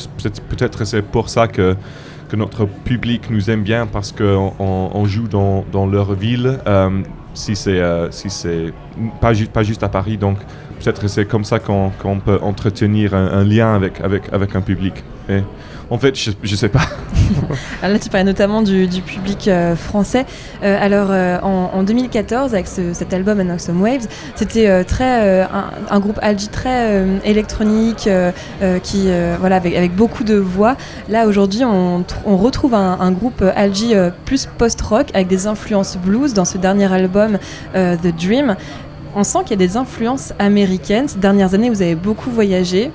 peut-être 0.49 0.85
c'est 0.85 1.01
pour 1.01 1.29
ça 1.29 1.47
que, 1.47 1.75
que 2.29 2.35
notre 2.35 2.65
public 2.65 3.29
nous 3.29 3.49
aime 3.49 3.63
bien, 3.63 3.87
parce 3.87 4.11
qu'on 4.11 4.53
on 4.59 5.05
joue 5.05 5.27
dans, 5.27 5.63
dans, 5.71 5.85
leur 5.85 6.13
ville, 6.13 6.59
euh, 6.67 7.01
si 7.33 7.55
c'est 7.55 7.79
euh, 7.79 8.11
si 8.11 8.29
c'est 8.29 8.73
pas, 9.21 9.31
pas 9.53 9.63
juste 9.63 9.83
à 9.83 9.89
Paris. 9.89 10.17
Donc 10.17 10.37
peut-être 10.79 11.07
c'est 11.07 11.25
comme 11.25 11.45
ça 11.45 11.59
qu'on 11.59 11.91
peut 12.19 12.39
entretenir 12.41 13.13
un, 13.13 13.43
lien 13.43 13.73
avec, 13.75 14.01
avec, 14.01 14.33
avec 14.33 14.55
un 14.55 14.61
public. 14.61 15.03
En 15.89 15.97
fait, 15.97 16.15
je, 16.15 16.31
ne 16.31 16.55
sais 16.55 16.69
pas. 16.69 16.81
alors 17.81 17.93
là, 17.93 17.99
tu 17.99 18.09
parlais 18.09 18.23
notamment 18.23 18.61
du, 18.61 18.87
public 19.05 19.47
euh, 19.47 19.75
français. 19.75 20.25
Euh, 20.63 20.77
alors, 20.79 21.07
euh, 21.11 21.39
en, 21.41 21.83
2014, 21.83 22.53
avec 22.53 22.67
cet 22.67 23.13
album 23.13 23.39
Anoxum 23.39 23.81
Waves, 23.81 24.07
c'était 24.35 24.83
très 24.83 25.41
un, 25.89 25.99
groupe 25.99 26.19
Algie 26.21 26.47
très 26.47 27.03
électronique, 27.23 28.09
qui 28.83 29.07
voilà 29.39 29.57
avec, 29.57 29.95
beaucoup 29.95 30.23
de 30.23 30.35
voix. 30.35 30.75
Là, 31.09 31.27
aujourd'hui, 31.27 31.63
on, 31.63 32.03
retrouve 32.37 32.73
un, 32.73 33.11
groupe 33.11 33.43
Algie 33.55 33.93
plus 34.25 34.47
post-rock 34.57 35.07
avec 35.13 35.27
des 35.27 35.47
influences 35.47 35.97
blues 35.97 36.33
dans 36.33 36.45
ce 36.45 36.57
dernier 36.57 36.91
album 36.91 37.37
The 37.73 38.15
Dream. 38.17 38.55
On 39.15 39.23
sent 39.23 39.39
qu'il 39.43 39.51
y 39.51 39.63
a 39.63 39.67
des 39.67 39.77
influences 39.77 40.33
américaines. 40.39 41.07
Ces 41.07 41.19
dernières 41.19 41.53
années, 41.53 41.69
vous 41.69 41.81
avez 41.81 41.95
beaucoup 41.95 42.31
voyagé. 42.31 42.91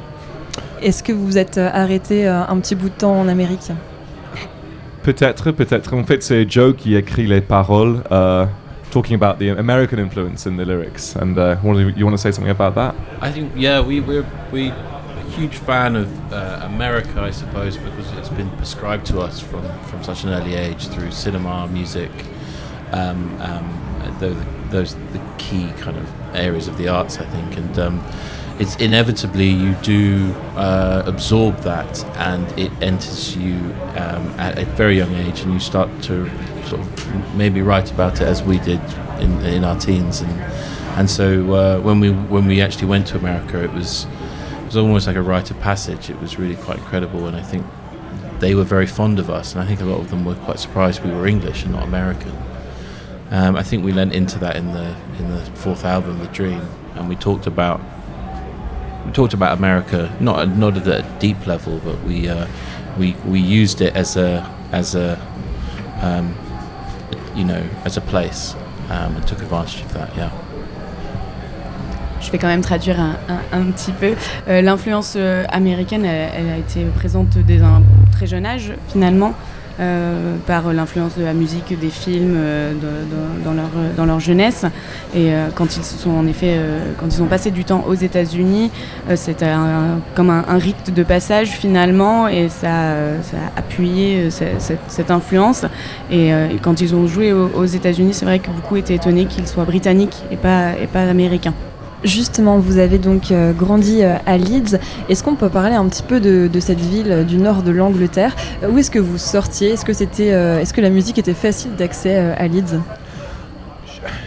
Est-ce 0.83 1.03
que 1.03 1.13
vous 1.13 1.27
vous 1.27 1.39
êtes 1.39 1.59
euh, 1.59 1.69
arrêté 1.73 2.27
euh, 2.27 2.43
un 2.47 2.59
petit 2.59 2.75
bout 2.75 2.89
de 2.89 2.95
temps 2.95 3.21
en 3.21 3.29
Amérique? 3.29 3.71
Peut-être, 5.03 5.51
peut-être. 5.51 5.95
En 5.95 6.05
fait, 6.05 6.23
c'est 6.23 6.51
Joe 6.51 6.75
qui 6.75 6.95
écrit 6.95 7.27
les 7.27 7.41
paroles, 7.41 8.03
uh, 8.11 8.47
talking 8.91 9.15
about 9.15 9.39
the 9.39 9.59
American 9.59 9.99
influence 9.99 10.47
in 10.47 10.57
the 10.57 10.67
lyrics. 10.67 11.17
And 11.17 11.37
uh, 11.39 11.57
you 11.97 12.05
want 12.05 12.13
to 12.13 12.19
say 12.19 12.33
something 12.33 12.51
about 12.51 12.75
that? 12.75 12.95
I 13.23 13.31
think, 13.31 13.53
yeah, 13.57 13.81
we, 13.81 14.01
we're 14.01 14.27
we 14.53 14.71
a 14.71 15.31
huge 15.37 15.57
fan 15.57 15.97
of 15.97 16.09
uh, 16.33 16.61
America, 16.65 17.21
I 17.21 17.31
suppose, 17.31 17.77
because 17.77 18.11
it's 18.19 18.29
been 18.31 18.51
prescribed 18.57 19.07
to 19.07 19.21
us 19.21 19.41
from, 19.41 19.63
from 19.85 20.03
such 20.03 20.25
an 20.25 20.31
early 20.31 20.55
age 20.55 20.89
through 20.89 21.13
cinema, 21.13 21.67
music, 21.69 22.11
um, 22.93 23.41
um, 23.41 24.17
those, 24.19 24.37
those 24.71 24.95
the 25.13 25.21
key 25.39 25.71
kind 25.79 25.97
of 25.97 26.07
areas 26.35 26.69
of 26.69 26.77
the 26.77 26.89
arts, 26.89 27.19
I 27.19 27.25
think. 27.25 27.57
And 27.57 27.79
um, 27.79 28.05
it's 28.61 28.77
inevitably 28.77 29.49
you 29.49 29.73
do 29.77 30.35
uh, 30.55 31.03
absorb 31.07 31.57
that 31.61 32.05
and 32.19 32.47
it 32.59 32.71
enters 32.83 33.35
you 33.35 33.55
um, 33.97 34.29
at 34.39 34.59
a 34.59 34.67
very 34.77 34.99
young 34.99 35.15
age 35.15 35.41
and 35.41 35.55
you 35.55 35.59
start 35.59 35.89
to 36.03 36.29
sort 36.67 36.83
of 36.83 37.35
maybe 37.35 37.63
write 37.63 37.91
about 37.91 38.21
it 38.21 38.29
as 38.29 38.43
we 38.43 38.59
did 38.59 38.81
in, 39.19 39.33
in 39.47 39.65
our 39.65 39.79
teens. 39.79 40.21
And 40.21 40.31
and 40.99 41.09
so 41.09 41.55
uh, 41.55 41.81
when 41.81 42.01
we 42.01 42.11
when 42.11 42.47
we 42.47 42.61
actually 42.61 42.89
went 42.89 43.07
to 43.07 43.17
America 43.17 43.65
it 43.65 43.73
was 43.73 44.05
it 44.05 44.67
was 44.67 44.77
almost 44.77 45.07
like 45.07 45.17
a 45.17 45.23
rite 45.23 45.51
of 45.51 45.59
passage. 45.61 46.11
It 46.11 46.21
was 46.21 46.39
really 46.39 46.57
quite 46.57 46.77
incredible 46.77 47.27
and 47.27 47.37
I 47.37 47.43
think 47.43 47.65
they 48.41 48.55
were 48.55 48.65
very 48.65 48.87
fond 48.87 49.19
of 49.19 49.31
us 49.31 49.55
and 49.55 49.63
I 49.63 49.67
think 49.67 49.81
a 49.81 49.87
lot 49.87 50.01
of 50.01 50.11
them 50.11 50.27
were 50.27 50.35
quite 50.35 50.59
surprised 50.59 51.03
we 51.03 51.13
were 51.13 51.27
English 51.27 51.63
and 51.63 51.73
not 51.73 51.85
American. 51.85 52.37
Um, 53.31 53.57
I 53.57 53.63
think 53.63 53.87
we 53.87 53.93
lent 53.93 54.13
into 54.13 54.39
that 54.41 54.57
in 54.57 54.73
the 54.73 54.95
in 55.19 55.31
the 55.31 55.41
fourth 55.55 55.87
album 55.87 56.19
The 56.19 56.27
Dream 56.27 56.61
and 56.97 57.09
we 57.09 57.17
talked 57.17 57.47
about 57.47 57.81
we 59.07 59.13
talked 59.13 59.35
about 59.35 59.57
America, 59.59 60.15
not 60.21 60.49
not 60.57 60.77
at 60.77 60.87
a 60.87 61.05
deep 61.19 61.47
level, 61.47 61.81
but 61.85 62.03
we 62.05 62.29
uh, 62.29 62.47
we 62.99 63.15
we 63.27 63.41
used 63.41 63.81
it 63.81 63.95
as 63.97 64.17
a 64.17 64.49
as 64.73 64.95
a 64.95 65.19
um, 66.03 66.35
you 67.35 67.45
know 67.45 67.63
as 67.85 67.97
a 67.97 68.01
place 68.01 68.55
um, 68.91 69.17
and 69.17 69.27
took 69.27 69.41
advantage 69.43 69.83
of 69.83 69.93
that. 69.95 70.15
Yeah. 70.17 70.31
Je 72.21 72.31
vais 72.31 72.39
quand 72.39 72.49
même 72.49 72.61
traduire 72.61 73.01
un, 73.01 73.17
un, 73.31 73.61
un 73.61 73.71
petit 73.71 73.93
peu. 73.93 74.15
Euh, 74.47 74.61
L'influence 74.61 75.15
euh, 75.17 75.45
américaine, 75.49 76.05
elle, 76.05 76.31
elle, 76.37 76.51
a 76.51 76.59
été 76.59 76.85
présente 76.95 77.39
dès 77.39 77.63
un 77.63 77.83
très 78.13 78.27
jeune 78.27 78.45
âge, 78.45 78.73
finalement. 78.89 79.33
Euh, 79.79 80.37
par 80.47 80.75
l'influence 80.75 81.17
de 81.17 81.25
la 81.25 81.33
musique, 81.33 81.79
des 81.79 81.89
films 81.89 82.35
euh, 82.37 82.75
dans, 83.45 83.55
leur, 83.55 83.71
dans 83.97 84.05
leur 84.05 84.21
jeunesse. 84.21 84.67
Et 85.15 85.33
euh, 85.33 85.49
quand 85.55 85.77
ils 85.77 87.23
ont 87.23 87.27
passé 87.27 87.51
du 87.51 87.65
temps 87.65 87.85
aux 87.89 87.95
États-Unis, 87.95 88.71
c'était 89.15 89.53
comme 90.15 90.29
un, 90.29 90.59
rite 90.59 90.93
de 90.93 91.03
passage 91.03 91.51
finalement, 91.51 92.29
et 92.29 92.51
ça, 92.51 92.69
a 92.69 93.59
appuyé 93.59 94.29
cette, 94.31 95.11
influence. 95.11 95.65
Et, 96.11 96.33
quand 96.61 96.81
ils 96.81 96.95
ont 96.95 97.07
joué 97.07 97.33
aux, 97.33 97.49
aux 97.49 97.65
États-Unis, 97.65 98.13
c'est 98.13 98.27
vrai 98.27 98.39
que 98.39 98.51
beaucoup 98.51 98.77
étaient 98.77 98.97
étonnés 98.97 99.27
qu'ils 99.27 99.49
soient 99.49 99.65
britanniques 99.65 100.23
et 100.31 100.37
pas 100.37 100.75
américains. 100.95 101.55
Justement, 102.03 102.59
vous 102.59 102.79
avez 102.79 102.99
donc 102.99 103.31
euh, 103.31 103.53
grandi 103.53 104.03
euh, 104.03 104.17
à 104.25 104.39
Leeds. 104.39 104.79
Est-ce 105.11 105.23
qu'on 105.23 105.35
peut 105.35 105.51
parler 105.51 105.75
un 105.75 105.87
petit 105.87 106.03
peu 106.03 106.19
de, 106.19 106.49
cette 106.59 106.81
ville 106.81 107.13
euh, 107.13 107.25
du 107.25 107.37
nord 107.37 107.63
de 107.63 107.71
l'Angleterre? 107.71 108.35
Où 108.67 108.79
est-ce 108.79 108.91
que 108.91 108.99
vous 108.99 109.19
sortiez? 109.19 109.73
Est-ce 109.73 109.85
que, 110.73 110.81
la 110.81 110.91
musique 110.91 111.19
était 111.19 111.35
facile 111.35 111.73
d'accès 111.77 112.17
à 112.17 112.47
Leeds? 112.49 112.81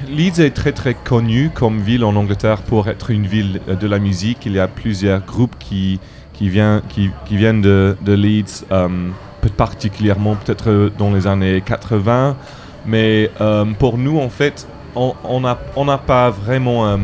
Leeds 0.07 0.39
est 0.39 0.51
très 0.51 0.71
très 0.71 0.93
connu 0.93 1.49
comme 1.51 1.79
ville 1.79 2.03
en 2.03 2.15
Angleterre 2.15 2.61
pour 2.61 2.87
être 2.89 3.09
une 3.09 3.25
ville 3.25 3.59
de 3.67 3.87
la 3.87 3.97
musique. 3.97 4.45
Il 4.45 4.51
y 4.51 4.59
a 4.59 4.67
plusieurs 4.67 5.21
groupes 5.25 5.55
qui, 5.57 5.99
viennent 6.39 6.81
de, 7.61 7.95
Leeds, 8.05 8.65
particulièrement 9.57 10.35
peut-être 10.35 10.91
dans 10.99 11.11
les 11.11 11.25
années 11.25 11.63
80. 11.65 12.35
Mais 12.85 13.31
pour 13.79 13.97
nous, 13.97 14.19
en 14.19 14.29
fait, 14.29 14.67
on 14.95 15.39
n'a 15.39 15.97
pas 15.97 16.29
vraiment 16.29 16.99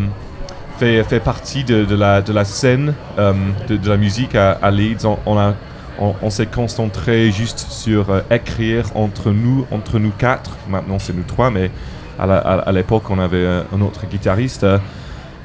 fait, 0.79 1.03
fait 1.03 1.19
partie 1.19 1.63
de, 1.63 1.95
la, 1.95 2.21
de 2.21 2.33
la 2.33 2.45
scène 2.45 2.93
de, 3.17 3.77
de, 3.77 3.89
la 3.89 3.97
musique 3.97 4.35
à, 4.35 4.71
Leeds. 4.71 5.05
On, 5.25 5.37
a, 5.37 5.53
on, 5.99 6.29
s'est 6.29 6.47
concentré 6.47 7.31
juste 7.31 7.59
sur 7.59 8.23
écrire 8.31 8.85
entre 8.95 9.31
nous, 9.31 9.65
entre 9.71 9.99
nous 9.99 10.11
quatre. 10.17 10.57
Maintenant, 10.67 10.99
c'est 10.99 11.15
nous 11.15 11.23
trois, 11.23 11.51
mais 11.51 11.71
à 12.17 12.71
l'époque, 12.71 13.09
on 13.09 13.19
avait 13.19 13.45
un 13.45 13.81
autre 13.81 14.05
guitariste. 14.09 14.65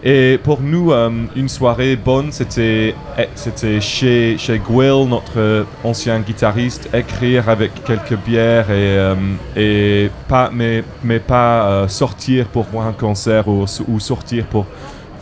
Et 0.07 0.39
pour 0.43 0.61
nous, 0.61 0.93
euh, 0.93 1.11
une 1.35 1.49
soirée 1.49 1.97
bonne, 1.97 2.31
c'était, 2.31 2.95
eh, 3.17 3.81
chez, 3.81 4.37
chez 4.37 4.59
Gwill, 4.59 5.09
notre 5.09 5.65
ancien 5.83 6.21
guitariste, 6.21 6.91
écrire 6.93 7.49
avec 7.49 7.83
quelques 7.85 8.19
bières 8.19 8.71
et, 8.71 8.99
euh, 8.99 9.15
et 9.57 10.11
pas, 10.29 10.51
mais, 10.53 10.85
mais 11.03 11.21
pas 11.21 11.67
euh, 11.67 11.89
sortir 11.89 12.49
pour 12.49 12.65
voir 12.65 12.87
un 12.87 12.93
concert 12.93 13.49
ou, 13.49 13.67
sortir 13.99 14.45
pour 14.45 14.67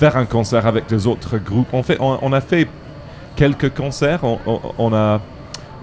faire 0.02 0.16
un 0.16 0.24
concert 0.24 0.66
avec 0.66 0.90
les 0.90 1.06
autres 1.06 1.38
groupes. 1.38 1.72
En 1.72 1.84
fait, 1.84 1.96
on, 2.00 2.32
a 2.32 2.40
fait 2.40 2.66
quelques 3.36 3.72
concerts. 3.72 4.24
On, 4.24 4.38
on, 4.76 4.92
a, 4.92 5.20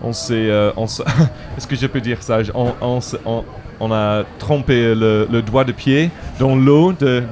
on 0.03 0.11
s'est, 0.11 0.47
est-ce 1.57 1.65
que 1.65 1.77
je 1.77 1.87
peux 1.87 2.01
dire 2.01 2.21
ça? 2.21 2.39
On, 2.53 2.99
on 3.79 3.91
a 3.93 4.23
trompé 4.37 4.93
le, 4.93 5.41
doigt 5.41 5.63
de 5.63 5.71
pied 5.71 6.11
dans 6.37 6.53
l'eau 6.53 6.91
de, 6.91 7.23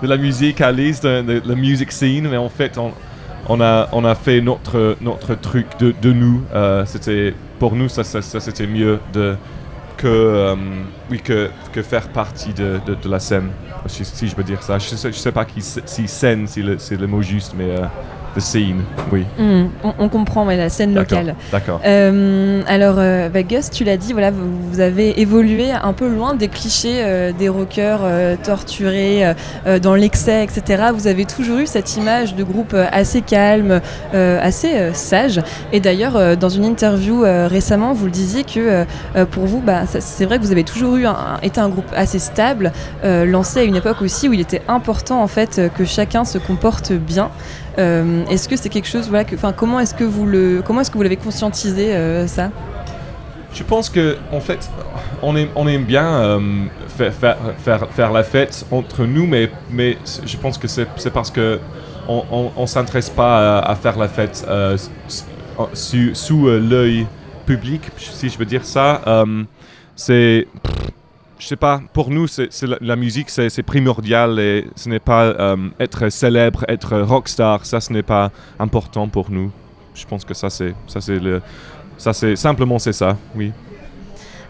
la 0.00 0.16
musique 0.16 0.62
à 0.62 0.72
l'aise, 0.72 1.02
de, 1.02 1.42
la 1.44 1.54
music 1.54 1.92
scene, 1.92 2.26
mais 2.30 2.38
en 2.38 2.48
fait, 2.48 2.78
on, 3.46 3.60
a, 3.60 3.90
on 3.92 4.06
a 4.06 4.14
fait 4.14 4.40
notre, 4.40 4.96
notre 5.02 5.34
truc 5.34 5.66
de, 5.78 6.12
nous. 6.12 6.40
Euh, 6.54 6.86
c'était, 6.86 7.34
pour 7.58 7.76
nous, 7.76 7.90
ça, 7.90 8.02
ça, 8.02 8.40
c'était 8.40 8.66
mieux 8.66 8.98
de, 9.12 9.36
que, 10.00 10.06
euh, 10.06 10.56
oui, 11.10 11.20
que, 11.20 11.50
que, 11.72 11.82
faire 11.82 12.08
partie 12.08 12.54
de, 12.54 12.80
la 13.04 13.20
scène, 13.20 13.50
si, 13.86 14.28
je 14.28 14.34
peux 14.34 14.42
dire 14.42 14.62
ça. 14.62 14.78
Je 14.78 14.92
ne 14.92 14.96
sais, 14.96 15.12
sais, 15.12 15.32
pas 15.32 15.46
si 15.84 16.08
scène, 16.08 16.46
c'est 16.46 16.62
le, 16.62 17.06
mot 17.06 17.20
juste, 17.22 17.54
mais... 17.56 17.76
Euh, 18.30 18.36
the 18.36 18.40
scene, 18.40 18.82
oui. 19.12 19.24
Hmm, 19.38 19.66
on, 19.98 20.08
comprend, 20.08 20.44
mais 20.44 20.56
la 20.56 20.68
scène 20.68 20.94
locale. 20.94 21.34
D'accord. 21.52 21.80
Euh, 21.84 22.62
alors, 22.66 22.96
euh, 22.98 23.28
bah, 23.28 23.42
Gus, 23.42 23.70
tu 23.70 23.84
l'as 23.84 23.96
dit, 23.96 24.12
voilà, 24.12 24.30
vous, 24.30 24.80
avez 24.80 25.20
évolué 25.20 25.70
un 25.70 25.92
peu 25.92 26.08
loin 26.08 26.34
des 26.34 26.48
clichés 26.48 27.00
euh, 27.00 27.32
des 27.32 27.48
rockers 27.48 28.00
torturés 28.42 29.34
dans 29.82 29.94
l'excès, 29.94 30.44
etc. 30.44 30.84
Vous 30.94 31.06
avez 31.06 31.24
toujours 31.24 31.58
eu 31.58 31.66
cette 31.66 31.96
image 31.96 32.34
de 32.34 32.44
groupe 32.44 32.74
assez 32.92 33.20
calme, 33.20 33.80
assez 34.12 34.92
sage. 34.94 35.40
Et 35.72 35.80
d'ailleurs, 35.80 36.36
dans 36.36 36.48
une 36.48 36.64
interview 36.64 37.22
récemment, 37.22 37.92
vous 37.92 38.06
le 38.06 38.10
disiez 38.10 38.44
que 38.44 38.84
pour 39.30 39.46
vous, 39.46 39.60
bah, 39.60 39.82
c'est 39.86 40.24
vrai 40.24 40.38
que 40.38 40.44
vous 40.44 40.52
avez 40.52 40.64
toujours 40.64 40.96
eu 40.96 41.06
un, 41.06 41.38
été 41.42 41.60
un 41.60 41.68
groupe 41.68 41.90
assez 41.94 42.18
stable, 42.18 42.72
lancé 43.04 43.60
à 43.60 43.62
une 43.64 43.76
époque 43.76 44.02
aussi 44.02 44.28
où 44.28 44.32
il 44.32 44.40
était 44.40 44.62
important 44.68 45.22
en 45.22 45.28
fait 45.28 45.60
que 45.76 45.84
chacun 45.84 46.24
se 46.24 46.38
comporte 46.38 46.92
bien. 46.92 47.30
Euh, 47.78 48.24
est-ce 48.26 48.48
que 48.48 48.56
c'est 48.56 48.68
quelque 48.68 48.88
chose, 48.88 49.08
voilà, 49.08 49.24
que, 49.24 49.36
comment 49.52 49.80
est-ce 49.80 49.94
que 49.94 50.04
vous 50.04 50.26
le, 50.26 50.62
comment 50.64 50.80
est-ce 50.80 50.90
que 50.90 50.96
vous 50.96 51.02
l'avez 51.02 51.16
conscientisé 51.16 51.94
euh, 51.94 52.26
ça? 52.26 52.50
Je 53.52 53.62
pense 53.64 53.88
que 53.90 54.16
en 54.32 54.40
fait, 54.40 54.70
on 55.22 55.34
aime, 55.36 55.48
on 55.56 55.66
aime 55.66 55.84
bien 55.84 56.06
euh, 56.06 56.40
faire, 56.88 57.12
faire, 57.58 57.88
faire, 57.90 58.12
la 58.12 58.22
fête 58.22 58.64
entre 58.70 59.04
nous, 59.04 59.26
mais, 59.26 59.50
mais 59.70 59.98
je 60.24 60.36
pense 60.36 60.56
que 60.56 60.68
c'est, 60.68 60.86
parce 61.12 61.30
que 61.30 61.58
on, 62.08 62.66
s'intéresse 62.66 63.10
pas 63.10 63.58
à, 63.60 63.74
faire 63.76 63.96
la 63.96 64.08
fête 64.08 64.44
sous, 65.74 66.14
sous 66.14 66.46
l'œil 66.46 67.06
public, 67.46 67.82
si 67.96 68.28
je 68.28 68.38
veux 68.38 68.44
dire 68.44 68.64
ça. 68.64 69.00
c'est 69.94 70.46
je 71.40 71.46
sais 71.46 71.56
pas, 71.56 71.80
pour 71.94 72.10
nous, 72.10 72.26
c'est, 72.28 72.50
la, 72.80 72.96
musique, 72.96 73.30
c'est, 73.30 73.62
primordial 73.62 74.38
et 74.38 74.66
ce 74.76 74.88
n'est 74.88 75.00
pas 75.00 75.24
euh, 75.24 75.56
être 75.80 76.10
célèbre, 76.10 76.64
être 76.68 76.98
rockstar, 77.00 77.64
ça, 77.64 77.80
ce 77.80 77.92
n'est 77.92 78.02
pas 78.02 78.30
important 78.58 79.08
pour 79.08 79.30
nous. 79.30 79.50
Je 79.94 80.06
pense 80.06 80.24
que 80.24 80.34
ça, 80.34 80.50
c'est, 80.50 80.74
ça, 80.86 81.00
c'est 81.00 81.18
le, 81.18 81.40
ça, 81.96 82.12
c'est 82.12 82.36
simplement 82.36 82.78
c'est 82.78 82.92
ça, 82.92 83.16
oui. 83.34 83.52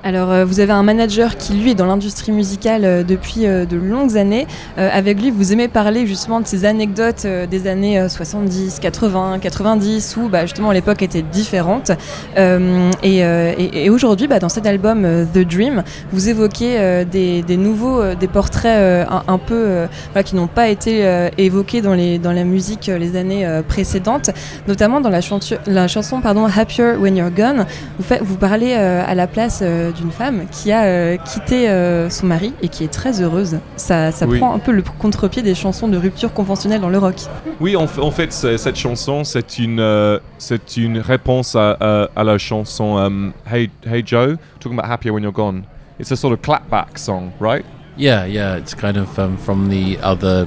Alors, 0.02 0.30
euh, 0.30 0.44
vous 0.46 0.60
avez 0.60 0.72
un 0.72 0.82
manager 0.82 1.36
qui, 1.36 1.52
lui, 1.52 1.72
est 1.72 1.74
dans 1.74 1.84
l'industrie 1.84 2.32
musicale 2.32 2.84
euh, 2.86 3.02
depuis 3.02 3.46
euh, 3.46 3.66
de 3.66 3.76
longues 3.76 4.16
années. 4.16 4.46
avec 4.76 5.20
lui, 5.20 5.30
vous 5.30 5.52
aimez 5.52 5.68
parler 5.68 6.06
justement 6.06 6.40
de 6.40 6.46
ces 6.46 6.64
anecdotes 6.64 7.26
des 7.26 7.66
années 7.66 8.08
70, 8.08 8.78
80, 8.80 9.38
90, 9.40 10.16
où 10.16 10.28
bah, 10.28 10.42
justement 10.42 10.72
l'époque 10.72 11.02
était 11.02 11.22
différente. 11.22 11.92
et, 12.36 13.90
aujourd'hui, 13.90 14.26
bah, 14.26 14.38
dans 14.38 14.48
cet 14.48 14.66
album 14.66 15.06
The 15.34 15.38
Dream, 15.38 15.82
vous 16.12 16.28
évoquez 16.28 17.04
des, 17.04 17.56
nouveaux, 17.56 18.14
des 18.14 18.28
portraits 18.28 19.06
un, 19.08 19.38
peu 19.38 19.86
qui 20.24 20.36
n'ont 20.36 20.46
pas 20.46 20.68
été 20.68 21.28
évoqués 21.36 21.82
dans, 21.82 21.94
les, 21.94 22.18
dans 22.18 22.32
la 22.32 22.44
musique 22.44 22.86
les 22.86 23.16
années 23.16 23.46
précédentes, 23.68 24.30
notamment 24.66 25.00
dans 25.00 25.10
la, 25.10 25.20
la 25.66 25.88
chanson 25.88 26.20
pardon, 26.20 26.46
Happier 26.46 26.92
When 26.98 27.16
You're 27.16 27.30
Gone. 27.30 27.66
Vous, 27.98 28.14
vous 28.22 28.36
parlez 28.36 28.74
à 28.74 29.14
la 29.14 29.26
place 29.26 29.62
d'une 29.92 30.10
femme 30.10 30.46
qui 30.50 30.72
a 30.72 30.84
euh, 30.84 31.16
quitté 31.16 31.68
euh, 31.68 32.08
son 32.10 32.26
mari 32.26 32.52
et 32.62 32.68
qui 32.68 32.84
est 32.84 32.92
très 32.92 33.20
heureuse. 33.22 33.58
Ça, 33.76 34.12
ça 34.12 34.26
prend 34.26 34.54
un 34.54 34.58
peu 34.58 34.72
le 34.72 34.82
contre-pied 34.82 35.42
des 35.42 35.54
chansons 35.54 35.88
de 35.88 35.96
rupture 35.96 36.32
conventionnelle 36.32 36.80
dans 36.80 36.88
le 36.88 36.98
rock. 36.98 37.16
Oui, 37.60 37.76
en, 37.76 37.84
en 37.84 38.10
fait, 38.10 38.32
cette 38.32 38.76
chanson, 38.76 39.24
c'est 39.24 39.58
une, 39.58 39.80
euh, 39.80 40.18
c'est 40.38 40.76
une 40.76 40.98
réponse 40.98 41.56
à, 41.56 41.72
à, 42.14 42.24
la 42.24 42.38
chanson 42.38 42.96
um, 42.96 43.32
hey, 43.50 43.70
hey 43.84 44.02
Joe, 44.04 44.36
talking 44.60 44.78
about 44.78 44.90
Happier 44.90 45.10
When 45.10 45.22
You're 45.22 45.32
Gone. 45.32 45.64
It's 45.98 46.12
a 46.12 46.16
sort 46.16 46.32
of 46.32 46.40
clapback 46.40 46.98
song, 46.98 47.32
right? 47.40 47.64
Yeah, 47.96 48.24
yeah. 48.26 48.56
It's 48.56 48.74
kind 48.74 48.96
of 48.96 49.18
um, 49.18 49.36
from 49.36 49.68
the 49.68 49.98
other 50.02 50.46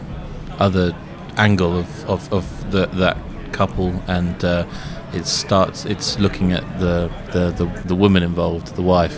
other 0.59 0.93
angle 1.37 1.77
of, 1.77 2.09
of, 2.09 2.31
of 2.31 2.71
the, 2.71 2.87
that 2.93 3.17
couple 3.51 3.93
and 4.07 4.43
uh, 4.43 4.65
it 5.13 5.25
starts 5.25 5.85
it's 5.85 6.19
looking 6.19 6.51
at 6.51 6.63
the, 6.79 7.09
the, 7.31 7.51
the, 7.51 7.65
the 7.85 7.95
woman 7.95 8.23
involved 8.23 8.75
the 8.75 8.81
wife 8.81 9.17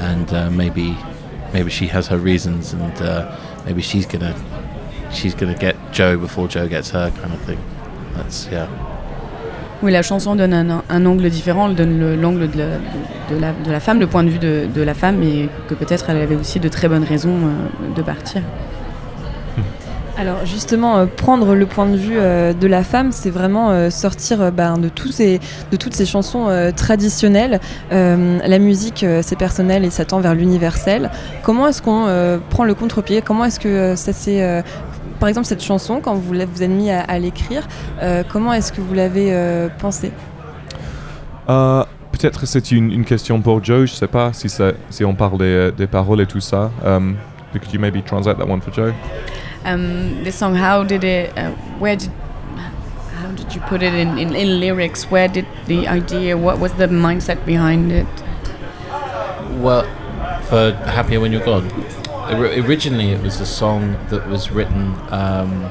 and 0.00 0.32
uh, 0.32 0.50
maybe 0.50 0.96
maybe 1.52 1.70
she 1.70 1.86
has 1.88 2.08
her 2.08 2.18
reasons, 2.18 2.72
and 2.74 3.02
uh, 3.02 3.36
maybe 3.64 3.82
she's 3.82 4.06
gonna 4.06 4.34
she's 5.10 5.34
gonna 5.34 5.54
get 5.54 5.76
Joe 5.92 6.16
before 6.16 6.48
Joe 6.48 6.68
gets 6.68 6.90
her, 6.90 7.10
kind 7.20 7.32
of 7.32 7.40
thing. 7.42 7.58
That's 8.16 8.48
yeah. 8.50 8.68
Oui, 9.82 9.90
la 9.90 10.02
chanson 10.02 10.36
donne 10.36 10.54
un, 10.54 10.82
un 10.88 11.06
angle 11.06 11.28
différent, 11.28 11.68
elle 11.68 11.74
donne 11.74 12.20
l'angle 12.20 12.48
de, 12.48 12.62
de, 13.30 13.40
la, 13.40 13.52
de 13.52 13.72
la 13.72 13.80
femme, 13.80 13.98
le 13.98 14.06
point 14.06 14.22
de 14.22 14.28
vue 14.28 14.38
de, 14.38 14.68
de 14.72 14.80
la 14.80 14.94
femme, 14.94 15.20
et 15.24 15.48
que 15.66 15.74
peut-être 15.74 16.08
elle 16.08 16.18
avait 16.18 16.36
aussi 16.36 16.60
de 16.60 16.68
très 16.68 16.86
bonnes 16.86 17.02
raisons 17.02 17.34
euh, 17.34 17.94
de 17.96 18.00
partir. 18.00 18.42
Alors 20.18 20.44
justement, 20.44 20.98
euh, 20.98 21.06
prendre 21.06 21.54
le 21.54 21.66
point 21.66 21.86
de 21.86 21.96
vue 21.96 22.18
euh, 22.18 22.52
de 22.52 22.66
la 22.66 22.84
femme, 22.84 23.12
c'est 23.12 23.30
vraiment 23.30 23.70
euh, 23.70 23.88
sortir 23.88 24.52
ben, 24.52 24.76
de, 24.76 24.90
ces, 25.10 25.40
de 25.70 25.76
toutes 25.76 25.94
ces 25.94 26.04
chansons 26.04 26.72
traditionnelles. 26.76 27.60
la 27.90 28.58
musique, 28.58 29.04
c'est 29.22 29.36
personnel 29.36 29.84
et 29.84 29.90
ça 29.90 30.04
tend 30.04 30.20
vers 30.20 30.34
l'universel. 30.34 31.10
Comment 31.42 31.68
est-ce 31.68 31.82
qu'on 31.82 32.40
prend 32.50 32.64
le 32.64 32.74
contre-pied? 32.74 33.22
Comment 33.22 33.44
est-ce 33.44 33.60
que 33.60 33.96
ça 33.96 34.12
s'est... 34.12 34.62
par 35.18 35.28
exemple, 35.28 35.46
cette 35.46 35.62
chanson, 35.62 36.00
quand 36.00 36.14
vous 36.14 36.34
vous 36.34 36.62
êtes 36.62 36.70
mis 36.70 36.90
à, 36.90 37.18
l'écrire, 37.18 37.66
comment 38.28 38.52
est-ce 38.52 38.72
que 38.72 38.80
vous 38.80 38.94
l'avez 38.94 39.68
pensée? 39.78 40.12
Peut-être 41.46 42.46
c'est 42.46 42.70
une, 42.70 43.04
question 43.04 43.40
pour 43.40 43.62
Joe, 43.64 43.86
je 43.86 43.92
ne 43.92 43.96
sais 43.96 44.08
pas 44.08 44.32
si, 44.32 44.48
si 44.90 45.04
on 45.04 45.14
parle 45.14 45.38
des, 45.38 45.72
des 45.76 45.86
paroles 45.86 46.20
et 46.20 46.26
tout 46.26 46.40
ça. 46.40 46.70
Could 47.52 47.72
you 47.72 47.80
maybe 47.80 48.02
translate 48.02 48.38
that 48.38 48.48
one 48.48 48.60
for 48.60 48.72
Joe? 48.72 48.94
Um, 49.64 50.24
this 50.24 50.36
song 50.36 50.54
how 50.54 50.82
did 50.82 51.04
it 51.04 51.36
uh, 51.38 51.52
where 51.78 51.96
did 51.96 52.10
how 53.16 53.30
did 53.32 53.54
you 53.54 53.60
put 53.62 53.82
it 53.82 53.94
in, 53.94 54.18
in, 54.18 54.34
in, 54.34 54.60
lyrics 54.60 55.10
where 55.10 55.28
did 55.28 55.46
the 55.66 55.86
idea 55.86 56.36
what 56.36 56.58
was 56.58 56.72
the 56.74 56.86
mindset 56.86 57.44
behind 57.46 57.92
it 57.92 58.06
well 59.60 59.84
for 60.44 60.72
happier 60.90 61.20
when 61.20 61.32
you're 61.32 61.44
gone 61.44 61.70
originally 62.32 63.10
it 63.10 63.22
was 63.22 63.40
a 63.40 63.46
song 63.46 63.92
that 64.08 64.26
was 64.28 64.50
written 64.50 64.94
um, 65.10 65.62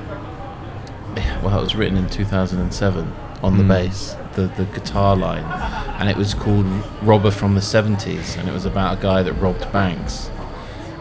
well 1.42 1.58
it 1.60 1.62
was 1.62 1.76
written 1.76 1.98
in 1.98 2.10
2007 2.10 3.14
on 3.42 3.54
mm. 3.54 3.58
the 3.58 3.64
hmm. 3.64 3.70
bass 3.70 4.16
the, 4.34 4.44
the 4.56 4.66
guitar 4.74 5.16
line 5.16 5.44
and 6.00 6.10
it 6.10 6.16
was 6.16 6.34
called 6.34 6.66
robber 7.02 7.32
from 7.32 7.56
the 7.56 7.62
70s 7.62 8.38
and 8.38 8.48
it 8.48 8.54
was 8.54 8.66
about 8.66 8.98
a 8.98 9.02
guy 9.02 9.22
that 9.24 9.34
robbed 9.34 9.70
banks 9.74 10.30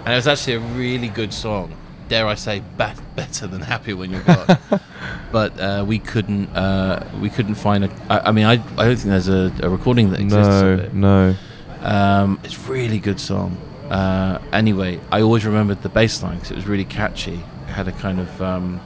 and 0.05 0.09
it 0.09 0.17
was 0.17 0.27
actually 0.27 0.55
a 0.55 0.61
really 0.61 1.09
good 1.09 1.33
song 1.33 1.73
dare 2.11 2.27
I 2.27 2.35
say, 2.35 2.63
ba- 2.77 2.97
better 3.17 3.47
than 3.47 3.63
Happy 3.63 3.95
When 3.95 4.11
You're 4.11 4.23
Gone. 4.23 4.59
but 5.33 5.59
uh, 5.59 5.85
we 5.87 5.99
couldn't 5.99 6.49
uh, 6.55 7.09
we 7.23 7.31
couldn't 7.31 7.55
find 7.55 7.85
a. 7.85 7.91
I, 8.11 8.29
I 8.29 8.33
mean, 8.33 8.45
I, 8.45 8.53
I 8.53 8.85
don't 8.85 8.97
think 8.97 9.05
there's 9.05 9.29
a, 9.29 9.51
a 9.63 9.71
recording 9.71 10.11
that 10.11 10.21
exists 10.21 10.61
no, 10.61 10.73
of 10.73 10.81
it. 10.81 10.93
No, 10.93 11.35
um, 11.81 12.41
it's 12.45 12.59
really 12.69 12.99
good 12.99 13.21
song. 13.21 13.57
Uh, 13.89 14.41
anyway, 14.53 15.01
I 15.11 15.23
always 15.23 15.47
remembered 15.47 15.83
the 15.83 15.89
bass 15.89 16.23
line 16.23 16.37
because 16.37 16.51
it 16.51 16.57
was 16.57 16.67
really 16.67 16.85
catchy. 16.85 17.43
It 17.69 17.73
had 17.73 17.89
a 17.89 17.93
kind 17.93 18.21
of 18.21 18.43
um, 18.43 18.81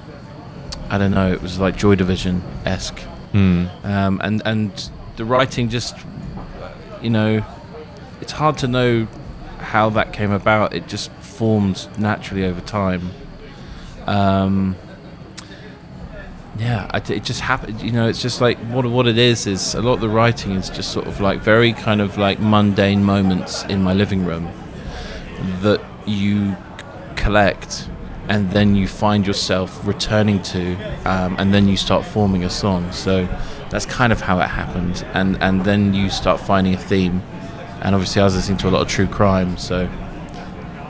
I 0.91 0.99
don't 0.99 1.11
know. 1.11 1.33
It 1.33 1.43
was 1.43 1.59
like 1.59 1.77
Joy 1.77 1.95
Division 1.95 2.43
esque, 2.65 3.01
mm. 3.33 3.85
um, 3.85 4.21
and 4.23 4.43
and 4.45 4.91
the 5.17 5.25
writing 5.25 5.71
just 5.71 5.97
you 7.01 7.11
know 7.11 7.45
it's 8.21 8.33
hard 8.33 8.59
to 8.59 8.69
know 8.69 9.07
how 9.59 9.89
that 9.91 10.13
came 10.13 10.31
about. 10.31 10.75
It 10.75 10.87
just 10.89 11.11
formed 11.37 11.89
naturally 11.99 12.45
over 12.45 12.61
time. 12.61 13.11
Um, 14.07 14.77
yeah, 16.59 16.89
it 17.09 17.25
just 17.25 17.41
happened. 17.41 17.83
You 17.83 17.91
know, 17.91 18.09
it's 18.09 18.23
just 18.23 18.41
like 18.41 18.59
what 18.59 18.87
what 18.87 19.07
it 19.07 19.19
is 19.19 19.47
is 19.47 19.75
a 19.75 19.83
lot 19.83 19.95
of 19.95 20.01
the 20.01 20.09
writing 20.09 20.53
is 20.53 20.71
just 20.71 20.93
sort 20.93 21.07
of 21.07 21.21
like 21.21 21.41
very 21.41 21.73
kind 21.73 22.01
of 22.01 22.17
like 22.17 22.39
mundane 22.39 23.03
moments 23.03 23.65
in 23.65 23.83
my 23.83 23.93
living 23.93 24.25
room 24.25 24.49
that 25.63 25.81
you 26.07 26.57
collect 27.17 27.89
and 28.29 28.51
then 28.53 28.75
you 28.75 28.89
find 28.89 29.27
yourself 29.27 29.87
returning 29.87 30.41
to, 30.43 30.77
um, 31.05 31.37
and 31.39 31.53
then 31.53 31.69
you 31.69 31.77
start 31.77 32.05
forming 32.05 32.45
a 32.45 32.51
song. 32.51 32.91
So 32.93 33.27
that's 33.71 33.87
kind 33.87 34.13
of 34.13 34.21
how 34.21 34.39
it 34.41 34.49
happened, 34.49 35.05
and 35.13 35.37
and 35.43 35.65
then 35.65 35.93
you 35.93 36.09
start 36.11 36.41
finding 36.41 36.75
a 36.75 36.79
theme. 36.79 37.23
And 37.83 37.95
obviously, 37.95 38.23
I 38.23 38.25
was 38.25 38.35
listening 38.35 38.59
to 38.59 38.69
a 38.69 38.71
lot 38.71 38.83
of 38.83 38.89
true 38.89 39.07
crime, 39.07 39.59
so 39.59 39.89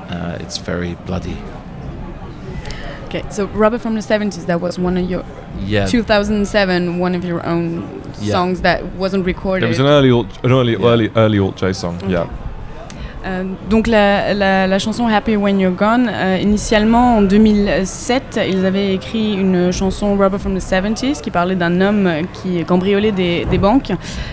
uh, 0.08 0.36
it's 0.40 0.58
very 0.58 0.94
bloody. 1.06 1.36
Okay, 3.06 3.22
so 3.30 3.46
Robert 3.46 3.80
from 3.80 3.94
the 3.94 4.00
70s, 4.00 4.46
that 4.46 4.60
was 4.60 4.78
one 4.78 4.96
of 4.96 5.08
your 5.08 5.24
Yeah. 5.60 5.86
2007, 5.86 6.98
one 6.98 7.14
of 7.14 7.24
your 7.24 7.46
own 7.46 8.02
Yeah. 8.20 8.32
songs 8.32 8.62
that 8.62 8.84
wasn't 8.96 9.24
recorded. 9.24 9.66
It 9.66 9.68
was 9.68 9.78
an 9.78 9.86
early, 9.86 10.10
alt, 10.10 10.26
an 10.42 10.50
early, 10.52 10.72
Yeah. 10.72 10.86
early, 10.86 11.10
early 11.14 11.38
alt 11.38 11.56
J 11.56 11.72
song. 11.72 11.96
Okay. 11.98 12.10
Yeah. 12.12 12.26
Euh, 13.24 13.44
donc 13.70 13.86
la, 13.86 14.34
la- 14.34 14.78
chanson 14.78 15.06
Happy 15.06 15.36
When 15.36 15.58
You're 15.60 15.72
Gone, 15.72 16.10
euh, 16.12 16.38
initialement 16.42 17.16
en 17.16 17.22
2007, 17.22 18.40
ils 18.48 18.66
avaient 18.66 18.92
écrit 18.92 19.32
une 19.34 19.72
chanson 19.72 20.16
Robber 20.16 20.38
from 20.38 20.54
the 20.58 20.62
70s 20.62 21.22
qui 21.22 21.30
parlait 21.30 21.54
d'un 21.54 21.80
homme 21.80 22.10
qui 22.34 22.62
cambriolait 22.64 23.12
des, 23.12 23.46
banques. 23.58 23.92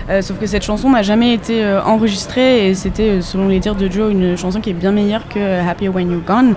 Euh, 0.09 0.21
sauf 0.21 0.39
que 0.39 0.45
cette 0.45 0.63
chanson 0.63 0.89
n'a 0.89 1.03
jamais 1.03 1.33
été 1.33 1.63
enregistrée 1.85 2.67
et 2.67 2.73
c'était, 2.73 3.21
selon 3.21 3.47
les 3.47 3.59
dires 3.59 3.75
de 3.75 3.89
Joe, 3.89 4.11
une 4.11 4.35
chanson 4.35 4.59
qui 4.59 4.71
est 4.71 4.73
bien 4.73 4.91
meilleure 4.91 5.27
que 5.29 5.39
Happy 5.69 5.87
When 5.87 6.11
You're 6.11 6.21
Gone. 6.25 6.55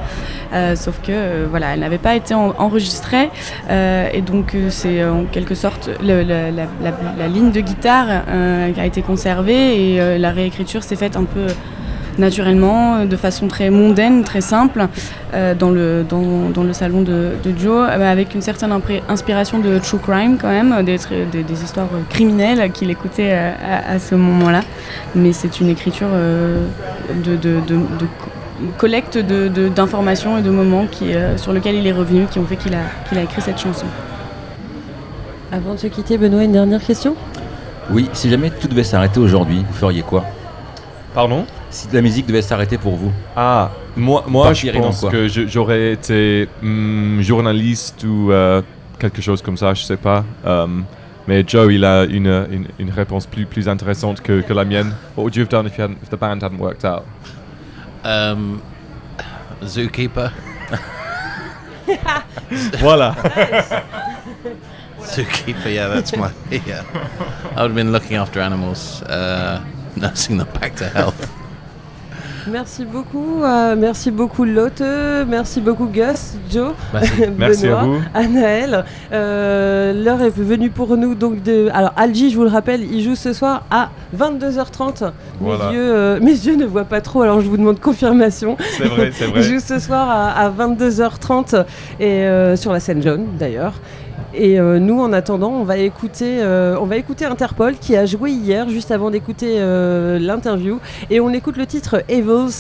Sauf 0.77 1.01
que 1.03 1.45
voilà, 1.49 1.75
elle 1.75 1.81
n'avait 1.81 1.99
pas 1.99 2.17
été 2.17 2.35
en- 2.35 2.55
enregistrée 2.59 3.31
et 3.71 4.23
donc 4.23 4.57
c'est 4.71 5.05
en 5.05 5.25
quelque 5.31 5.55
sorte 5.55 5.91
la, 6.03 7.29
ligne 7.29 7.53
de 7.53 7.61
guitare 7.61 8.23
qui 8.75 8.81
a 8.81 8.87
été 8.87 9.03
conservée 9.03 9.95
et 9.95 10.19
la 10.19 10.31
réécriture 10.31 10.83
s'est 10.83 10.97
faite 10.97 11.17
un 11.17 11.25
peu 11.25 11.47
naturellement, 12.19 12.97
euh, 12.97 13.05
de 13.07 13.17
façon 13.17 13.49
très 13.49 13.71
mondaine, 13.71 14.25
très 14.25 14.41
simple, 14.41 14.87
euh, 15.35 15.55
dans, 15.55 15.71
le, 15.71 16.05
dans, 16.09 16.51
dans 16.51 16.63
le 16.63 16.73
salon 16.73 17.03
de, 17.03 17.33
de 17.43 17.59
Joe, 17.59 17.89
euh, 17.91 18.13
avec 18.13 18.35
une 18.35 18.43
certaine 18.43 18.71
impré- 18.73 19.03
inspiration 19.09 19.59
de 19.59 19.79
true 19.79 19.99
crime 19.99 20.37
quand 20.41 20.49
même, 20.49 20.83
des, 20.85 20.99
des, 21.33 21.43
des 21.43 21.63
histoires 21.65 21.89
criminelles 22.11 22.71
qu'il 22.73 22.91
écoutait 22.91 23.33
à, 23.33 23.93
à 23.95 23.99
ce 23.99 24.15
moment-là. 24.15 24.61
Mais 25.15 25.33
c'est 25.33 25.61
une 25.61 25.69
écriture 25.69 26.09
euh, 26.13 26.65
de, 27.25 27.37
de, 27.37 27.61
de- 27.67 27.75
de 27.77 28.07
co- 28.19 28.31
collecte 28.79 29.19
de- 29.19 29.49
de- 29.49 29.69
d'informations 29.69 30.39
et 30.39 30.43
de 30.43 30.51
moments 30.51 30.87
qui, 30.91 31.13
euh, 31.15 31.37
sur 31.37 31.53
lesquels 31.53 31.75
il 31.75 31.87
est 31.87 31.93
revenu, 31.93 32.27
qui 32.31 32.39
ont 32.39 32.45
fait 32.47 32.57
qu'il 32.57 32.75
a, 32.75 32.79
qu'il 33.09 33.19
a 33.19 33.23
écrit 33.23 33.43
cette 33.43 33.59
chanson. 33.59 33.87
Avant 35.53 35.75
de 35.75 35.79
se 35.79 35.87
quitter, 35.89 36.19
Benoît, 36.19 36.45
une 36.45 36.53
dernière 36.53 36.83
question? 36.83 37.15
Oui, 37.91 38.09
si 38.13 38.31
jamais 38.31 38.51
tout 38.51 38.67
devait 38.67 38.83
s'arrêter 38.83 39.21
aujourd'hui, 39.21 39.65
vous 39.69 39.75
feriez 39.77 40.03
quoi? 40.03 40.25
Pardon? 41.15 41.45
Si 41.75 41.89
la 41.93 42.03
musique 42.03 42.27
devait 42.27 42.41
s'arrêter 42.41 42.79
pour 42.79 42.95
vous 42.95 43.11
Ah, 43.35 43.73
moi, 43.97 44.25
moi 44.29 44.53
je 44.53 44.71
pense 44.71 45.05
que 45.11 45.27
j'aurais 45.27 45.91
été 45.91 46.49
hmm, 46.63 47.21
journaliste 47.21 48.05
ou 48.05 48.31
euh, 48.31 48.63
quelque 49.01 49.21
chose 49.21 49.43
comme 49.43 49.57
ça, 49.57 49.75
je 49.75 49.83
sais 49.83 49.97
pas. 49.97 50.25
Euh, 50.47 50.69
mais 51.27 51.43
Joe, 51.45 51.73
il 51.73 51.85
a 51.85 52.05
une, 52.05 52.47
une, 52.53 52.69
une 52.79 52.91
réponse 52.91 53.27
plus, 53.27 53.45
plus 53.45 53.69
intéressante 53.69 54.21
que, 54.21 54.41
que 54.43 54.53
la 54.53 54.65
mienne. 54.65 54.95
What 55.17 55.25
would 55.25 55.35
you 55.35 55.43
have 55.43 55.49
done 55.49 55.67
if, 55.67 55.77
you 55.77 55.83
hadn't, 55.83 55.97
if 56.01 56.11
the 56.11 56.17
band 56.17 56.45
hadn't 56.45 56.61
worked 56.61 56.85
out? 56.85 57.03
Um, 58.05 58.63
Zookeeper. 59.65 60.31
Voilà. 62.79 63.17
Zookeeper, 65.01 65.75
yeah, 65.75 65.89
that's 65.89 66.17
my. 66.17 66.31
Yeah. 66.53 66.85
I 67.57 67.63
would 67.63 67.73
have 67.73 67.75
been 67.75 67.91
looking 67.91 68.17
after 68.17 68.39
animals, 68.41 69.03
uh, 69.03 69.61
nursing 69.97 70.39
them 70.39 70.49
back 70.61 70.77
to 70.77 70.89
health. 70.89 71.44
Merci 72.47 72.85
beaucoup, 72.85 73.43
euh, 73.43 73.75
merci 73.77 74.11
beaucoup 74.11 74.45
Lotte, 74.45 74.83
merci 75.27 75.61
beaucoup 75.61 75.87
Gus, 75.87 76.35
Joe, 76.51 76.73
Merci. 76.93 77.13
Merci 77.39 77.67
à 77.67 77.71
Benoît, 77.71 77.85
vous. 77.85 78.03
Anaël. 78.13 78.85
Euh, 79.13 79.93
L'heure 79.93 80.21
est 80.23 80.31
venue 80.31 80.71
pour 80.71 80.97
nous 80.97 81.15
donc 81.15 81.43
de. 81.43 81.69
Alors 81.73 81.93
Algie, 81.97 82.31
je 82.31 82.37
vous 82.37 82.43
le 82.43 82.51
rappelle, 82.51 82.83
il 82.83 83.03
joue 83.03 83.15
ce 83.15 83.33
soir 83.33 83.65
à 83.71 83.91
22h30. 84.17 85.11
Voilà. 85.41 85.69
Mes, 85.69 85.75
yeux, 85.75 85.95
euh, 85.95 86.21
mes 86.21 86.33
yeux 86.33 86.57
ne 86.57 86.67
voient 86.67 86.85
pas 86.85 87.01
trop, 87.01 87.23
alors 87.23 87.41
je 87.41 87.49
vous 87.49 87.57
demande 87.57 87.81
confirmation. 87.81 88.57
C'est 88.77 88.85
vrai, 88.85 89.11
c'est 89.15 89.27
vrai. 89.29 89.41
Il 89.41 89.43
joue 89.43 89.61
ce 89.61 89.79
soir 89.79 90.09
à, 90.11 90.31
à 90.33 90.51
22h30 90.51 91.65
et 92.01 92.57
sur 92.57 92.73
la 92.73 92.81
scène 92.81 93.03
jaune 93.03 93.27
d'ailleurs. 93.39 93.75
Et 94.37 94.59
euh, 94.59 94.81
nous, 94.81 95.01
en 95.01 95.13
attendant, 95.13 95.51
on 95.51 95.65
va 95.65 95.79
écouter, 95.79 96.43
euh, 96.43 96.77
on 96.81 96.87
va 96.87 96.97
écouter 96.97 97.25
Interpol 97.25 97.77
qui 97.77 97.97
a 97.97 98.05
joué 98.05 98.33
hier, 98.33 98.69
juste 98.69 98.91
avant 98.91 99.11
d'écouter 99.11 99.57
euh, 99.59 100.19
l'interview, 100.19 100.81
et 101.09 101.21
on 101.21 101.31
écoute 101.31 101.57
le 101.57 101.67
titre 101.67 102.03
Evils 102.09 102.51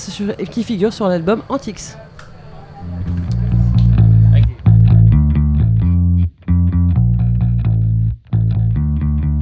qui 0.50 0.62
figure 0.62 0.92
sur 0.92 1.08
l'album 1.08 1.42
Antiques. 1.48 1.96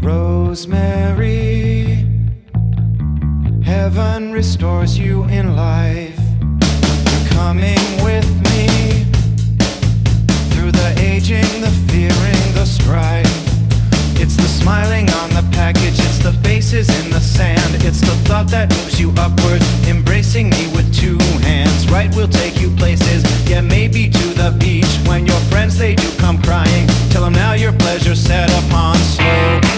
Rosemary, 0.02 2.06
heaven 3.64 4.32
restores 4.32 4.98
you 4.98 5.24
in 5.24 5.54
life. 5.54 6.18
You're 6.60 7.30
coming 7.30 7.78
with 8.02 8.41
the 11.30 11.70
fearing, 11.86 12.54
the 12.54 12.64
strife. 12.64 13.26
It's 14.20 14.34
the 14.34 14.48
smiling 14.48 15.08
on 15.10 15.30
the 15.30 15.48
package, 15.52 15.98
it's 16.00 16.18
the 16.18 16.32
faces 16.42 16.88
in 17.00 17.10
the 17.10 17.20
sand. 17.20 17.76
It's 17.84 18.00
the 18.00 18.14
thought 18.26 18.48
that 18.48 18.70
moves 18.70 19.00
you 19.00 19.12
upward, 19.16 19.62
embracing 19.86 20.50
me 20.50 20.66
with 20.74 20.92
two 20.92 21.18
hands. 21.46 21.88
Right, 21.90 22.12
we'll 22.16 22.26
take 22.26 22.60
you 22.60 22.70
places, 22.70 23.22
yeah, 23.48 23.60
maybe 23.60 24.10
to 24.10 24.26
the 24.34 24.56
beach. 24.58 24.98
When 25.06 25.24
your 25.24 25.38
friends 25.42 25.78
they 25.78 25.94
do 25.94 26.10
come 26.18 26.42
crying, 26.42 26.88
tell 27.10 27.22
them 27.22 27.34
now 27.34 27.52
your 27.52 27.72
pleasure 27.72 28.16
set 28.16 28.50
upon 28.66 28.96
slow 28.96 29.71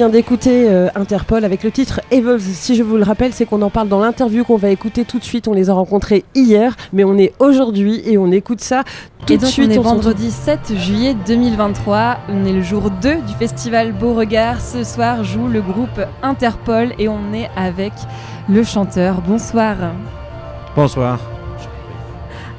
vient 0.00 0.08
d'écouter 0.08 0.66
euh, 0.66 0.88
Interpol 0.94 1.44
avec 1.44 1.62
le 1.62 1.70
titre 1.70 2.00
Evils. 2.10 2.40
Si 2.40 2.74
je 2.74 2.82
vous 2.82 2.96
le 2.96 3.02
rappelle, 3.02 3.34
c'est 3.34 3.44
qu'on 3.44 3.60
en 3.60 3.68
parle 3.68 3.88
dans 3.88 4.00
l'interview 4.00 4.44
qu'on 4.44 4.56
va 4.56 4.70
écouter 4.70 5.04
tout 5.04 5.18
de 5.18 5.24
suite. 5.24 5.46
On 5.46 5.52
les 5.52 5.68
a 5.68 5.74
rencontrés 5.74 6.24
hier, 6.34 6.74
mais 6.94 7.04
on 7.04 7.18
est 7.18 7.34
aujourd'hui 7.38 8.00
et 8.06 8.16
on 8.16 8.32
écoute 8.32 8.62
ça 8.62 8.82
tout 9.26 9.34
et 9.34 9.36
de 9.36 9.42
donc 9.42 9.50
suite. 9.50 9.68
on 9.68 9.74
est 9.74 9.78
On 9.78 9.82
vendredi 9.82 10.30
7 10.30 10.74
juillet 10.74 11.14
2023. 11.26 12.16
On 12.30 12.46
est 12.46 12.52
le 12.54 12.62
jour 12.62 12.90
2 12.90 13.16
du 13.16 13.34
festival 13.34 13.92
Beauregard. 13.92 14.62
Ce 14.62 14.84
soir 14.84 15.22
joue 15.22 15.48
le 15.48 15.60
groupe 15.60 16.00
Interpol 16.22 16.94
et 16.98 17.06
on 17.10 17.34
est 17.34 17.50
avec 17.54 17.92
le 18.48 18.64
chanteur. 18.64 19.20
Bonsoir. 19.20 19.76
Bonsoir. 20.74 21.18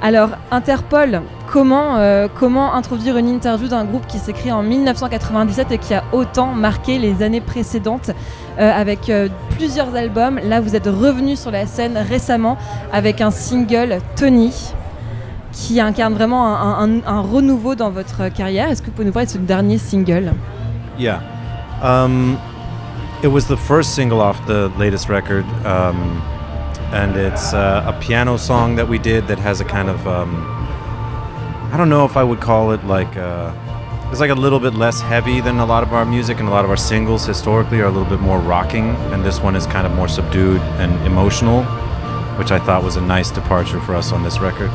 Alors, 0.03 0.29
Interpol, 0.49 1.21
comment, 1.51 1.97
euh, 1.97 2.27
comment 2.33 2.73
introduire 2.73 3.17
une 3.17 3.27
interview 3.27 3.67
d'un 3.67 3.85
groupe 3.85 4.07
qui 4.07 4.17
s'est 4.17 4.33
créé 4.33 4.51
en 4.51 4.63
1997 4.63 5.71
et 5.71 5.77
qui 5.77 5.93
a 5.93 6.03
autant 6.11 6.47
marqué 6.47 6.97
les 6.97 7.21
années 7.21 7.41
précédentes 7.41 8.09
euh, 8.59 8.71
avec 8.71 9.09
euh, 9.09 9.27
plusieurs 9.57 9.95
albums? 9.95 10.39
Là, 10.43 10.59
vous 10.59 10.75
êtes 10.75 10.87
revenu 10.87 11.35
sur 11.35 11.51
la 11.51 11.67
scène 11.67 11.97
récemment 11.97 12.57
avec 12.91 13.21
un 13.21 13.29
single, 13.29 13.99
Tony, 14.15 14.73
qui 15.51 15.79
incarne 15.79 16.13
vraiment 16.13 16.57
un 16.57 17.21
renouveau 17.21 17.75
dans 17.75 17.91
votre 17.91 18.29
carrière. 18.29 18.69
Est-ce 18.69 18.81
que 18.81 18.87
vous 18.87 18.93
pouvez 18.93 19.05
nous 19.05 19.11
parler 19.11 19.27
de 19.27 19.31
ce 19.31 19.37
dernier 19.37 19.77
single? 19.77 20.33
Yeah. 20.97 21.19
Um, 21.83 22.37
it 23.23 23.27
was 23.27 23.47
the 23.47 23.57
first 23.57 23.93
single 23.93 24.19
off 24.19 24.43
the 24.47 24.71
latest 24.79 25.09
record, 25.09 25.45
um, 25.65 26.21
and 26.93 27.15
it's 27.15 27.53
uh, 27.53 27.83
a 27.87 27.93
piano 28.01 28.37
song 28.37 28.75
that 28.75 28.87
we 28.87 28.97
did 28.99 29.27
that 29.27 29.39
has 29.39 29.61
a 29.61 29.65
kind 29.65 29.89
of 29.89 30.05
um, 30.07 30.29
I 31.73 31.77
don't 31.77 31.89
know 31.89 32.05
if 32.05 32.17
I 32.17 32.23
would 32.23 32.41
call 32.41 32.71
it 32.71 32.83
like 32.85 33.15
uh, 33.17 33.51
it's 34.11 34.19
like 34.19 34.29
a 34.31 34.35
little 34.35 34.59
bit 34.59 34.73
less 34.73 34.99
heavy 35.01 35.39
than 35.41 35.59
a 35.59 35.65
lot 35.65 35.83
of 35.83 35.93
our 35.93 36.05
music, 36.05 36.39
and 36.39 36.47
a 36.49 36.51
lot 36.51 36.65
of 36.65 36.69
our 36.69 36.77
singles 36.77 37.25
historically 37.25 37.79
are 37.81 37.85
a 37.87 37.91
little 37.91 38.09
bit 38.09 38.19
more 38.19 38.39
rocking, 38.39 38.89
and 39.13 39.23
this 39.23 39.39
one 39.41 39.55
is 39.55 39.65
kind 39.67 39.85
of 39.87 39.93
more 39.95 40.09
subdued 40.09 40.59
and 40.79 40.91
emotional, 41.05 41.63
which 42.37 42.51
I 42.51 42.59
thought 42.59 42.83
was 42.83 42.97
a 42.97 43.01
nice 43.01 43.31
departure 43.31 43.79
for 43.79 43.95
us 43.95 44.11
on 44.11 44.21
this 44.23 44.39
record. 44.41 44.69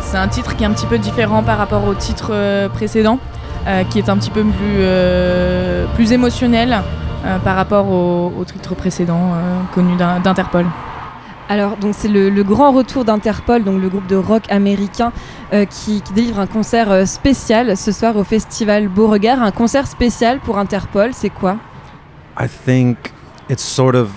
C'est 0.00 0.16
un 0.16 0.26
titre 0.28 0.56
qui 0.56 0.64
est 0.64 0.66
un 0.66 0.72
petit 0.72 0.86
peu 0.86 0.98
différent 0.98 1.42
par 1.44 1.58
rapport 1.58 1.84
au 1.86 1.94
titre 1.94 2.30
euh, 2.32 2.68
précédent, 2.68 3.18
euh, 3.68 3.84
qui 3.84 3.98
est 3.98 4.08
un 4.08 4.16
petit 4.16 4.30
peu 4.30 4.42
plus, 4.42 4.78
euh, 4.80 5.86
plus 5.94 6.10
émotionnel 6.12 6.72
euh, 7.24 7.38
par 7.38 7.54
rapport 7.56 7.86
au, 7.88 8.32
au 8.36 8.44
titre 8.44 8.74
précédent 8.74 9.32
connu 9.74 9.94
d'In- 9.96 10.18
d'Interpol. 10.20 10.66
Alors, 11.50 11.76
donc 11.78 11.94
c'est 11.96 12.08
le, 12.08 12.42
grand 12.42 12.72
retour 12.72 13.04
d'Interpol, 13.04 13.64
donc 13.64 13.80
le 13.80 13.88
groupe 13.88 14.06
de 14.06 14.16
rock 14.16 14.42
américain 14.50 15.12
euh, 15.54 15.64
qui, 15.64 16.02
qui 16.02 16.12
délivre 16.12 16.40
un 16.40 16.46
concert 16.46 16.90
euh, 16.90 17.06
spécial 17.06 17.76
ce 17.76 17.90
soir 17.90 18.16
au 18.16 18.24
festival 18.24 18.88
Beauregard. 18.88 19.42
Un 19.42 19.50
concert 19.50 19.86
spécial 19.86 20.40
pour 20.40 20.58
Interpol, 20.58 21.14
c'est 21.14 21.30
quoi? 21.30 21.56
I 22.38 22.46
think 22.46 23.12
it's 23.48 23.62
sort 23.62 23.94
of 23.94 24.10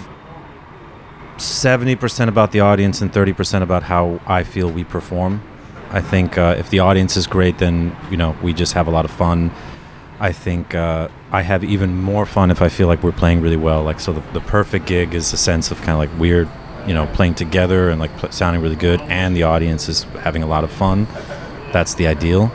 70% 1.38 2.28
about 2.28 2.52
the 2.52 2.62
audience 2.62 3.02
and 3.02 3.10
30% 3.12 3.62
about 3.64 3.84
how 3.90 4.20
I 4.28 4.44
feel 4.44 4.70
we 4.70 4.84
perform. 4.84 5.40
I 5.94 6.02
think 6.02 6.38
uh, 6.38 6.56
if 6.58 6.70
the 6.70 6.80
audience 6.80 7.18
is 7.18 7.28
great, 7.28 7.58
then 7.58 7.92
you 8.10 8.18
know 8.18 8.36
we 8.42 8.54
just 8.54 8.74
have 8.74 8.88
a 8.88 8.92
lot 8.92 9.06
of 9.06 9.12
fun. 9.12 9.52
I 10.20 10.32
think 10.32 10.76
uh, 10.76 11.08
I 11.32 11.42
have 11.42 11.64
even 11.64 12.00
more 12.00 12.26
fun 12.26 12.52
if 12.52 12.62
I 12.62 12.70
feel 12.70 12.88
like 12.88 13.04
we're 13.04 13.12
playing 13.12 13.42
really 13.42 13.58
well. 13.58 13.84
Like 13.84 14.00
so, 14.00 14.14
the, 14.14 14.22
the 14.34 14.40
perfect 14.42 14.86
gig 14.86 15.14
is 15.16 15.34
a 15.34 15.38
sense 15.38 15.72
of 15.72 15.78
kind 15.82 15.92
of 15.92 15.98
like 15.98 16.20
weird, 16.20 16.48
you 16.88 16.94
know, 16.94 17.06
playing 17.14 17.34
together 17.36 17.90
and 17.92 18.08
sounding 18.32 18.62
really 18.62 18.76
good, 18.76 19.02
and 19.10 19.36
the 19.36 19.44
audience 19.44 19.90
is 19.90 20.06
having 20.24 20.44
a 20.44 20.48
lot 20.48 20.64
of 20.64 20.72
fun. 20.72 21.06
That's 21.74 21.96
the 21.96 22.08
ideal. 22.08 22.50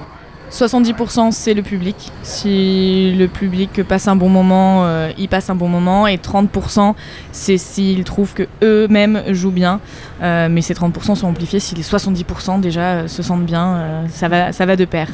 70% 0.50 1.32
c'est 1.32 1.54
le 1.54 1.62
public. 1.62 1.96
Si 2.22 3.12
le 3.18 3.26
public 3.26 3.82
passe 3.82 4.06
un 4.06 4.14
bon 4.14 4.28
moment, 4.28 4.84
euh, 4.84 5.10
il 5.18 5.28
passe 5.28 5.50
un 5.50 5.56
bon 5.56 5.68
moment. 5.68 6.06
Et 6.06 6.16
30% 6.18 6.94
c'est 7.32 7.58
s'ils 7.58 8.04
trouvent 8.04 8.32
que 8.32 8.44
eux-mêmes 8.62 9.22
jouent 9.34 9.50
bien. 9.50 9.80
Euh, 10.22 10.48
mais 10.48 10.62
ces 10.62 10.74
30% 10.74 11.16
sont 11.16 11.26
amplifiés 11.26 11.58
si 11.60 11.74
les 11.74 11.82
70% 11.82 12.60
déjà 12.60 12.80
euh, 12.80 13.08
se 13.08 13.22
sentent 13.22 13.44
bien. 13.44 13.74
euh, 13.74 14.06
ça, 14.08 14.52
ça 14.52 14.66
va 14.66 14.76
de 14.76 14.84
pair. 14.84 15.08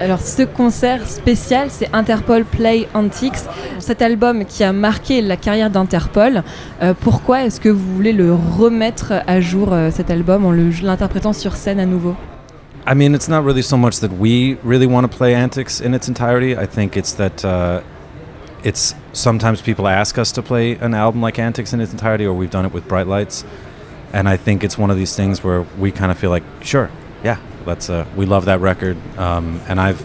Alors 0.00 0.20
ce 0.20 0.42
concert 0.42 1.06
spécial, 1.06 1.68
c'est 1.70 1.88
Interpol 1.92 2.44
Play 2.44 2.88
Antiques, 2.94 3.38
cet 3.78 4.02
album 4.02 4.44
qui 4.44 4.64
a 4.64 4.72
marqué 4.72 5.22
la 5.22 5.36
carrière 5.36 5.70
d'Interpol. 5.70 6.42
Euh, 6.82 6.94
pourquoi 7.00 7.44
est-ce 7.44 7.60
que 7.60 7.68
vous 7.68 7.94
voulez 7.94 8.12
le 8.12 8.34
remettre 8.34 9.12
à 9.26 9.40
jour, 9.40 9.72
euh, 9.72 9.90
cet 9.92 10.10
album, 10.10 10.44
en 10.44 10.50
l'interprétant 10.50 11.32
sur 11.32 11.54
scène 11.54 11.78
à 11.78 11.86
nouveau? 11.86 12.16
I 12.86 12.94
mean, 12.94 13.14
it's 13.14 13.28
not 13.28 13.42
really 13.42 13.62
so 13.62 13.76
much 13.76 14.00
that 14.00 14.10
we 14.18 14.56
really 14.64 14.86
want 14.86 15.02
to 15.02 15.08
play 15.08 15.34
Antics 15.34 15.80
in 15.80 15.94
its 15.94 16.08
entirety. 16.08 16.52
I 16.52 16.66
think 16.66 16.96
it's 16.96 17.12
that 17.12 17.44
uh, 17.44 17.80
it's 18.64 18.94
sometimes 19.12 19.62
people 19.62 19.86
ask 19.86 20.18
us 20.18 20.32
to 20.32 20.42
play 20.42 20.76
an 20.82 20.92
album 20.92 21.22
like 21.22 21.38
Antics 21.38 21.72
in 21.72 21.80
its 21.80 21.92
entirety, 21.92 22.26
or 22.26 22.34
we've 22.34 22.50
done 22.50 22.66
it 22.66 22.74
with 22.74 22.86
Bright 22.88 23.06
Lights. 23.06 23.44
And 24.12 24.28
I 24.28 24.36
think 24.36 24.64
it's 24.64 24.76
one 24.76 24.90
of 24.90 24.98
these 24.98 25.14
things 25.16 25.42
where 25.42 25.64
we 25.78 25.92
kind 25.92 26.10
of 26.10 26.18
feel 26.18 26.30
like, 26.30 26.44
sure, 26.62 26.90
yeah, 27.22 27.38
let's. 27.66 27.90
Uh, 27.90 28.06
we 28.16 28.26
love 28.26 28.44
that 28.46 28.60
record, 28.60 28.96
um, 29.18 29.60
and 29.68 29.80
I've. 29.80 30.04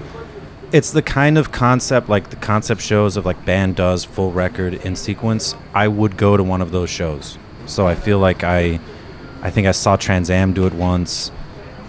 It's 0.71 0.91
the 0.91 1.01
kind 1.01 1.37
of 1.37 1.51
concept, 1.51 2.09
like 2.09 2.29
the 2.29 2.35
concept 2.35 2.81
shows 2.81 3.17
of 3.17 3.25
like 3.25 3.43
band 3.43 3.75
does 3.75 4.05
full 4.05 4.31
record 4.31 4.75
in 4.75 4.95
sequence. 4.95 5.55
I 5.73 5.87
would 5.87 6.15
go 6.15 6.37
to 6.37 6.43
one 6.43 6.61
of 6.61 6.71
those 6.71 6.91
shows. 6.91 7.39
So 7.65 7.87
I 7.87 7.95
feel 7.95 8.19
like 8.19 8.43
I, 8.43 8.79
I 9.41 9.49
think 9.49 9.65
I 9.65 9.71
saw 9.71 9.95
Trans 9.95 10.29
Am 10.29 10.53
do 10.53 10.67
it 10.67 10.73
once 10.73 11.31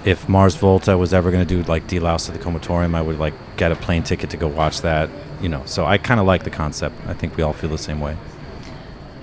if 0.05 0.29
Mars 0.29 0.55
Volta 0.55 0.97
was 0.97 1.13
ever 1.13 1.31
going 1.31 1.47
to 1.47 1.63
do 1.63 1.63
like 1.69 1.87
D-Louse 1.87 2.29
at 2.29 2.35
the 2.35 2.43
Comatorium, 2.43 2.95
I 2.95 3.03
would 3.03 3.19
like 3.19 3.35
get 3.57 3.71
a 3.73 3.77
plane 3.77 4.03
ticket 4.03 4.31
to 4.31 4.37
go 4.37 4.49
watch 4.49 4.81
that. 4.83 5.11
You 5.41 5.49
know, 5.49 5.63
so 5.67 5.87
I 5.87 5.99
kind 5.99 6.21
of 6.21 6.27
like 6.27 6.45
the 6.45 6.51
concept. 6.51 6.97
I 7.07 7.15
think 7.15 7.37
we 7.37 7.43
all 7.43 7.53
feel 7.53 7.71
the 7.71 7.79
same 7.79 8.01
way. 8.01 8.17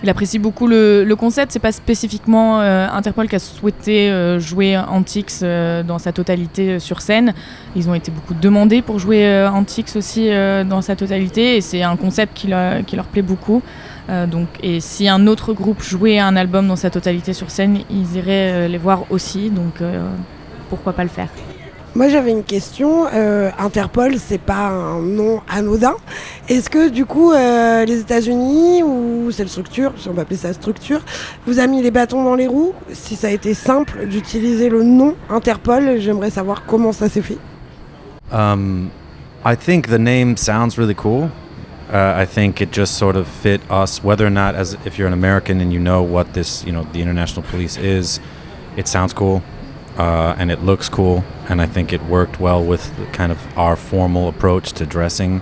Il 0.03 0.09
apprécie 0.09 0.37
beaucoup 0.37 0.67
le, 0.67 1.03
le 1.03 1.15
concept. 1.15 1.51
C'est 1.51 1.59
pas 1.59 1.71
spécifiquement 1.71 2.61
euh, 2.61 2.87
Interpol 2.91 3.27
qui 3.27 3.35
a 3.35 3.39
souhaité 3.39 4.11
euh, 4.11 4.39
jouer 4.39 4.77
Antiques 4.77 5.31
euh, 5.41 5.81
dans 5.81 5.97
sa 5.97 6.11
totalité 6.11 6.79
sur 6.79 7.01
scène. 7.01 7.33
Ils 7.75 7.89
ont 7.89 7.95
été 7.95 8.11
beaucoup 8.11 8.35
demandés 8.35 8.83
pour 8.83 8.99
jouer 8.99 9.47
Antiques 9.47 9.89
aussi 9.95 10.29
dans 10.69 10.81
sa 10.81 10.95
totalité. 10.95 11.57
Et 11.57 11.61
c'est 11.61 11.81
un 11.81 11.95
concept 11.95 12.37
qui, 12.37 12.47
leur- 12.47 12.85
qui 12.85 12.95
leur 12.95 13.05
plaît 13.05 13.21
beaucoup. 13.23 13.61
Donc, 14.31 14.47
et 14.63 14.79
si 14.79 15.09
un 15.09 15.27
autre 15.27 15.51
groupe 15.53 15.81
jouait 15.83 16.19
un 16.19 16.35
album 16.37 16.67
dans 16.67 16.77
sa 16.77 16.89
totalité 16.89 17.33
sur 17.33 17.49
scène, 17.51 17.79
ils 17.89 18.15
iraient 18.15 18.69
les 18.69 18.77
voir 18.77 19.03
aussi. 19.09 19.49
Donc 19.49 19.81
pourquoi 20.69 20.93
pas 20.93 21.03
le 21.03 21.09
faire 21.09 21.27
Moi 21.97 22.09
j'avais 22.09 22.29
une 22.29 22.43
question. 22.43 23.07
Euh, 23.11 23.49
Interpol, 23.57 24.17
c'est 24.19 24.37
pas 24.37 24.67
un 24.67 25.01
nom 25.01 25.41
anodin. 25.49 25.95
Est-ce 26.47 26.69
que 26.69 26.89
du 26.89 27.05
coup 27.05 27.31
euh, 27.31 27.85
les 27.85 28.01
États-Unis 28.01 28.83
ou 28.83 29.31
cette 29.31 29.49
structure, 29.49 29.93
si 29.97 30.07
on 30.07 30.13
peut 30.13 30.21
appeler 30.21 30.37
ça 30.37 30.53
structure, 30.53 31.01
vous 31.47 31.59
a 31.59 31.65
mis 31.65 31.81
les 31.81 31.89
bâtons 31.89 32.23
dans 32.23 32.35
les 32.35 32.45
roues? 32.45 32.73
Si 32.93 33.15
ça 33.15 33.29
a 33.29 33.31
été 33.31 33.55
simple 33.55 34.05
d'utiliser 34.05 34.69
le 34.69 34.83
nom 34.83 35.15
Interpol, 35.27 35.97
j'aimerais 35.97 36.29
savoir 36.29 36.65
comment 36.67 36.91
ça 36.91 37.09
s'est 37.09 37.23
fait. 37.23 37.39
Um, 38.31 38.91
I 39.43 39.55
think 39.57 39.87
the 39.87 39.97
name 39.97 40.37
sounds 40.37 40.77
really 40.77 40.93
cool. 40.93 41.31
Uh, 41.91 42.13
I 42.15 42.27
think 42.27 42.61
it 42.61 42.71
just 42.71 42.99
sort 42.99 43.15
of 43.15 43.27
fit 43.27 43.59
us, 43.71 44.03
whether 44.03 44.27
or 44.27 44.29
not, 44.29 44.53
as 44.53 44.77
if 44.85 44.99
you're 44.99 45.07
an 45.07 45.13
American 45.13 45.59
and 45.59 45.73
you 45.73 45.79
know 45.79 46.03
what 46.03 46.33
this, 46.33 46.63
you 46.63 46.71
know, 46.71 46.85
the 46.93 47.01
international 47.01 47.41
police 47.49 47.75
is, 47.75 48.19
it 48.75 48.87
sounds 48.87 49.13
cool, 49.13 49.41
uh, 49.97 50.35
and 50.37 50.51
it 50.51 50.61
looks 50.61 50.89
cool, 50.89 51.23
and 51.49 51.61
I 51.61 51.65
think 51.65 51.91
it 51.91 52.03
worked 52.03 52.39
well 52.39 52.63
with 52.63 52.93
kind 53.13 53.31
of 53.31 53.57
our 53.57 53.75
formal 53.75 54.29
approach 54.29 54.73
to 54.73 54.85
dressing. 54.85 55.41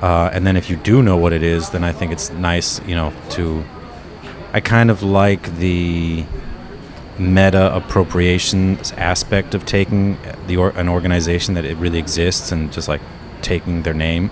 Uh, 0.00 0.30
and 0.32 0.46
then 0.46 0.56
if 0.56 0.70
you 0.70 0.76
do 0.76 1.02
know 1.02 1.16
what 1.16 1.32
it 1.32 1.42
is, 1.42 1.70
then 1.70 1.84
I 1.84 1.92
think 1.92 2.10
it's 2.10 2.30
nice, 2.30 2.84
you 2.86 2.94
know, 2.94 3.12
to. 3.30 3.64
I 4.52 4.60
kind 4.60 4.90
of 4.90 5.02
like 5.02 5.56
the 5.56 6.24
meta 7.18 7.74
appropriation 7.74 8.78
aspect 8.96 9.54
of 9.54 9.66
taking 9.66 10.18
the 10.46 10.56
or, 10.56 10.70
an 10.70 10.88
organization 10.88 11.54
that 11.54 11.64
it 11.64 11.76
really 11.76 11.98
exists 11.98 12.52
and 12.52 12.72
just 12.72 12.88
like 12.88 13.00
taking 13.42 13.82
their 13.82 13.94
name, 13.94 14.30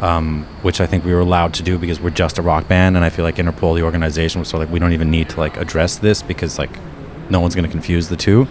um, 0.00 0.44
which 0.62 0.80
I 0.80 0.86
think 0.86 1.04
we 1.04 1.12
were 1.12 1.20
allowed 1.20 1.54
to 1.54 1.62
do 1.62 1.78
because 1.78 2.00
we're 2.00 2.10
just 2.10 2.38
a 2.38 2.42
rock 2.42 2.68
band, 2.68 2.96
and 2.96 3.04
I 3.04 3.10
feel 3.10 3.24
like 3.24 3.36
Interpol, 3.36 3.74
the 3.74 3.82
organization, 3.82 4.38
was 4.38 4.48
sort 4.48 4.62
of 4.62 4.68
like 4.68 4.72
we 4.72 4.78
don't 4.78 4.92
even 4.92 5.10
need 5.10 5.28
to 5.30 5.40
like 5.40 5.56
address 5.56 5.96
this 5.96 6.22
because 6.22 6.58
like 6.58 6.70
no 7.30 7.40
one's 7.40 7.54
going 7.54 7.66
to 7.66 7.70
confuse 7.70 8.08
the 8.08 8.16
two. 8.16 8.46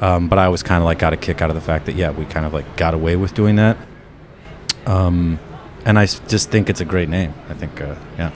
Um, 0.00 0.28
but 0.28 0.38
I 0.38 0.48
was 0.48 0.62
kind 0.62 0.78
of 0.82 0.84
like 0.84 0.98
got 0.98 1.12
a 1.12 1.16
kick 1.16 1.40
out 1.40 1.50
of 1.50 1.54
the 1.56 1.62
fact 1.62 1.86
that 1.86 1.94
yeah, 1.94 2.10
we 2.10 2.24
kind 2.26 2.44
of 2.44 2.52
like 2.52 2.76
got 2.76 2.94
away 2.94 3.16
with 3.16 3.34
doing 3.34 3.56
that. 3.56 3.76
Um, 4.86 5.38
and 5.86 5.98
I 5.98 6.06
just 6.06 6.50
think 6.50 6.68
it's 6.68 6.80
a 6.80 6.84
great 6.84 7.08
name. 7.08 7.32
I 7.50 7.54
think 7.54 7.80
uh, 7.80 7.94
yeah. 8.18 8.30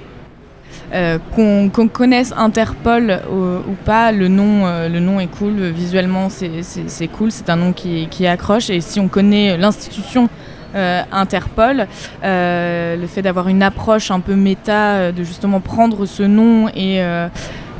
Euh, 0.92 1.18
qu'on 1.34 1.68
qu'on 1.68 1.88
connaisse 1.88 2.32
Interpol 2.34 3.10
euh, 3.10 3.60
ou 3.68 3.74
pas, 3.84 4.10
le 4.10 4.28
nom, 4.28 4.64
euh, 4.64 4.88
le 4.88 5.00
nom 5.00 5.20
est 5.20 5.26
cool, 5.26 5.52
visuellement 5.70 6.30
c'est- 6.30 7.08
cool, 7.08 7.30
c'est 7.30 7.50
un 7.50 7.56
nom 7.56 7.72
qui, 7.74 8.08
qui 8.10 8.26
accroche 8.26 8.70
et 8.70 8.80
si 8.80 8.98
on 8.98 9.06
connaît 9.08 9.58
l'institution 9.58 10.30
euh, 10.74 11.02
Interpol, 11.12 11.86
euh, 12.24 12.96
le 12.96 13.06
fait 13.06 13.20
d'avoir 13.20 13.48
une 13.48 13.62
approche 13.62 14.10
un 14.10 14.20
peu 14.20 14.34
méta, 14.34 15.12
de 15.12 15.24
justement 15.24 15.60
prendre 15.60 16.06
ce 16.06 16.22
nom 16.22 16.68
et, 16.74 17.02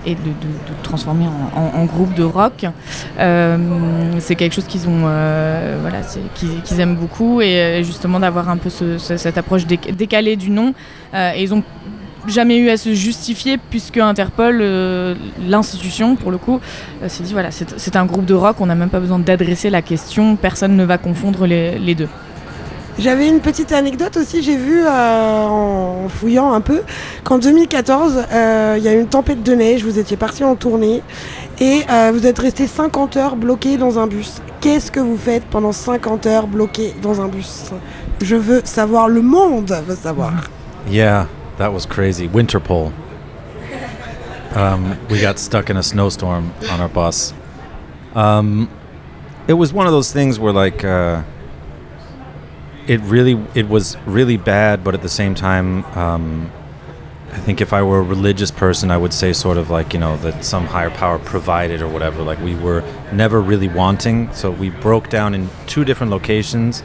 et 0.07 0.15
de, 0.15 0.19
transformer 0.83 1.27
en, 1.55 1.85
groupe 1.85 2.15
de 2.15 2.23
rock. 2.23 2.67
c'est 3.17 4.35
quelque 4.37 4.55
chose 4.55 4.67
qu'ils 4.67 4.89
ont, 4.89 5.01
voilà, 5.01 6.01
qu'ils 6.35 6.81
aiment 6.81 6.97
beaucoup 6.97 7.41
et 7.41 7.83
justement 7.85 8.21
d'avoir 8.21 8.49
un 8.49 8.57
peu 8.57 8.71
cette 8.71 9.39
approche 9.39 9.67
décalée 9.67 10.37
du 10.37 10.51
nom. 10.51 10.75
et 11.15 11.43
ils 11.43 11.55
ont 11.55 11.63
jamais 12.29 12.59
eu 12.59 12.69
à 12.71 12.77
se 12.77 12.95
justifier 12.95 13.59
puisque 13.59 13.99
Interpol, 13.99 14.59
euh, 14.61 15.15
l'institution 15.47 16.17
pour 16.17 16.31
le 16.31 16.39
coup, 16.39 16.61
euh, 17.03 17.09
s'est 17.09 17.23
dit 17.23 17.33
voilà, 17.33 17.51
c'est 17.51 17.97
un 17.97 18.07
groupe 18.07 18.25
de 18.25 18.35
rock, 18.35 18.57
on 18.61 18.67
n'a 18.67 18.75
même 18.75 18.91
pas 18.91 19.01
besoin 19.01 19.19
d'adresser 19.19 19.71
la 19.71 19.83
question, 19.83 20.37
personne 20.37 20.77
ne 20.77 20.85
va 20.85 20.99
confondre 20.99 21.47
les, 21.47 21.95
deux. 21.95 22.09
J'avais 22.99 23.29
une 23.29 23.41
petite 23.41 23.73
anecdote 23.73 24.17
aussi, 24.17 24.43
j'ai 24.43 24.57
vu 24.57 24.83
euh, 24.85 25.47
en 25.47 26.09
fouillant 26.09 26.53
un 26.53 26.61
peu 26.61 26.83
qu'en 27.23 27.39
2014, 27.39 28.25
il 28.77 28.83
y 28.83 28.89
a 28.89 28.93
eu 28.95 29.01
une 29.01 29.07
tempête 29.07 29.43
de 29.43 29.55
neige, 29.55 29.85
vous 29.85 29.99
étiez 29.99 30.17
parti 30.17 30.43
en 30.43 30.57
tournée 30.57 31.03
et 31.61 31.83
vous 32.13 32.27
êtes 32.27 32.39
resté 32.39 32.67
50 32.67 33.17
heures 33.17 33.37
bloqué 33.37 33.77
dans 33.77 33.99
un 33.99 34.09
bus. 34.09 34.43
Qu'est-ce 34.61 34.91
que 34.91 35.01
vous 35.01 35.17
faites 35.17 35.45
pendant 35.45 35.71
50 35.73 36.27
heures 36.27 36.47
bloqué 36.49 36.93
dans 37.01 37.21
un 37.21 37.29
bus? 37.29 37.71
Je 38.21 38.35
veux 38.35 38.63
savoir, 38.65 39.09
le 39.09 39.23
monde 39.23 39.73
veut 39.87 39.97
savoir. 39.97 40.33
Yeah. 40.91 41.27
That 41.59 41.73
was 41.73 41.87
crazy. 41.87 42.29
Winter 42.29 42.61
pole. 42.61 42.93
Um, 44.55 44.97
we 45.11 45.21
got 45.21 45.41
stuck 45.41 45.71
in 45.71 45.77
a 45.77 45.83
snowstorm 45.83 46.53
on 46.71 46.81
our 46.81 46.89
bus. 46.89 47.35
Um, 48.15 48.69
it 49.49 49.55
was 49.55 49.73
one 49.73 49.87
of 49.89 49.93
those 49.93 50.13
things 50.13 50.39
where 50.39 50.53
like 50.53 50.85
uh, 50.85 51.23
it 52.89 53.01
really 53.03 53.39
it 53.55 53.69
was 53.69 53.97
really 54.07 54.37
bad, 54.37 54.83
but 54.83 54.95
at 54.95 55.03
the 55.03 55.09
same 55.09 55.35
time, 55.35 55.85
um, 55.97 56.51
I 57.31 57.39
think 57.39 57.61
if 57.61 57.73
I 57.73 57.83
were 57.83 57.99
a 57.99 58.03
religious 58.03 58.51
person, 58.51 58.91
I 58.91 58.97
would 58.97 59.13
say 59.13 59.33
sort 59.33 59.59
of 59.59 59.71
like 59.71 59.93
you 59.93 60.01
know 60.01 60.17
that 60.19 60.45
some 60.45 60.67
higher 60.67 60.91
power 60.91 61.19
provided 61.19 61.83
or 61.83 61.89
whatever. 61.89 62.23
Like 62.23 62.41
we 62.41 62.55
were 62.55 62.83
never 63.13 63.41
really 63.41 63.69
wanting, 63.69 64.33
so 64.33 64.51
we 64.51 64.71
broke 64.71 65.09
down 65.11 65.35
in 65.35 65.49
two 65.67 65.85
different 65.85 66.11
locations 66.11 66.83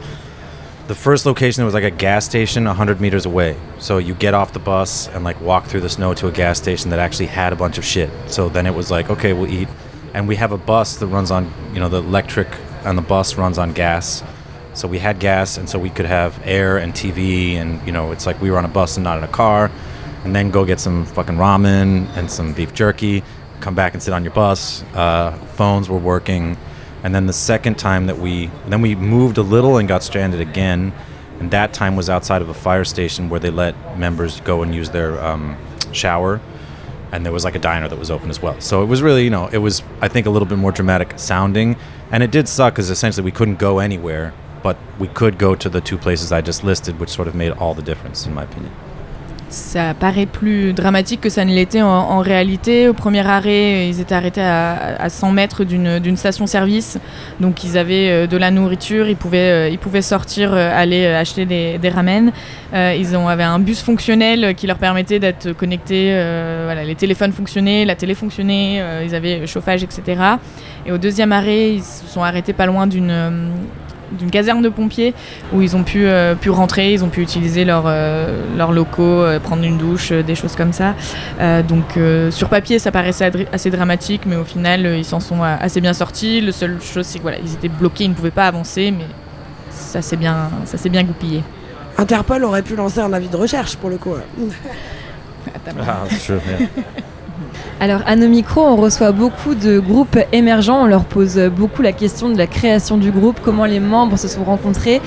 the 0.86 0.94
first 0.94 1.24
location 1.24 1.64
was 1.64 1.72
like 1.72 1.84
a 1.84 1.90
gas 1.90 2.26
station 2.26 2.64
100 2.64 3.00
meters 3.00 3.24
away. 3.24 3.56
So 3.78 3.96
you 3.98 4.14
get 4.14 4.34
off 4.34 4.52
the 4.52 4.58
bus 4.58 5.08
and 5.08 5.24
like 5.24 5.40
walk 5.40 5.64
through 5.64 5.80
the 5.80 5.88
snow 5.88 6.12
to 6.14 6.28
a 6.28 6.32
gas 6.32 6.58
station 6.58 6.90
that 6.90 6.98
actually 6.98 7.26
had 7.26 7.52
a 7.54 7.56
bunch 7.56 7.78
of 7.78 7.84
shit. 7.84 8.10
So 8.26 8.50
then 8.50 8.66
it 8.66 8.74
was 8.74 8.90
like, 8.90 9.08
okay, 9.08 9.32
we'll 9.32 9.50
eat. 9.50 9.68
And 10.12 10.28
we 10.28 10.36
have 10.36 10.52
a 10.52 10.58
bus 10.58 10.96
that 10.96 11.06
runs 11.06 11.30
on, 11.30 11.50
you 11.72 11.80
know, 11.80 11.88
the 11.88 11.98
electric 11.98 12.48
on 12.84 12.96
the 12.96 13.02
bus 13.02 13.36
runs 13.36 13.56
on 13.56 13.72
gas. 13.72 14.22
So 14.74 14.88
we 14.88 14.98
had 14.98 15.20
gas, 15.20 15.56
and 15.56 15.68
so 15.68 15.78
we 15.78 15.88
could 15.88 16.06
have 16.06 16.40
air 16.44 16.78
and 16.78 16.92
TV, 16.92 17.54
and 17.54 17.84
you 17.86 17.92
know, 17.92 18.10
it's 18.10 18.26
like 18.26 18.40
we 18.40 18.50
were 18.50 18.58
on 18.58 18.64
a 18.64 18.68
bus 18.68 18.96
and 18.96 19.04
not 19.04 19.18
in 19.18 19.24
a 19.24 19.28
car. 19.28 19.70
And 20.24 20.34
then 20.34 20.50
go 20.50 20.64
get 20.64 20.80
some 20.80 21.04
fucking 21.06 21.36
ramen 21.36 22.08
and 22.16 22.30
some 22.30 22.54
beef 22.54 22.72
jerky, 22.74 23.22
come 23.60 23.74
back 23.74 23.94
and 23.94 24.02
sit 24.02 24.12
on 24.12 24.24
your 24.24 24.32
bus. 24.32 24.82
Uh, 24.94 25.32
phones 25.54 25.88
were 25.88 25.98
working. 25.98 26.56
And 27.04 27.14
then 27.14 27.26
the 27.26 27.32
second 27.34 27.78
time 27.78 28.06
that 28.06 28.18
we 28.18 28.50
then 28.66 28.80
we 28.80 28.94
moved 28.94 29.38
a 29.38 29.42
little 29.42 29.76
and 29.76 29.86
got 29.86 30.02
stranded 30.02 30.40
again. 30.40 30.92
And 31.38 31.50
that 31.50 31.72
time 31.74 31.94
was 31.94 32.08
outside 32.08 32.42
of 32.42 32.48
a 32.48 32.54
fire 32.54 32.84
station 32.84 33.28
where 33.28 33.38
they 33.38 33.50
let 33.50 33.98
members 33.98 34.40
go 34.40 34.62
and 34.62 34.74
use 34.74 34.90
their 34.90 35.22
um, 35.22 35.56
shower. 35.92 36.40
And 37.12 37.24
there 37.24 37.32
was 37.32 37.44
like 37.44 37.54
a 37.54 37.58
diner 37.58 37.88
that 37.88 37.98
was 37.98 38.10
open 38.10 38.30
as 38.30 38.40
well. 38.40 38.58
So 38.60 38.82
it 38.82 38.86
was 38.86 39.02
really 39.02 39.24
you 39.24 39.30
know 39.30 39.48
it 39.48 39.58
was 39.58 39.82
i 40.00 40.08
think 40.08 40.26
a 40.26 40.30
little 40.30 40.48
bit 40.48 40.58
more 40.58 40.72
dramatic 40.72 41.18
sounding. 41.18 41.76
And 42.10 42.22
it 42.22 42.30
did 42.30 42.48
suck 42.48 42.74
because 42.74 42.90
essentially 42.90 43.24
we 43.24 43.32
couldn't 43.32 43.58
go 43.58 43.78
anywhere 43.78 44.32
but 44.64 44.76
we 44.98 45.06
could 45.06 45.38
go 45.38 45.54
to 45.54 45.68
the 45.68 45.80
two 45.80 45.98
places 45.98 46.32
i 46.32 46.40
just 46.40 46.64
listed 46.64 46.98
which 46.98 47.10
sort 47.10 47.28
of 47.28 47.34
made 47.34 47.52
all 47.60 47.74
the 47.74 47.82
difference 47.82 48.26
in 48.26 48.34
my 48.34 48.42
opinion 48.42 48.72
ça 49.54 49.94
paraît 49.94 50.26
plus 50.26 50.72
dramatique 50.72 51.20
que 51.20 51.28
ça 51.28 51.44
ne 51.44 51.54
l'était 51.54 51.82
en, 51.82 52.18
réalité. 52.18 52.88
Au 52.88 52.92
premier 52.92 53.26
arrêt, 53.26 53.88
ils 53.88 54.00
étaient 54.00 54.14
arrêtés 54.14 54.40
à, 54.42 55.08
100 55.08 55.30
mètres 55.30 55.64
d'une 55.64 56.16
station-service. 56.16 56.98
Donc 57.40 57.62
ils 57.62 57.78
avaient 57.78 58.10
euh, 58.10 58.26
de 58.26 58.36
la 58.36 58.50
nourriture, 58.50 59.08
ils 59.08 59.16
pouvaient, 59.16 59.68
euh, 59.68 59.68
ils 59.68 59.78
pouvaient 59.78 60.02
sortir, 60.02 60.52
euh, 60.52 60.70
aller 60.74 61.06
acheter 61.06 61.46
des, 61.46 61.78
des 61.78 61.88
ramen. 61.88 62.32
ils 62.72 63.16
ont, 63.16 63.28
avaient 63.28 63.44
un 63.44 63.60
bus 63.60 63.80
fonctionnel 63.80 64.54
qui 64.56 64.66
leur 64.66 64.78
permettait 64.78 65.20
d'être 65.20 65.52
connectés. 65.52 66.10
voilà, 66.64 66.82
les 66.84 66.96
téléphones 66.96 67.32
fonctionnaient, 67.32 67.84
la 67.84 67.94
télé 67.94 68.14
fonctionnait, 68.14 69.04
ils 69.04 69.14
avaient 69.14 69.46
chauffage, 69.46 69.84
etc. 69.84 70.20
Et 70.86 70.90
au 70.90 70.98
deuxième 70.98 71.30
arrêt, 71.30 71.74
ils 71.74 71.84
se 71.84 72.06
sont 72.06 72.22
arrêtés 72.22 72.52
pas 72.52 72.66
loin 72.66 72.86
d'une 72.88 73.52
d'une 74.12 74.30
caserne 74.30 74.62
de 74.62 74.68
pompiers 74.68 75.14
où 75.52 75.62
ils 75.62 75.76
ont 75.76 75.82
pu, 75.82 76.06
euh, 76.06 76.34
pu 76.34 76.50
rentrer, 76.50 76.92
ils 76.92 77.04
ont 77.04 77.08
pu 77.08 77.22
utiliser 77.22 77.64
leurs 77.64 77.84
euh, 77.86 78.44
locaux, 78.72 79.02
euh, 79.02 79.40
prendre 79.40 79.64
une 79.64 79.78
douche, 79.78 80.12
des 80.12 80.34
choses 80.34 80.56
comme 80.56 80.72
ça. 80.72 80.94
donc 81.68 81.98
sur 82.30 82.48
papier 82.48 82.78
ça 82.78 82.90
paraissait 82.90 83.30
assez 83.52 83.70
dramatique 83.70 84.22
mais 84.26 84.36
au 84.36 84.44
final 84.44 84.86
ils 84.86 85.04
s'en 85.04 85.20
sont 85.20 85.42
assez 85.42 85.80
bien 85.80 85.92
sortis. 85.92 86.40
Le 86.40 86.52
seul 86.52 86.80
chose 86.80 87.06
c'est 87.06 87.14
qu'ils 87.14 87.22
voilà, 87.22 87.38
ils 87.38 87.52
étaient 87.54 87.68
bloqués, 87.68 88.04
ils 88.04 88.10
ne 88.10 88.14
pouvaient 88.14 88.30
pas 88.30 88.46
avancer 88.46 88.90
mais 88.90 89.06
ça 89.70 90.02
s'est 90.02 90.16
bien, 90.16 90.50
ça 90.64 90.88
bien 90.88 91.04
goupillé. 91.04 91.42
Interpol 91.96 92.42
aurait 92.44 92.62
pu 92.62 92.74
lancer 92.74 93.00
un 93.00 93.12
avis 93.12 93.28
de 93.28 93.36
recherche 93.36 93.76
pour 93.76 93.90
le 93.90 93.98
coup. 93.98 94.14
ah, 95.80 96.04
alors 97.80 98.00
à 98.06 98.16
nos 98.16 98.28
micros, 98.28 98.62
on 98.62 98.76
reçoit 98.76 99.12
beaucoup 99.12 99.54
de 99.54 99.78
groupes 99.78 100.18
émergents, 100.32 100.82
on 100.82 100.86
leur 100.86 101.04
pose 101.04 101.38
beaucoup 101.54 101.82
la 101.82 101.92
question 101.92 102.28
de 102.28 102.38
la 102.38 102.46
création 102.46 102.96
du 102.96 103.10
groupe, 103.10 103.40
comment 103.42 103.64
les 103.64 103.80
membres 103.80 104.16
se 104.16 104.28
sont 104.28 104.44
rencontrés. 104.44 105.00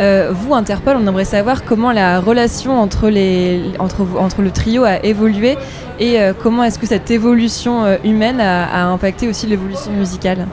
Euh, 0.00 0.32
vous, 0.32 0.54
Interpol, 0.54 0.96
on 0.96 1.06
aimerait 1.06 1.24
savoir 1.24 1.64
comment 1.64 1.92
la 1.92 2.20
relation 2.20 2.80
entre, 2.80 3.08
les, 3.08 3.60
entre, 3.78 4.06
entre 4.18 4.42
le 4.42 4.50
trio 4.50 4.84
a 4.84 5.04
évolué 5.04 5.56
et 6.00 6.20
euh, 6.20 6.32
comment 6.40 6.64
est-ce 6.64 6.78
que 6.78 6.86
cette 6.86 7.10
évolution 7.10 7.84
euh, 7.84 7.96
humaine 8.04 8.40
a, 8.40 8.86
impacté 8.88 9.28
aussi 9.28 9.46
l'évolution 9.46 9.92
musicale. 9.92 10.46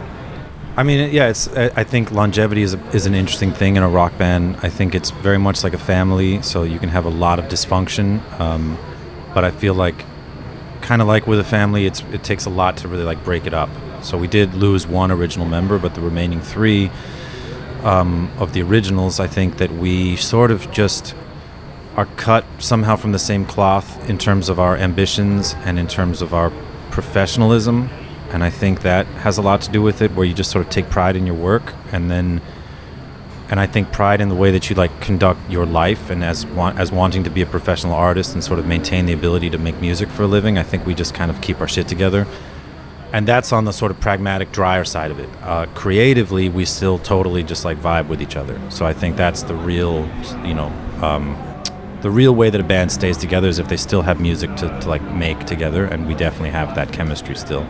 I 0.77 0.83
mean, 0.83 1.09
yeah, 1.11 1.29
it's, 1.29 1.49
I 1.75 1.83
think 1.83 2.11
longevity 2.11 2.61
is, 2.61 2.75
a, 2.75 2.79
is 2.95 3.05
an 3.05 3.13
interesting 3.13 3.51
thing 3.51 3.75
in 3.75 3.83
a 3.83 3.89
rock 3.89 4.17
band. 4.17 4.55
I 4.63 4.69
think 4.69 4.95
it's 4.95 5.11
very 5.11 5.37
much 5.37 5.63
like 5.63 5.73
a 5.73 5.77
family, 5.77 6.39
so 6.41 6.63
you 6.63 6.79
can 6.79 6.89
have 6.89 7.05
a 7.05 7.09
lot 7.09 7.39
of 7.39 7.49
dysfunction. 7.49 8.21
Um, 8.39 8.77
but 9.33 9.43
I 9.43 9.51
feel 9.51 9.73
like 9.73 10.05
kind 10.91 11.01
of 11.01 11.07
like 11.07 11.25
with 11.25 11.39
a 11.39 11.43
family, 11.45 11.85
it's 11.85 12.01
it 12.11 12.21
takes 12.21 12.43
a 12.43 12.49
lot 12.49 12.75
to 12.75 12.85
really 12.85 13.05
like 13.05 13.23
break 13.23 13.45
it 13.45 13.53
up. 13.53 13.69
So 14.01 14.17
we 14.17 14.27
did 14.27 14.53
lose 14.53 14.85
one 14.85 15.09
original 15.09 15.45
member, 15.45 15.79
but 15.79 15.95
the 15.95 16.01
remaining 16.01 16.41
three 16.41 16.91
um, 17.81 18.29
of 18.37 18.51
the 18.51 18.61
originals, 18.61 19.17
I 19.17 19.27
think 19.27 19.55
that 19.55 19.71
we 19.71 20.17
sort 20.17 20.51
of 20.51 20.69
just 20.69 21.15
are 21.95 22.07
cut 22.17 22.43
somehow 22.59 22.97
from 22.97 23.13
the 23.13 23.19
same 23.19 23.45
cloth 23.45 24.09
in 24.09 24.17
terms 24.17 24.49
of 24.49 24.59
our 24.59 24.75
ambitions 24.75 25.55
and 25.63 25.79
in 25.79 25.87
terms 25.87 26.21
of 26.21 26.33
our 26.33 26.51
professionalism. 26.89 27.89
And 28.31 28.43
I 28.43 28.49
think 28.49 28.81
that 28.81 29.05
has 29.23 29.37
a 29.37 29.41
lot 29.41 29.61
to 29.61 29.71
do 29.71 29.81
with 29.81 30.01
it, 30.01 30.11
where 30.11 30.25
you 30.25 30.33
just 30.33 30.51
sort 30.51 30.65
of 30.65 30.69
take 30.69 30.89
pride 30.89 31.15
in 31.15 31.25
your 31.25 31.37
work 31.37 31.73
and 31.93 32.11
then 32.11 32.41
and 33.51 33.59
I 33.59 33.67
think 33.67 33.91
pride 33.91 34.21
in 34.21 34.29
the 34.29 34.35
way 34.35 34.49
that 34.51 34.69
you 34.69 34.75
like 34.77 35.01
conduct 35.01 35.39
your 35.49 35.65
life 35.65 36.09
and 36.09 36.23
as 36.23 36.45
wa- 36.45 36.73
as 36.77 36.89
wanting 36.89 37.25
to 37.25 37.29
be 37.29 37.41
a 37.41 37.45
professional 37.45 37.93
artist 37.93 38.33
and 38.33 38.41
sort 38.41 38.59
of 38.59 38.65
maintain 38.65 39.05
the 39.05 39.13
ability 39.13 39.49
to 39.49 39.57
make 39.57 39.79
music 39.81 40.09
for 40.09 40.23
a 40.23 40.27
living. 40.27 40.57
I 40.57 40.63
think 40.63 40.85
we 40.85 40.95
just 40.95 41.13
kind 41.13 41.29
of 41.29 41.41
keep 41.41 41.59
our 41.59 41.67
shit 41.67 41.87
together, 41.89 42.25
and 43.11 43.27
that's 43.27 43.51
on 43.51 43.65
the 43.65 43.73
sort 43.73 43.91
of 43.91 43.99
pragmatic, 43.99 44.53
drier 44.53 44.85
side 44.85 45.11
of 45.11 45.19
it. 45.19 45.29
Uh, 45.43 45.65
creatively, 45.75 46.47
we 46.47 46.63
still 46.63 46.97
totally 46.97 47.43
just 47.43 47.65
like 47.65 47.77
vibe 47.77 48.07
with 48.07 48.21
each 48.21 48.37
other. 48.37 48.59
So 48.69 48.85
I 48.85 48.93
think 48.93 49.17
that's 49.17 49.43
the 49.43 49.55
real, 49.55 50.09
you 50.45 50.53
know. 50.53 50.71
Um, 51.01 51.37
the 52.01 52.09
real 52.09 52.33
way 52.33 52.49
that 52.49 52.59
a 52.59 52.63
band 52.63 52.91
stays 52.91 53.15
together 53.15 53.47
is 53.47 53.59
if 53.59 53.67
they 53.67 53.77
still 53.77 54.01
have 54.01 54.19
music 54.19 54.55
to, 54.55 54.79
to 54.79 54.89
like 54.89 55.03
make 55.11 55.45
together, 55.45 55.85
and 55.85 56.07
we 56.07 56.15
definitely 56.15 56.49
have 56.51 56.73
that 56.75 56.91
chemistry 56.93 57.35
still. 57.35 57.67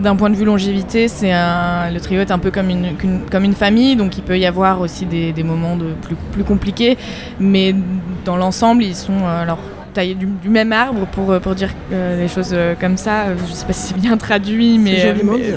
D'un 0.00 0.16
point 0.16 0.30
de 0.30 0.34
vue 0.34 0.46
longévité, 0.46 1.08
c'est 1.08 1.30
un, 1.30 1.90
le 1.90 2.00
trio 2.00 2.20
est 2.20 2.30
un 2.30 2.38
peu 2.38 2.50
comme 2.50 2.70
une, 2.70 2.92
comme 3.30 3.44
une 3.44 3.54
famille, 3.54 3.96
donc 3.96 4.16
il 4.16 4.22
peut 4.22 4.38
y 4.38 4.46
avoir 4.46 4.80
aussi 4.80 5.04
des, 5.04 5.32
des 5.32 5.42
moments 5.42 5.76
de 5.76 5.88
plus, 6.00 6.16
plus, 6.32 6.42
compliqués, 6.42 6.96
mais 7.38 7.74
dans 8.24 8.36
l'ensemble, 8.38 8.82
ils 8.82 8.94
sont 8.94 9.12
euh, 9.12 9.42
alors 9.42 9.58
taillés 9.92 10.14
du, 10.14 10.26
même 10.48 10.72
arbre 10.72 11.06
pour, 11.12 11.38
pour 11.40 11.54
dire 11.54 11.68
euh, 11.92 12.18
des 12.18 12.28
choses 12.28 12.52
euh, 12.54 12.74
comme 12.80 12.96
ça. 12.96 13.36
Je 13.36 13.42
ne 13.42 13.54
sais 13.54 13.66
pas 13.66 13.74
si 13.74 13.88
c'est 13.88 14.00
bien 14.00 14.16
traduit, 14.16 14.78
mais, 14.78 15.14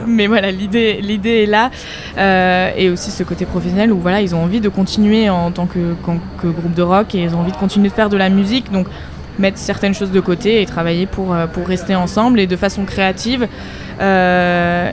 mais, 0.08 0.28
voilà, 0.28 0.52
l'idée, 0.52 1.00
l'idée 1.02 1.44
est 1.44 1.46
là. 1.46 1.72
et 2.76 2.90
aussi 2.90 3.12
ce 3.12 3.24
côté 3.24 3.46
professionnel 3.46 3.94
où 3.94 4.00
voilà, 4.00 4.20
ils 4.22 4.36
ont 4.36 4.44
envie 4.44 4.60
de 4.60 4.70
continuer 4.70 5.30
en 5.30 5.52
tant 5.52 5.68
que, 5.68 5.96
que, 6.42 6.48
groupe 6.48 6.74
de 6.74 6.82
rock 6.82 7.16
et 7.16 7.24
ils 7.24 7.34
ont 7.34 7.40
envie 7.40 7.54
de 7.54 7.58
continuer 7.58 7.88
de 7.88 7.94
faire 7.94 8.10
de 8.10 8.18
la 8.18 8.28
musique. 8.30 8.74
Donc 8.74 8.88
mettre 9.40 9.58
certaines 9.58 9.94
choses 9.94 10.12
de 10.12 10.20
côté 10.20 10.62
et 10.62 10.66
travailler 10.66 11.06
pour, 11.06 11.34
pour 11.54 11.66
rester 11.66 11.96
ensemble 11.96 12.42
et 12.42 12.46
de 12.46 12.58
façon 12.58 12.84
créative. 12.84 13.48
Euh, 14.00 14.92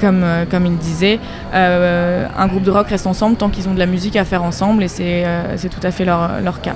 comme, 0.00 0.22
euh, 0.24 0.44
comme 0.50 0.66
il 0.66 0.76
disait, 0.76 1.20
euh, 1.54 2.26
un 2.36 2.46
groupe 2.48 2.64
de 2.64 2.70
rock 2.70 2.88
reste 2.88 3.06
ensemble 3.06 3.36
tant 3.36 3.48
qu'ils 3.48 3.68
ont 3.68 3.74
de 3.74 3.78
la 3.78 3.86
musique 3.86 4.16
à 4.16 4.24
faire 4.24 4.42
ensemble 4.42 4.82
et 4.82 4.88
c'est 4.88 5.68
tout 5.68 5.84
à 5.86 5.90
fait 5.90 6.04
leur, 6.04 6.40
leur 6.42 6.60
cas. 6.60 6.74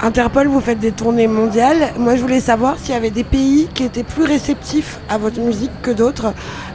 Interpol, 0.00 0.48
vous 0.48 0.60
faites 0.60 0.80
des 0.80 0.90
tournées 0.90 1.28
mondiales. 1.28 1.92
Moi, 1.96 2.16
je 2.16 2.22
voulais 2.22 2.40
savoir 2.40 2.76
s'il 2.76 2.92
y 2.92 2.96
avait 2.96 3.10
des 3.10 3.22
pays 3.22 3.68
qui 3.72 3.84
étaient 3.84 4.02
plus 4.02 4.24
réceptifs 4.24 4.98
à 5.08 5.16
votre 5.16 5.40
musique 5.40 5.70
que 5.80 5.92
d'autres. 5.92 6.32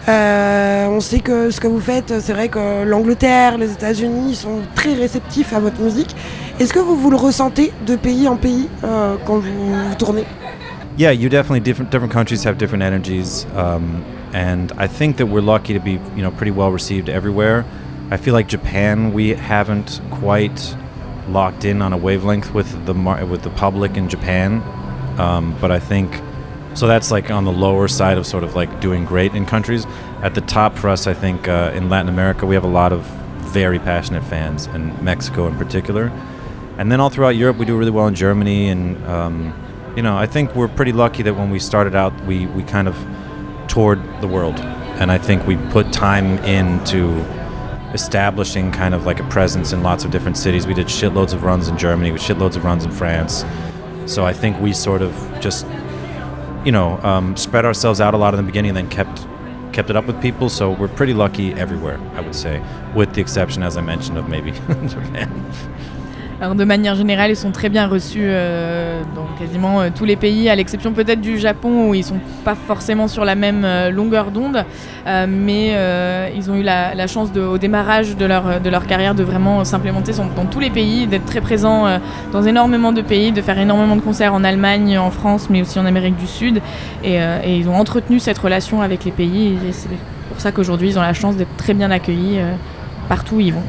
on 0.08 1.00
sait 1.02 1.20
que 1.20 1.52
ce 1.52 1.60
que 1.60 1.68
vous 1.68 1.82
faites, 1.82 2.22
c'est 2.22 2.32
vrai 2.32 2.48
que 2.48 2.84
l'Angleterre, 2.86 3.58
les 3.58 3.72
États-Unis 3.72 4.36
sont 4.36 4.60
très 4.76 4.94
réceptifs 4.94 5.52
à 5.52 5.60
votre 5.60 5.82
musique. 5.82 6.16
Est-ce 6.60 6.72
que 6.72 6.80
vous 6.80 6.96
vous 6.96 7.12
le 7.12 7.18
ressentez 7.18 7.74
de 7.86 7.98
pays 7.98 8.30
en 8.30 8.38
pays 8.38 8.70
quand 8.82 9.40
vous 9.40 9.96
tournez? 9.98 10.24
Yeah, 10.98 11.12
you 11.12 11.30
definitely 11.30 11.60
different 11.60 11.92
different 11.92 12.12
countries 12.12 12.44
have 12.44 12.58
different 12.58 12.84
energies, 12.84 13.46
um, 13.54 14.04
and 14.34 14.72
I 14.74 14.88
think 14.88 15.18
that 15.18 15.28
we're 15.28 15.42
lucky 15.42 15.74
to 15.74 15.80
be 15.80 15.94
you 16.16 16.24
know 16.24 16.32
pretty 16.32 16.52
well 16.52 16.72
received 16.72 17.08
everywhere. 17.08 17.66
I 18.10 18.18
feel 18.18 18.34
like 18.34 18.48
Japan 18.48 19.14
we 19.14 19.30
haven't 19.30 20.02
quite 20.10 20.76
locked 21.30 21.66
in 21.66 21.82
on 21.84 21.94
a 21.94 21.98
wavelength 21.98 22.52
with 22.52 22.86
the 22.88 22.96
mar- 22.96 23.24
with 23.28 23.44
the 23.44 23.52
public 23.52 23.96
in 23.96 24.10
Japan, 24.10 24.64
um, 25.20 25.56
but 25.62 25.72
I 25.72 25.80
think 25.80 26.20
so 26.74 26.88
that's 26.88 27.12
like 27.12 27.30
on 27.30 27.46
the 27.46 27.52
lower 27.52 27.88
side 27.88 28.18
of 28.18 28.26
sort 28.26 28.44
of 28.44 28.56
like 28.56 28.82
doing 28.82 29.06
great 29.06 29.36
in 29.36 29.46
countries. 29.46 29.86
At 30.24 30.34
the 30.34 30.42
top 30.42 30.76
for 30.80 30.90
us, 30.90 31.06
I 31.06 31.14
think 31.14 31.48
uh, 31.48 31.74
in 31.76 31.90
Latin 31.90 32.10
America 32.10 32.48
we 32.48 32.56
have 32.56 32.64
a 32.64 32.70
lot 32.70 32.92
of 32.92 33.02
very 33.54 33.78
passionate 33.78 34.24
fans, 34.24 34.66
and 34.66 35.00
Mexico 35.04 35.46
in 35.46 35.56
particular, 35.58 36.08
and 36.80 36.92
then 36.92 37.00
all 37.00 37.12
throughout 37.12 37.36
Europe 37.36 37.58
we 37.58 37.68
do 37.68 37.78
really 37.78 37.92
well 37.92 38.08
in 38.08 38.16
Germany 38.16 38.70
and. 38.70 39.06
Um, 39.06 39.64
you 39.98 40.04
know, 40.04 40.16
I 40.16 40.28
think 40.28 40.54
we're 40.54 40.68
pretty 40.68 40.92
lucky 40.92 41.24
that 41.24 41.34
when 41.34 41.50
we 41.50 41.58
started 41.58 41.96
out, 41.96 42.14
we, 42.26 42.46
we 42.46 42.62
kind 42.62 42.88
of 42.88 42.96
toured 43.68 44.00
the 44.22 44.28
world. 44.28 44.60
And 45.00 45.12
I 45.12 45.18
think 45.18 45.48
we 45.48 45.58
put 45.72 45.92
time 45.92 46.38
into 46.46 47.16
establishing 47.94 48.72
kind 48.72 48.94
of 48.94 49.08
like 49.08 49.20
a 49.20 49.28
presence 49.30 49.74
in 49.74 49.82
lots 49.82 50.06
of 50.06 50.12
different 50.12 50.38
cities. 50.38 50.68
We 50.68 50.76
did 50.76 50.86
shitloads 50.86 51.34
of 51.34 51.44
runs 51.44 51.68
in 51.68 51.80
Germany, 51.80 52.12
with 52.12 52.22
shitloads 52.22 52.56
of 52.56 52.64
runs 52.64 52.86
in 52.86 52.92
France. 52.92 53.44
So 54.06 54.24
I 54.24 54.34
think 54.34 54.62
we 54.62 54.72
sort 54.72 55.02
of 55.02 55.16
just, 55.42 55.66
you 56.64 56.72
know, 56.72 57.00
um, 57.02 57.36
spread 57.36 57.66
ourselves 57.66 58.00
out 58.00 58.14
a 58.14 58.18
lot 58.18 58.36
in 58.36 58.38
the 58.38 58.46
beginning 58.46 58.78
and 58.78 58.78
then 58.78 58.90
kept 58.90 59.26
kept 59.74 59.90
it 59.90 59.96
up 59.96 60.06
with 60.06 60.22
people. 60.22 60.48
So 60.48 60.74
we're 60.74 60.90
pretty 60.90 61.14
lucky 61.16 61.56
everywhere, 61.56 62.00
I 62.14 62.22
would 62.22 62.36
say, 62.36 62.64
with 62.94 63.16
the 63.16 63.22
exception, 63.22 63.64
as 63.64 63.78
I 63.78 63.82
mentioned, 63.82 64.20
of 64.20 64.30
maybe 64.30 64.52
Japan. 64.88 65.52
Alors 66.40 66.54
de 66.54 66.64
manière 66.64 66.94
générale, 66.94 67.32
ils 67.32 67.36
sont 67.36 67.50
très 67.50 67.68
bien 67.68 67.88
reçus 67.88 68.22
euh, 68.22 69.02
dans 69.16 69.26
quasiment 69.40 69.82
euh, 69.82 69.90
tous 69.94 70.06
les 70.06 70.16
pays, 70.16 70.50
à 70.50 70.56
l'exception 70.56 70.94
peut-être 70.94 71.20
du 71.20 71.40
Japon 71.40 71.90
où 71.90 71.96
ils 71.96 72.04
sont 72.04 72.20
pas 72.46 72.54
forcément 72.54 73.08
sur 73.08 73.26
la 73.26 73.34
même 73.34 73.66
euh, 73.66 73.90
longueur 73.90 74.30
d'onde, 74.30 74.64
mais 75.28 75.74
ils 76.36 76.52
ont 76.52 76.56
eu 76.56 76.62
la, 76.62 77.08
chance 77.08 77.30
au 77.36 77.58
démarrage 77.58 78.16
de 78.16 78.26
leur, 78.26 78.60
de 78.62 78.70
leur 78.70 78.86
carrière 78.86 79.16
de 79.16 79.24
vraiment 79.24 79.64
s'implémenter 79.64 80.12
dans 80.36 80.46
tous 80.46 80.60
les 80.60 80.70
pays, 80.70 81.08
d'être 81.08 81.26
très 81.26 81.42
présents 81.42 81.86
dans 82.34 82.44
énormément 82.44 82.92
de 82.92 83.02
pays, 83.02 83.32
de 83.32 83.42
faire 83.42 83.58
énormément 83.58 83.96
de 83.96 84.02
concerts 84.02 84.34
en 84.34 84.44
Allemagne, 84.44 84.98
en 84.98 85.10
France, 85.10 85.50
mais 85.50 85.62
aussi 85.62 85.80
en 85.80 85.86
Amérique 85.86 86.18
du 86.18 86.28
Sud, 86.28 86.62
et, 87.04 87.18
ils 87.48 87.70
ont 87.70 87.76
entretenu 87.76 88.20
cette 88.20 88.38
relation 88.38 88.82
avec 88.82 89.06
les 89.06 89.12
pays, 89.12 89.58
c'est 89.72 89.90
pour 90.30 90.42
ça 90.42 90.52
qu'aujourd'hui 90.52 90.90
ils 90.90 91.00
ont 91.00 91.02
la 91.02 91.14
chance 91.14 91.38
d'être 91.38 91.56
très 91.56 91.74
bien 91.74 91.90
accueillis 91.90 92.40
partout 93.08 93.36
où 93.36 93.40
ils 93.40 93.54
vont. 93.54 93.64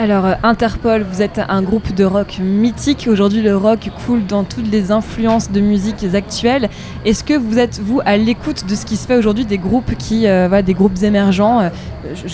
Alors 0.00 0.26
euh, 0.26 0.34
Interpol, 0.44 1.02
vous 1.02 1.22
êtes 1.22 1.40
un 1.48 1.60
groupe 1.60 1.92
de 1.92 2.04
rock 2.04 2.38
mythique. 2.40 3.08
Aujourd'hui, 3.10 3.42
le 3.42 3.56
rock 3.56 3.90
coule 4.06 4.24
dans 4.26 4.44
toutes 4.44 4.70
les 4.70 4.92
influences 4.92 5.50
de 5.50 5.60
musique 5.60 6.04
actuelles. 6.14 6.68
Est-ce 7.04 7.24
que 7.24 7.34
vous 7.34 7.58
êtes 7.58 7.80
vous 7.80 8.00
à 8.04 8.16
l'écoute 8.16 8.64
de 8.68 8.76
ce 8.76 8.86
qui 8.86 8.96
se 8.96 9.08
fait 9.08 9.16
aujourd'hui 9.16 9.44
des 9.44 9.58
groupes 9.58 9.96
qui, 9.98 10.28
euh, 10.28 10.46
voilà, 10.46 10.62
des 10.62 10.74
groupes 10.74 11.02
émergents 11.02 11.60
Euh, 11.62 11.68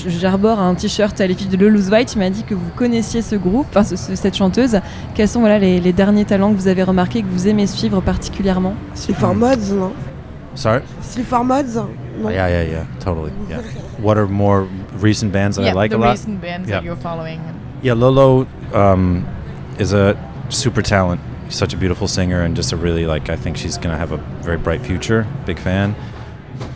J'arbore 0.07 0.61
un 0.61 0.75
t-shirt 0.75 1.19
à 1.23 1.27
l'effigie 1.27 1.49
de 1.49 1.57
Lolo's 1.57 1.89
White. 1.89 2.13
Il 2.15 2.19
m'a 2.19 2.29
dit 2.29 2.43
que 2.45 2.55
vous 2.55 2.71
connaissiez 2.77 3.23
ce 3.23 3.35
groupe, 3.35 3.67
enfin 3.71 3.83
ce- 3.83 3.97
ce- 3.97 4.15
cette 4.15 4.37
chanteuse. 4.37 4.79
Quels 5.15 5.29
sont 5.29 5.41
voilà 5.41 5.59
les, 5.59 5.81
les 5.81 5.93
derniers 5.95 6.27
talents 6.27 6.53
que 6.53 6.59
vous 6.59 6.69
avez 6.69 6.83
remarqués 6.83 7.23
que 7.23 7.29
vous 7.29 7.49
aimez 7.49 7.67
suivre 7.67 8.03
particulièrement? 8.03 8.75
Sleep 8.95 9.17
for 9.17 9.35
Mods, 9.35 9.73
non? 9.75 9.93
Sorry? 10.55 10.81
Sleep 11.01 11.27
for 11.27 11.43
Mods 11.45 11.81
Yeah, 12.19 12.47
yeah, 12.49 12.63
yeah, 12.63 12.87
totally. 13.01 13.33
Yeah. 13.49 13.63
What 14.01 14.19
are 14.19 14.27
more 14.27 14.63
recent 14.95 15.33
bands 15.33 15.57
that 15.57 15.67
I 15.67 15.73
like 15.73 15.93
a 15.93 15.97
lot? 15.97 16.11
recent 16.11 16.41
bands 16.41 16.69
Yeah. 16.69 16.77
that 16.77 16.85
you're 16.85 16.97
following. 16.97 17.41
Yeah, 17.83 17.95
Lolo 17.95 18.47
um, 18.73 19.27
is 19.79 19.93
a 19.93 20.17
super 20.49 20.83
talent. 20.83 21.21
She's 21.47 21.57
such 21.57 21.75
a 21.75 21.77
beautiful 21.77 22.09
singer 22.09 22.41
and 22.43 22.57
just 22.57 22.73
a 22.73 22.77
really 22.77 23.07
like. 23.07 23.29
I 23.29 23.37
think 23.37 23.57
she's 23.57 23.77
gonna 23.79 23.99
have 23.99 24.13
a 24.13 24.17
very 24.43 24.57
bright 24.59 24.81
future. 24.81 25.27
Big 25.45 25.59
fan. 25.59 25.95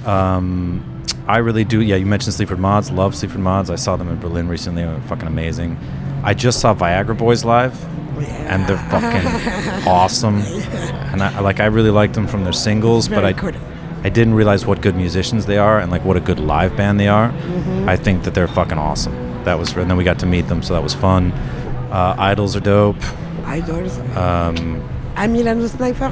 Um, 0.05 0.85
I 1.27 1.39
really 1.39 1.65
do. 1.65 1.81
Yeah, 1.81 1.97
you 1.97 2.07
mentioned 2.07 2.35
Sleaford 2.35 2.59
Mods. 2.59 2.91
Love 2.91 3.15
Sleaford 3.15 3.41
Mods. 3.41 3.71
I 3.71 3.77
saw 3.77 3.97
them 3.97 4.09
in 4.09 4.19
Berlin 4.19 4.49
recently. 4.49 4.83
They 4.83 4.89
were 4.89 5.01
fucking 5.03 5.29
amazing. 5.29 5.79
I 6.25 6.35
just 6.35 6.61
saw 6.61 6.75
Viagra 6.75 7.17
Boys 7.17 7.45
live, 7.45 7.83
and 8.49 8.67
they're 8.67 8.77
fucking 8.91 9.87
awesome. 9.89 10.37
And 11.13 11.23
I 11.23 11.41
like. 11.41 11.61
I 11.61 11.67
really 11.67 11.91
like 11.91 12.13
them 12.13 12.27
from 12.27 12.45
their 12.45 12.53
singles, 12.53 13.09
but 13.09 13.25
I. 13.25 13.33
good. 13.33 13.57
I 14.09 14.11
didn't 14.11 14.33
realize 14.33 14.65
what 14.65 14.81
good 14.81 14.97
musicians 14.97 15.45
they 15.45 15.59
are 15.59 15.79
and 15.81 15.93
like 15.93 16.03
what 16.03 16.17
a 16.17 16.21
good 16.21 16.41
live 16.41 16.75
band 16.79 16.99
they 16.99 17.09
are. 17.09 17.29
Mhm. 17.31 17.89
I 17.95 17.97
think 18.05 18.23
that 18.25 18.33
they're 18.35 18.49
fucking 18.61 18.79
awesome. 18.79 19.13
That 19.45 19.59
was, 19.59 19.77
and 19.77 19.91
then 19.91 19.99
we 19.99 20.05
got 20.13 20.19
to 20.21 20.27
meet 20.27 20.47
them, 20.49 20.63
so 20.63 20.73
that 20.73 20.83
was 20.83 20.95
fun. 20.95 21.31
Uh, 21.93 22.15
Idols 22.33 22.57
are 22.57 22.61
dope. 22.75 23.03
Idols. 23.45 23.99
Um, 24.17 24.57
Emil 25.23 25.47
and 25.47 25.61
the 25.61 25.69
Sniper 25.69 26.11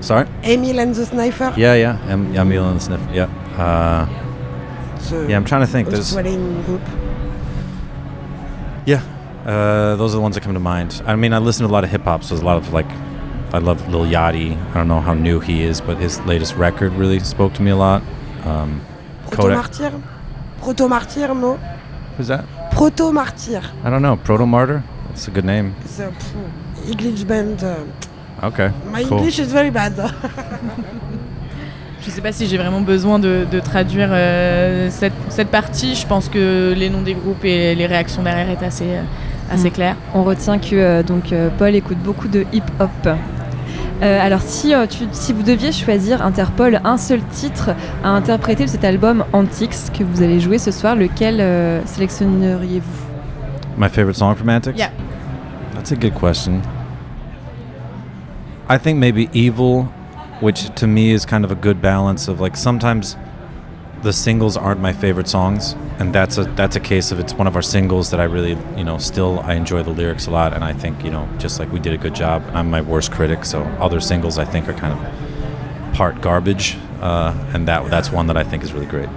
sorry. 0.00 0.26
Emil 0.42 0.78
and 0.80 0.94
the 0.94 1.04
Sniper 1.04 1.52
Yeah, 1.54 1.74
yeah. 1.74 1.98
Em- 2.08 2.34
Emil 2.34 2.64
and 2.66 2.76
the 2.80 2.84
Sniff. 2.88 3.00
Yeah. 3.12 3.28
Uh, 3.58 4.06
The 5.10 5.26
yeah, 5.28 5.36
I'm 5.36 5.44
trying 5.44 5.66
to 5.66 5.72
think. 5.74 5.88
There's 5.90 6.12
group. 6.66 6.80
yeah. 8.86 9.02
Uh, 9.44 9.96
those 9.96 10.12
are 10.14 10.16
the 10.16 10.22
ones 10.22 10.34
that 10.36 10.42
come 10.44 10.54
to 10.54 10.60
mind. 10.74 11.02
I 11.06 11.14
mean, 11.16 11.32
I 11.34 11.38
listen 11.48 11.66
to 11.66 11.70
a 11.70 11.74
lot 11.76 11.84
of 11.84 11.90
hip 11.90 12.04
hop, 12.04 12.22
so 12.22 12.28
there's 12.30 12.42
a 12.42 12.50
lot 12.52 12.56
of 12.56 12.72
like. 12.72 12.88
I 13.54 13.58
love 13.58 13.86
Lil 13.88 14.06
Yachty. 14.06 14.56
I 14.70 14.74
don't 14.74 14.88
know 14.88 15.00
how 15.00 15.14
new 15.14 15.38
he 15.40 15.62
is, 15.62 15.80
but 15.80 15.98
his 15.98 16.18
latest 16.20 16.56
record 16.56 16.92
really 16.94 17.18
spoke 17.20 17.52
to 17.54 17.62
me 17.62 17.70
a 17.70 17.76
lot. 17.76 18.02
Um, 18.44 18.80
Proto. 19.30 19.54
Martyr? 19.54 19.92
Proto 20.60 20.88
Martyr, 20.88 21.34
no 21.34 21.58
Who's 22.16 22.28
that? 22.28 22.44
Proto 22.72 23.12
Martyr. 23.12 23.62
I 23.84 23.90
don't 23.90 24.02
know. 24.02 24.16
Proto 24.16 24.46
Martyr? 24.46 24.82
That's 25.08 25.28
a 25.28 25.30
good 25.30 25.44
name. 25.44 25.74
It's 25.84 25.98
a 26.00 26.12
English 26.86 27.24
band. 27.24 27.62
uh, 27.62 27.76
Okay. 28.44 28.70
my 28.90 29.04
cool. 29.04 29.18
English 29.18 29.38
is 29.38 29.52
very 29.52 29.70
bad. 29.70 29.92
Je 32.04 32.10
sais 32.10 32.20
pas 32.20 32.32
si 32.32 32.48
j'ai 32.48 32.56
vraiment 32.58 32.80
besoin 32.80 33.20
de, 33.20 33.46
de 33.48 33.60
traduire 33.60 34.08
euh, 34.10 34.88
cette, 34.90 35.12
cette 35.28 35.48
partie. 35.52 35.94
Je 35.94 36.04
pense 36.04 36.28
que 36.28 36.74
les 36.76 36.90
noms 36.90 37.02
des 37.02 37.14
groupes 37.14 37.44
et 37.44 37.76
les 37.76 37.86
réactions 37.86 38.24
derrière 38.24 38.50
est 38.50 38.64
assez, 38.64 38.86
euh, 38.96 39.02
assez 39.52 39.68
Mm. 39.70 39.72
clair. 39.72 39.96
On 40.12 40.24
retient 40.24 40.58
que 40.58 40.74
euh, 40.74 41.02
donc 41.04 41.32
euh, 41.32 41.48
Paul 41.56 41.74
écoute 41.76 41.98
beaucoup 41.98 42.26
de 42.26 42.44
hip-hop. 42.52 43.08
Euh, 44.02 44.20
alors 44.20 44.40
si, 44.42 44.74
euh, 44.74 44.86
tu- 44.86 45.04
si 45.12 45.32
vous 45.32 45.42
deviez 45.44 45.70
choisir 45.70 46.22
Interpol 46.24 46.80
un 46.84 46.96
seul 46.96 47.20
titre 47.30 47.70
à 48.02 48.08
interpréter 48.08 48.64
de 48.64 48.68
cet 48.70 48.84
album 48.84 49.24
Antiques 49.32 49.76
que 49.96 50.02
vous 50.02 50.22
allez 50.22 50.40
jouer 50.40 50.58
ce 50.58 50.72
soir, 50.72 50.96
lequel 50.96 51.36
euh, 51.40 51.80
sélectionneriez-vous? 51.86 53.78
My 53.78 53.88
favorite 53.88 54.16
song 54.16 54.34
from 54.34 54.48
Antics? 54.48 54.76
Yeah. 54.76 54.90
That's 55.74 55.92
a 55.92 55.96
good 55.96 56.14
question. 56.14 56.60
I 58.68 58.76
think 58.78 58.98
maybe 58.98 59.28
Evil, 59.34 59.86
which 60.40 60.70
to 60.76 60.86
me 60.86 61.12
is 61.14 61.24
kind 61.24 61.44
of 61.44 61.52
a 61.52 61.54
good 61.54 61.80
balance 61.80 62.28
of 62.28 62.40
like 62.40 62.56
sometimes 62.56 63.16
the 64.02 64.12
singles 64.12 64.56
aren't 64.56 64.80
my 64.80 64.92
favorite 64.92 65.28
songs, 65.28 65.76
and 65.98 66.12
that's 66.12 66.36
a 66.38 66.44
that's 66.56 66.76
a 66.76 66.80
case 66.80 67.12
of 67.12 67.20
it's 67.20 67.34
one 67.34 67.46
of 67.46 67.54
our 67.56 67.62
singles 67.62 68.10
that 68.10 68.20
I 68.20 68.24
really 68.24 68.56
you 68.76 68.84
know 68.84 68.98
still 68.98 69.40
I 69.44 69.54
enjoy 69.54 69.82
the 69.82 69.90
lyrics 69.92 70.26
a 70.26 70.30
lot, 70.30 70.52
and 70.52 70.64
I 70.64 70.72
think 70.72 71.04
you 71.04 71.10
know 71.10 71.26
just 71.38 71.58
like 71.60 71.72
we 71.72 71.78
did 71.80 71.92
a 71.94 71.98
good 71.98 72.14
job. 72.14 72.42
I'm 72.54 72.70
my 72.70 72.80
worst 72.82 73.12
critic, 73.12 73.44
so 73.44 73.62
other 73.80 74.00
singles 74.00 74.38
I 74.38 74.44
think 74.44 74.68
are 74.68 74.74
kind 74.74 74.92
of 74.92 74.98
part 75.94 76.20
garbage, 76.20 76.76
uh, 77.00 77.32
and 77.54 77.66
that 77.68 77.88
that's 77.90 78.10
one 78.12 78.26
that 78.26 78.36
I 78.36 78.44
think 78.48 78.64
is 78.64 78.72
really 78.72 78.86
great. 78.90 79.08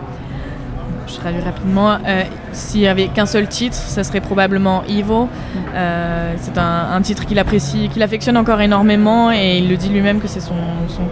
Je 1.07 1.17
traduis 1.19 1.41
rapidement. 1.43 1.99
Euh, 2.05 2.23
S'il 2.51 2.81
y 2.81 2.87
avait 2.87 3.07
qu'un 3.09 3.27
seul 3.27 3.47
titre, 3.47 3.75
ça 3.75 4.03
serait 4.03 4.21
probablement 4.21 4.83
Evil. 4.87 5.27
Euh, 5.75 6.33
c'est 6.39 6.57
un, 6.57 6.91
un 6.95 7.01
titre 7.01 7.25
qu'il 7.25 7.37
apprécie, 7.37 7.89
qu'il 7.89 8.01
affectionne 8.01 8.37
encore 8.37 8.59
énormément 8.59 9.31
et 9.31 9.59
il 9.59 9.69
le 9.69 9.77
dit 9.77 9.89
lui-même 9.89 10.19
que 10.19 10.27
c'est 10.27 10.39
son, 10.39 10.55
son- 10.87 11.03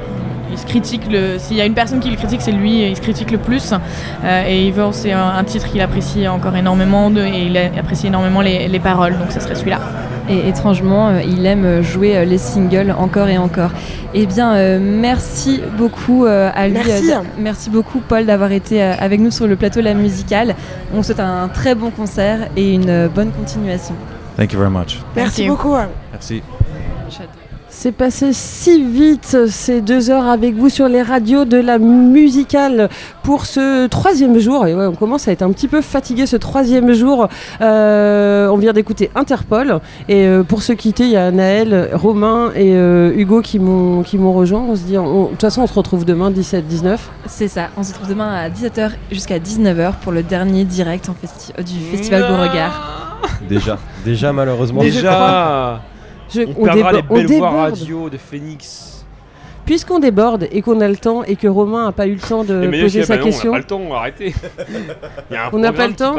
Il 0.53 0.57
se 0.59 0.65
critique 0.65 1.01
le. 1.11 1.37
S'il 1.39 1.57
y 1.57 1.61
a 1.61 1.65
une 1.65 1.73
personne 1.73 1.99
qui 1.99 2.09
le 2.09 2.15
critique, 2.15 2.41
c'est 2.41 2.51
lui. 2.51 2.83
Il 2.89 2.95
se 2.95 3.01
critique 3.01 3.31
le 3.31 3.37
plus. 3.39 3.73
Euh, 4.23 4.43
et 4.47 4.67
Evil, 4.67 4.89
c'est 4.91 5.11
un, 5.11 5.27
un 5.39 5.43
titre 5.43 5.67
qu'il 5.69 5.81
apprécie 5.81 6.27
encore 6.27 6.55
énormément 6.55 7.09
de- 7.09 7.21
et 7.21 7.47
il 7.47 7.57
a- 7.57 7.71
apprécie 7.79 8.07
énormément 8.07 8.41
les, 8.41 8.67
les 8.67 8.79
paroles. 8.79 9.17
Donc 9.17 9.31
ça 9.31 9.39
serait 9.41 9.55
celui-là. 9.55 9.79
Et 10.29 10.47
étrangement, 10.47 11.09
euh, 11.09 11.21
il 11.21 11.45
aime 11.45 11.81
jouer 11.81 12.15
euh, 12.15 12.23
les 12.23 12.37
singles 12.37 12.95
encore 12.97 13.27
et 13.27 13.37
encore. 13.37 13.71
Eh 14.13 14.25
bien, 14.25 14.53
euh, 14.53 14.79
merci 14.79 15.59
beaucoup 15.77 16.25
euh, 16.25 16.49
à 16.55 16.67
lui. 16.67 16.75
Merci. 16.75 17.11
merci 17.39 17.69
beaucoup, 17.69 17.99
Paul, 18.07 18.25
d'avoir 18.25 18.51
été 18.53 18.81
euh, 18.81 18.93
avec 18.99 19.19
nous 19.19 19.31
sur 19.31 19.47
le 19.47 19.55
plateau 19.57 19.81
La 19.81 19.93
Musicale. 19.95 20.55
On 20.93 20.97
vous 20.97 21.03
souhaite 21.03 21.19
un 21.19 21.49
très 21.49 21.75
bon 21.75 21.89
concert 21.89 22.47
et 22.55 22.73
une 22.73 22.89
euh, 22.89 23.07
bonne 23.09 23.31
continuation. 23.31 23.95
Thank 24.37 24.53
you 24.53 24.59
very 24.59 24.71
much. 24.71 24.99
Merci 25.15 25.47
beaucoup. 25.47 25.75
Merci. 26.13 26.41
C'est 27.75 27.91
passé 27.91 28.31
si 28.31 28.81
vite 28.81 29.47
ces 29.49 29.81
deux 29.81 30.09
heures 30.09 30.27
avec 30.27 30.55
vous 30.55 30.69
sur 30.69 30.87
les 30.87 31.01
radios 31.01 31.43
de 31.43 31.57
la 31.57 31.79
musicale 31.79 32.87
pour 33.23 33.45
ce 33.45 33.87
troisième 33.87 34.39
jour. 34.39 34.65
Et 34.67 34.73
ouais, 34.75 34.85
on 34.85 34.93
commence 34.95 35.27
à 35.27 35.31
être 35.33 35.41
un 35.41 35.51
petit 35.51 35.67
peu 35.67 35.81
fatigué 35.81 36.25
ce 36.25 36.37
troisième 36.37 36.93
jour. 36.93 37.27
Euh, 37.61 38.47
on 38.47 38.55
vient 38.57 38.71
d'écouter 38.71 39.09
Interpol. 39.15 39.79
Et 40.07 40.25
euh, 40.27 40.43
pour 40.43 40.61
se 40.63 40.71
quitter, 40.71 41.03
il 41.05 41.09
y 41.09 41.17
a 41.17 41.29
Naël, 41.31 41.89
Romain 41.93 42.51
et 42.55 42.73
euh, 42.75 43.11
Hugo 43.17 43.41
qui 43.41 43.59
m'ont 43.59 44.03
qui 44.03 44.17
m'ont 44.17 44.31
rejoint. 44.33 44.61
On 44.61 44.75
se 44.77 44.83
dit, 44.83 44.97
on- 44.97 45.23
de 45.25 45.29
toute 45.31 45.41
façon, 45.41 45.63
on 45.63 45.67
se 45.67 45.73
retrouve 45.73 46.05
demain 46.05 46.31
17-19. 46.31 46.99
C'est 47.25 47.49
ça, 47.49 47.67
on 47.75 47.83
se 47.83 47.91
retrouve 47.91 48.07
demain 48.07 48.33
à 48.33 48.49
17h 48.49 48.91
jusqu'à 49.11 49.39
19h 49.39 49.95
pour 50.01 50.13
le 50.13 50.23
dernier 50.23 50.63
direct 50.63 51.09
en 51.09 51.13
festi- 51.13 51.51
du 51.65 51.79
Festival 51.91 52.21
Beauregard. 52.29 53.19
Déjà, 53.49 53.77
déjà 54.05 54.31
malheureusement. 54.31 54.79
Déjà 54.81 55.81
Je- 56.29 56.41
On, 56.41 56.53
on 56.61 56.63
perdra 56.65 56.91
les 56.93 56.99
on 57.09 57.13
belles 57.15 57.25
voix 57.27 57.35
déborde. 57.35 57.55
radio 57.71 58.09
de 58.09 58.17
Phoenix. 58.17 59.05
Puisqu'on 59.65 59.99
déborde 59.99 60.47
et 60.51 60.61
qu'on 60.61 60.81
a 60.81 60.87
le 60.89 60.97
temps 60.97 61.23
et 61.23 61.35
que 61.37 61.47
Romain 61.47 61.85
n'a 61.85 61.91
pas 61.93 62.05
eu 62.07 62.15
le 62.15 62.19
temps 62.19 62.43
de 62.43 62.63
Et 62.63 62.81
poser 62.81 63.03
sa 63.03 63.15
bah 63.15 63.19
non, 63.21 63.25
question, 63.27 63.51
On 63.51 63.53
n'a 63.53 63.59
pas 63.59 63.61
le 63.61 63.67
temps, 63.67 63.93
arrêtez. 63.95 64.33
Il 65.31 65.33
y 65.33 65.37
a 65.37 65.45
un 65.45 65.49
On 65.53 65.59
n'a 65.59 65.71
pas 65.71 65.87
le 65.87 65.93
temps 65.93 66.15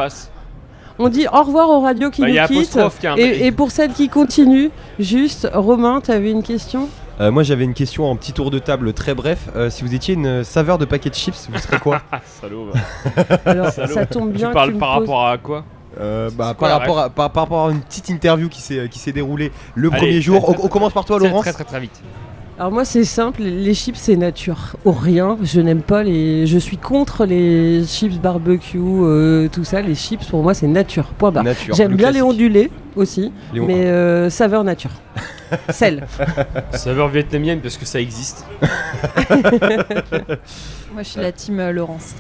on 1.01 1.09
dit 1.09 1.27
au 1.27 1.43
revoir 1.43 1.71
aux 1.71 1.81
radios 1.81 2.11
qui 2.11 2.21
Bah, 2.21 2.29
nous 2.29 2.47
quittent. 2.47 2.79
qui 3.01 3.21
Et, 3.21 3.47
et 3.47 3.51
pour 3.53 3.73
celles 3.73 3.93
qui 3.93 4.09
continuent, 4.09 4.69
juste, 5.01 5.51
Romain, 5.53 6.01
tu 6.01 6.13
avais 6.13 6.31
une 6.31 6.45
question? 6.45 6.89
Euh, 7.21 7.33
moi 7.33 7.43
j'avais 7.43 7.65
une 7.65 7.75
question 7.75 8.09
en 8.09 8.15
petit 8.15 8.33
tour 8.33 8.53
de 8.53 8.61
table 8.61 8.93
très 8.93 9.13
bref. 9.15 9.49
Euh, 9.57 9.71
si 9.71 9.83
vous 9.83 9.93
étiez 9.93 10.15
une 10.15 10.45
saveur 10.45 10.79
de 10.79 10.85
paquet 10.85 11.11
de 11.11 11.15
chips, 11.17 11.49
vous 11.51 11.59
serez 11.59 11.79
quoi? 11.81 12.01
Salaud. 12.41 12.69
Alors, 13.45 13.71
Salaud. 13.71 13.93
ça 13.93 14.07
tombe 14.07 14.31
bien 14.31 14.47
Tu 14.47 14.53
que 14.53 14.55
parles 14.55 14.73
tu 14.73 14.79
par 14.79 14.99
poses- 14.99 15.09
rapport 15.09 15.27
à 15.27 15.39
quoi? 15.39 15.65
Euh, 16.01 16.31
bah, 16.37 16.51
C'est 16.51 16.59
par, 16.61 16.71
rapport 16.71 16.99
à, 16.99 17.11
par, 17.11 17.31
par 17.31 17.43
rapport 17.45 17.67
à 17.69 17.71
une 17.71 17.81
petite 17.81 18.09
interview 18.09 18.49
qui 18.49 18.61
s'est 18.61 18.89
qui 18.91 18.99
s'est 18.99 19.13
déroulée 19.13 19.53
le 19.75 19.89
Allez, 19.91 19.99
premier 19.99 20.21
jour. 20.21 20.43
très, 20.45 20.57
on, 20.63 20.65
on 20.65 20.69
commence 20.69 20.93
par 20.93 21.05
toi, 21.05 21.19
Laurence. 21.19 21.43
Très 21.43 21.53
très 21.53 21.65
très 21.65 21.81
vite. 21.81 22.03
Alors 22.57 22.71
moi 22.71 22.85
c'est 22.85 23.03
simple, 23.03 23.43
les 23.43 23.75
chips 23.75 23.99
c'est 23.99 24.15
nature, 24.15 24.77
ou 24.85 24.93
rien. 24.93 25.37
Je 25.43 25.61
n'aime 25.61 25.83
pas 25.83 26.05
les, 26.05 26.47
je 26.47 26.57
suis 26.57 26.77
contre 26.77 27.25
les 27.27 27.85
chips 27.85 28.21
barbecue, 28.21 28.79
euh, 28.81 29.49
tout 29.49 29.65
ça. 29.65 29.81
Les 29.81 29.97
chips 29.97 30.25
pour 30.27 30.41
moi 30.45 30.55
c'est 30.55 30.69
nature. 30.69 31.07
Point 31.19 31.33
barre. 31.33 31.45
J'aime 31.73 31.97
bien 31.97 32.13
les 32.13 32.23
ondulés 32.23 32.71
aussi, 32.95 33.33
mais 33.53 33.87
euh, 33.87 34.31
saveur 34.31 34.63
nature. 34.63 34.93
Sel. 35.71 36.07
Saveur 36.73 37.09
vietnamienne 37.09 37.61
parce 37.61 37.77
que 37.77 37.87
ça 37.87 38.01
existe. 38.01 38.47
Moi, 40.93 41.03
je 41.03 41.09
suis 41.09 41.21
la 41.21 41.33
team 41.33 41.61
Laurence. 41.71 42.15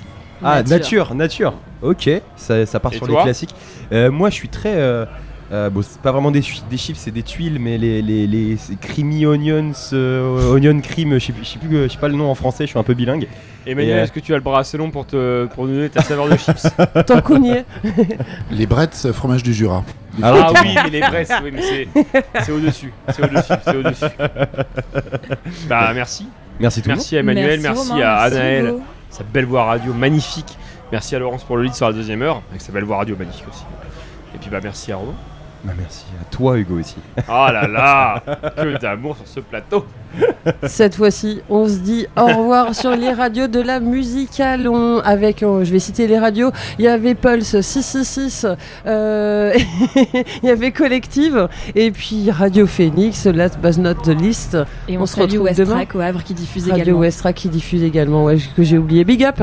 Ah, 0.44 0.62
nature, 0.62 1.14
nature. 1.14 1.54
Ok, 1.82 2.08
ça, 2.36 2.66
ça 2.66 2.80
part 2.80 2.92
Et 2.92 2.96
sur 2.96 3.06
les 3.06 3.14
classiques. 3.24 3.54
Euh, 3.92 4.10
moi, 4.10 4.30
je 4.30 4.34
suis 4.34 4.48
très. 4.48 4.74
euh, 4.74 5.04
euh, 5.52 5.68
bon, 5.68 5.82
c'est 5.82 6.00
pas 6.00 6.10
vraiment 6.10 6.30
des, 6.30 6.42
des 6.70 6.76
chips, 6.78 6.96
c'est 6.96 7.10
des 7.10 7.22
tuiles, 7.22 7.58
mais 7.60 7.76
les, 7.76 8.00
les, 8.00 8.26
les 8.26 8.56
creamy 8.80 9.26
onions, 9.26 9.72
euh, 9.92 10.50
onion 10.52 10.80
cream, 10.80 11.12
je 11.14 11.18
sais, 11.26 11.32
plus- 11.32 11.44
je 11.44 11.50
sais 11.50 11.58
plus, 11.58 11.82
je 11.84 11.88
sais 11.88 11.98
pas 11.98 12.08
le 12.08 12.14
nom 12.14 12.30
en 12.30 12.34
français, 12.34 12.64
je 12.64 12.70
suis 12.70 12.78
un 12.78 12.82
peu 12.82 12.94
bilingue. 12.94 13.28
Emmanuel, 13.66 13.98
euh, 13.98 14.02
est-ce 14.04 14.12
que 14.12 14.20
tu 14.20 14.32
as 14.32 14.36
le 14.36 14.42
bras 14.42 14.60
assez 14.60 14.78
long 14.78 14.90
pour, 14.90 15.06
te, 15.06 15.44
pour 15.46 15.66
nous 15.66 15.74
donner 15.74 15.90
ta 15.90 16.02
saveur 16.02 16.28
de 16.28 16.36
chips 16.36 16.66
Tant 17.06 17.20
qu'on 17.20 17.42
y 17.42 17.50
est. 17.50 17.64
Les 18.50 18.66
Bretts, 18.66 19.12
fromage 19.12 19.42
du 19.42 19.52
Jura. 19.52 19.84
Ah 20.22 20.50
oui, 20.62 20.76
mais 20.84 20.90
les 20.90 21.00
Bresse, 21.00 21.30
oui, 21.42 21.50
mais 21.52 21.60
c'est, 21.62 21.88
c'est 22.42 22.52
au-dessus. 22.52 22.92
C'est 23.10 23.22
au-dessus, 23.24 23.52
c'est 23.64 23.76
au-dessus. 23.76 24.04
Bah 25.68 25.92
merci. 25.94 26.26
Merci 26.60 26.82
tout 26.82 26.88
le 26.88 26.94
Merci 26.94 27.16
à 27.16 27.20
Emmanuel, 27.20 27.60
Merci 27.60 27.62
merci, 27.62 27.90
Romain, 27.92 28.04
à 28.06 28.14
Anaël. 28.22 28.74
Sa 29.14 29.22
belle 29.22 29.44
voix 29.44 29.64
radio 29.64 29.94
magnifique. 29.94 30.58
Merci 30.90 31.14
à 31.14 31.20
Laurence 31.20 31.44
pour 31.44 31.56
le 31.56 31.62
lead 31.62 31.74
sur 31.74 31.86
la 31.86 31.92
deuxième 31.92 32.20
heure, 32.22 32.42
avec 32.50 32.60
sa 32.60 32.72
belle 32.72 32.82
voix 32.82 32.96
radio 32.96 33.14
magnifique 33.16 33.46
aussi. 33.48 33.64
Et 34.34 34.38
puis 34.38 34.50
bah 34.50 34.58
merci 34.60 34.90
à 34.90 34.96
Romain. 34.96 35.14
Bah, 35.64 35.72
merci 35.78 36.04
à 36.20 36.24
toi, 36.24 36.58
Hugo 36.58 36.78
aussi. 36.78 36.96
Oh 37.26 37.46
là 37.50 37.66
là 37.66 38.22
Que 38.54 38.78
d'amour 38.78 39.16
sur 39.16 39.26
ce 39.26 39.40
plateau 39.40 39.86
Cette 40.64 40.94
fois-ci, 40.94 41.40
on 41.48 41.66
se 41.66 41.78
dit 41.78 42.06
au 42.18 42.26
revoir 42.26 42.74
sur 42.74 42.90
les 42.94 43.10
radios 43.10 43.46
de 43.46 43.60
la 43.60 43.80
musicalon. 43.80 44.98
Avec, 44.98 45.42
euh, 45.42 45.64
je 45.64 45.72
vais 45.72 45.78
citer 45.78 46.06
les 46.06 46.18
radios, 46.18 46.52
il 46.78 46.84
y 46.84 46.88
avait 46.88 47.14
Pulse 47.14 47.58
666, 47.62 48.46
euh, 48.86 49.54
il 50.42 50.48
y 50.48 50.50
avait 50.50 50.70
Collective, 50.70 51.48
et 51.74 51.90
puis 51.90 52.30
Radio 52.30 52.66
Phoenix, 52.66 53.24
last 53.24 53.58
but 53.58 53.78
not 53.78 53.94
the 54.04 54.08
least. 54.08 54.58
Et 54.86 54.98
on, 54.98 55.06
se 55.06 55.14
se 55.14 55.20
retrouve 55.20 55.50
demain. 55.54 55.76
Westrack 55.78 55.94
au 55.94 56.00
Havre 56.00 56.22
qui 56.24 56.34
diffuse 56.34 56.64
Radio 56.64 56.82
également. 56.82 57.00
Westra 57.00 57.32
qui 57.32 57.48
diffuse 57.48 57.82
également, 57.82 58.24
ouais, 58.24 58.36
que 58.54 58.62
j'ai 58.62 58.76
oublié. 58.76 59.04
Big 59.04 59.24
up 59.24 59.42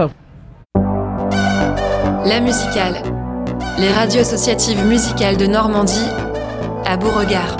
La 2.26 2.40
musicale. 2.40 3.21
Les 3.78 3.92
radios 3.92 4.22
associatives 4.22 4.84
musicales 4.86 5.38
de 5.38 5.48
Normandie 5.48 6.08
à 6.86 6.98
Beauregard. 6.98 7.58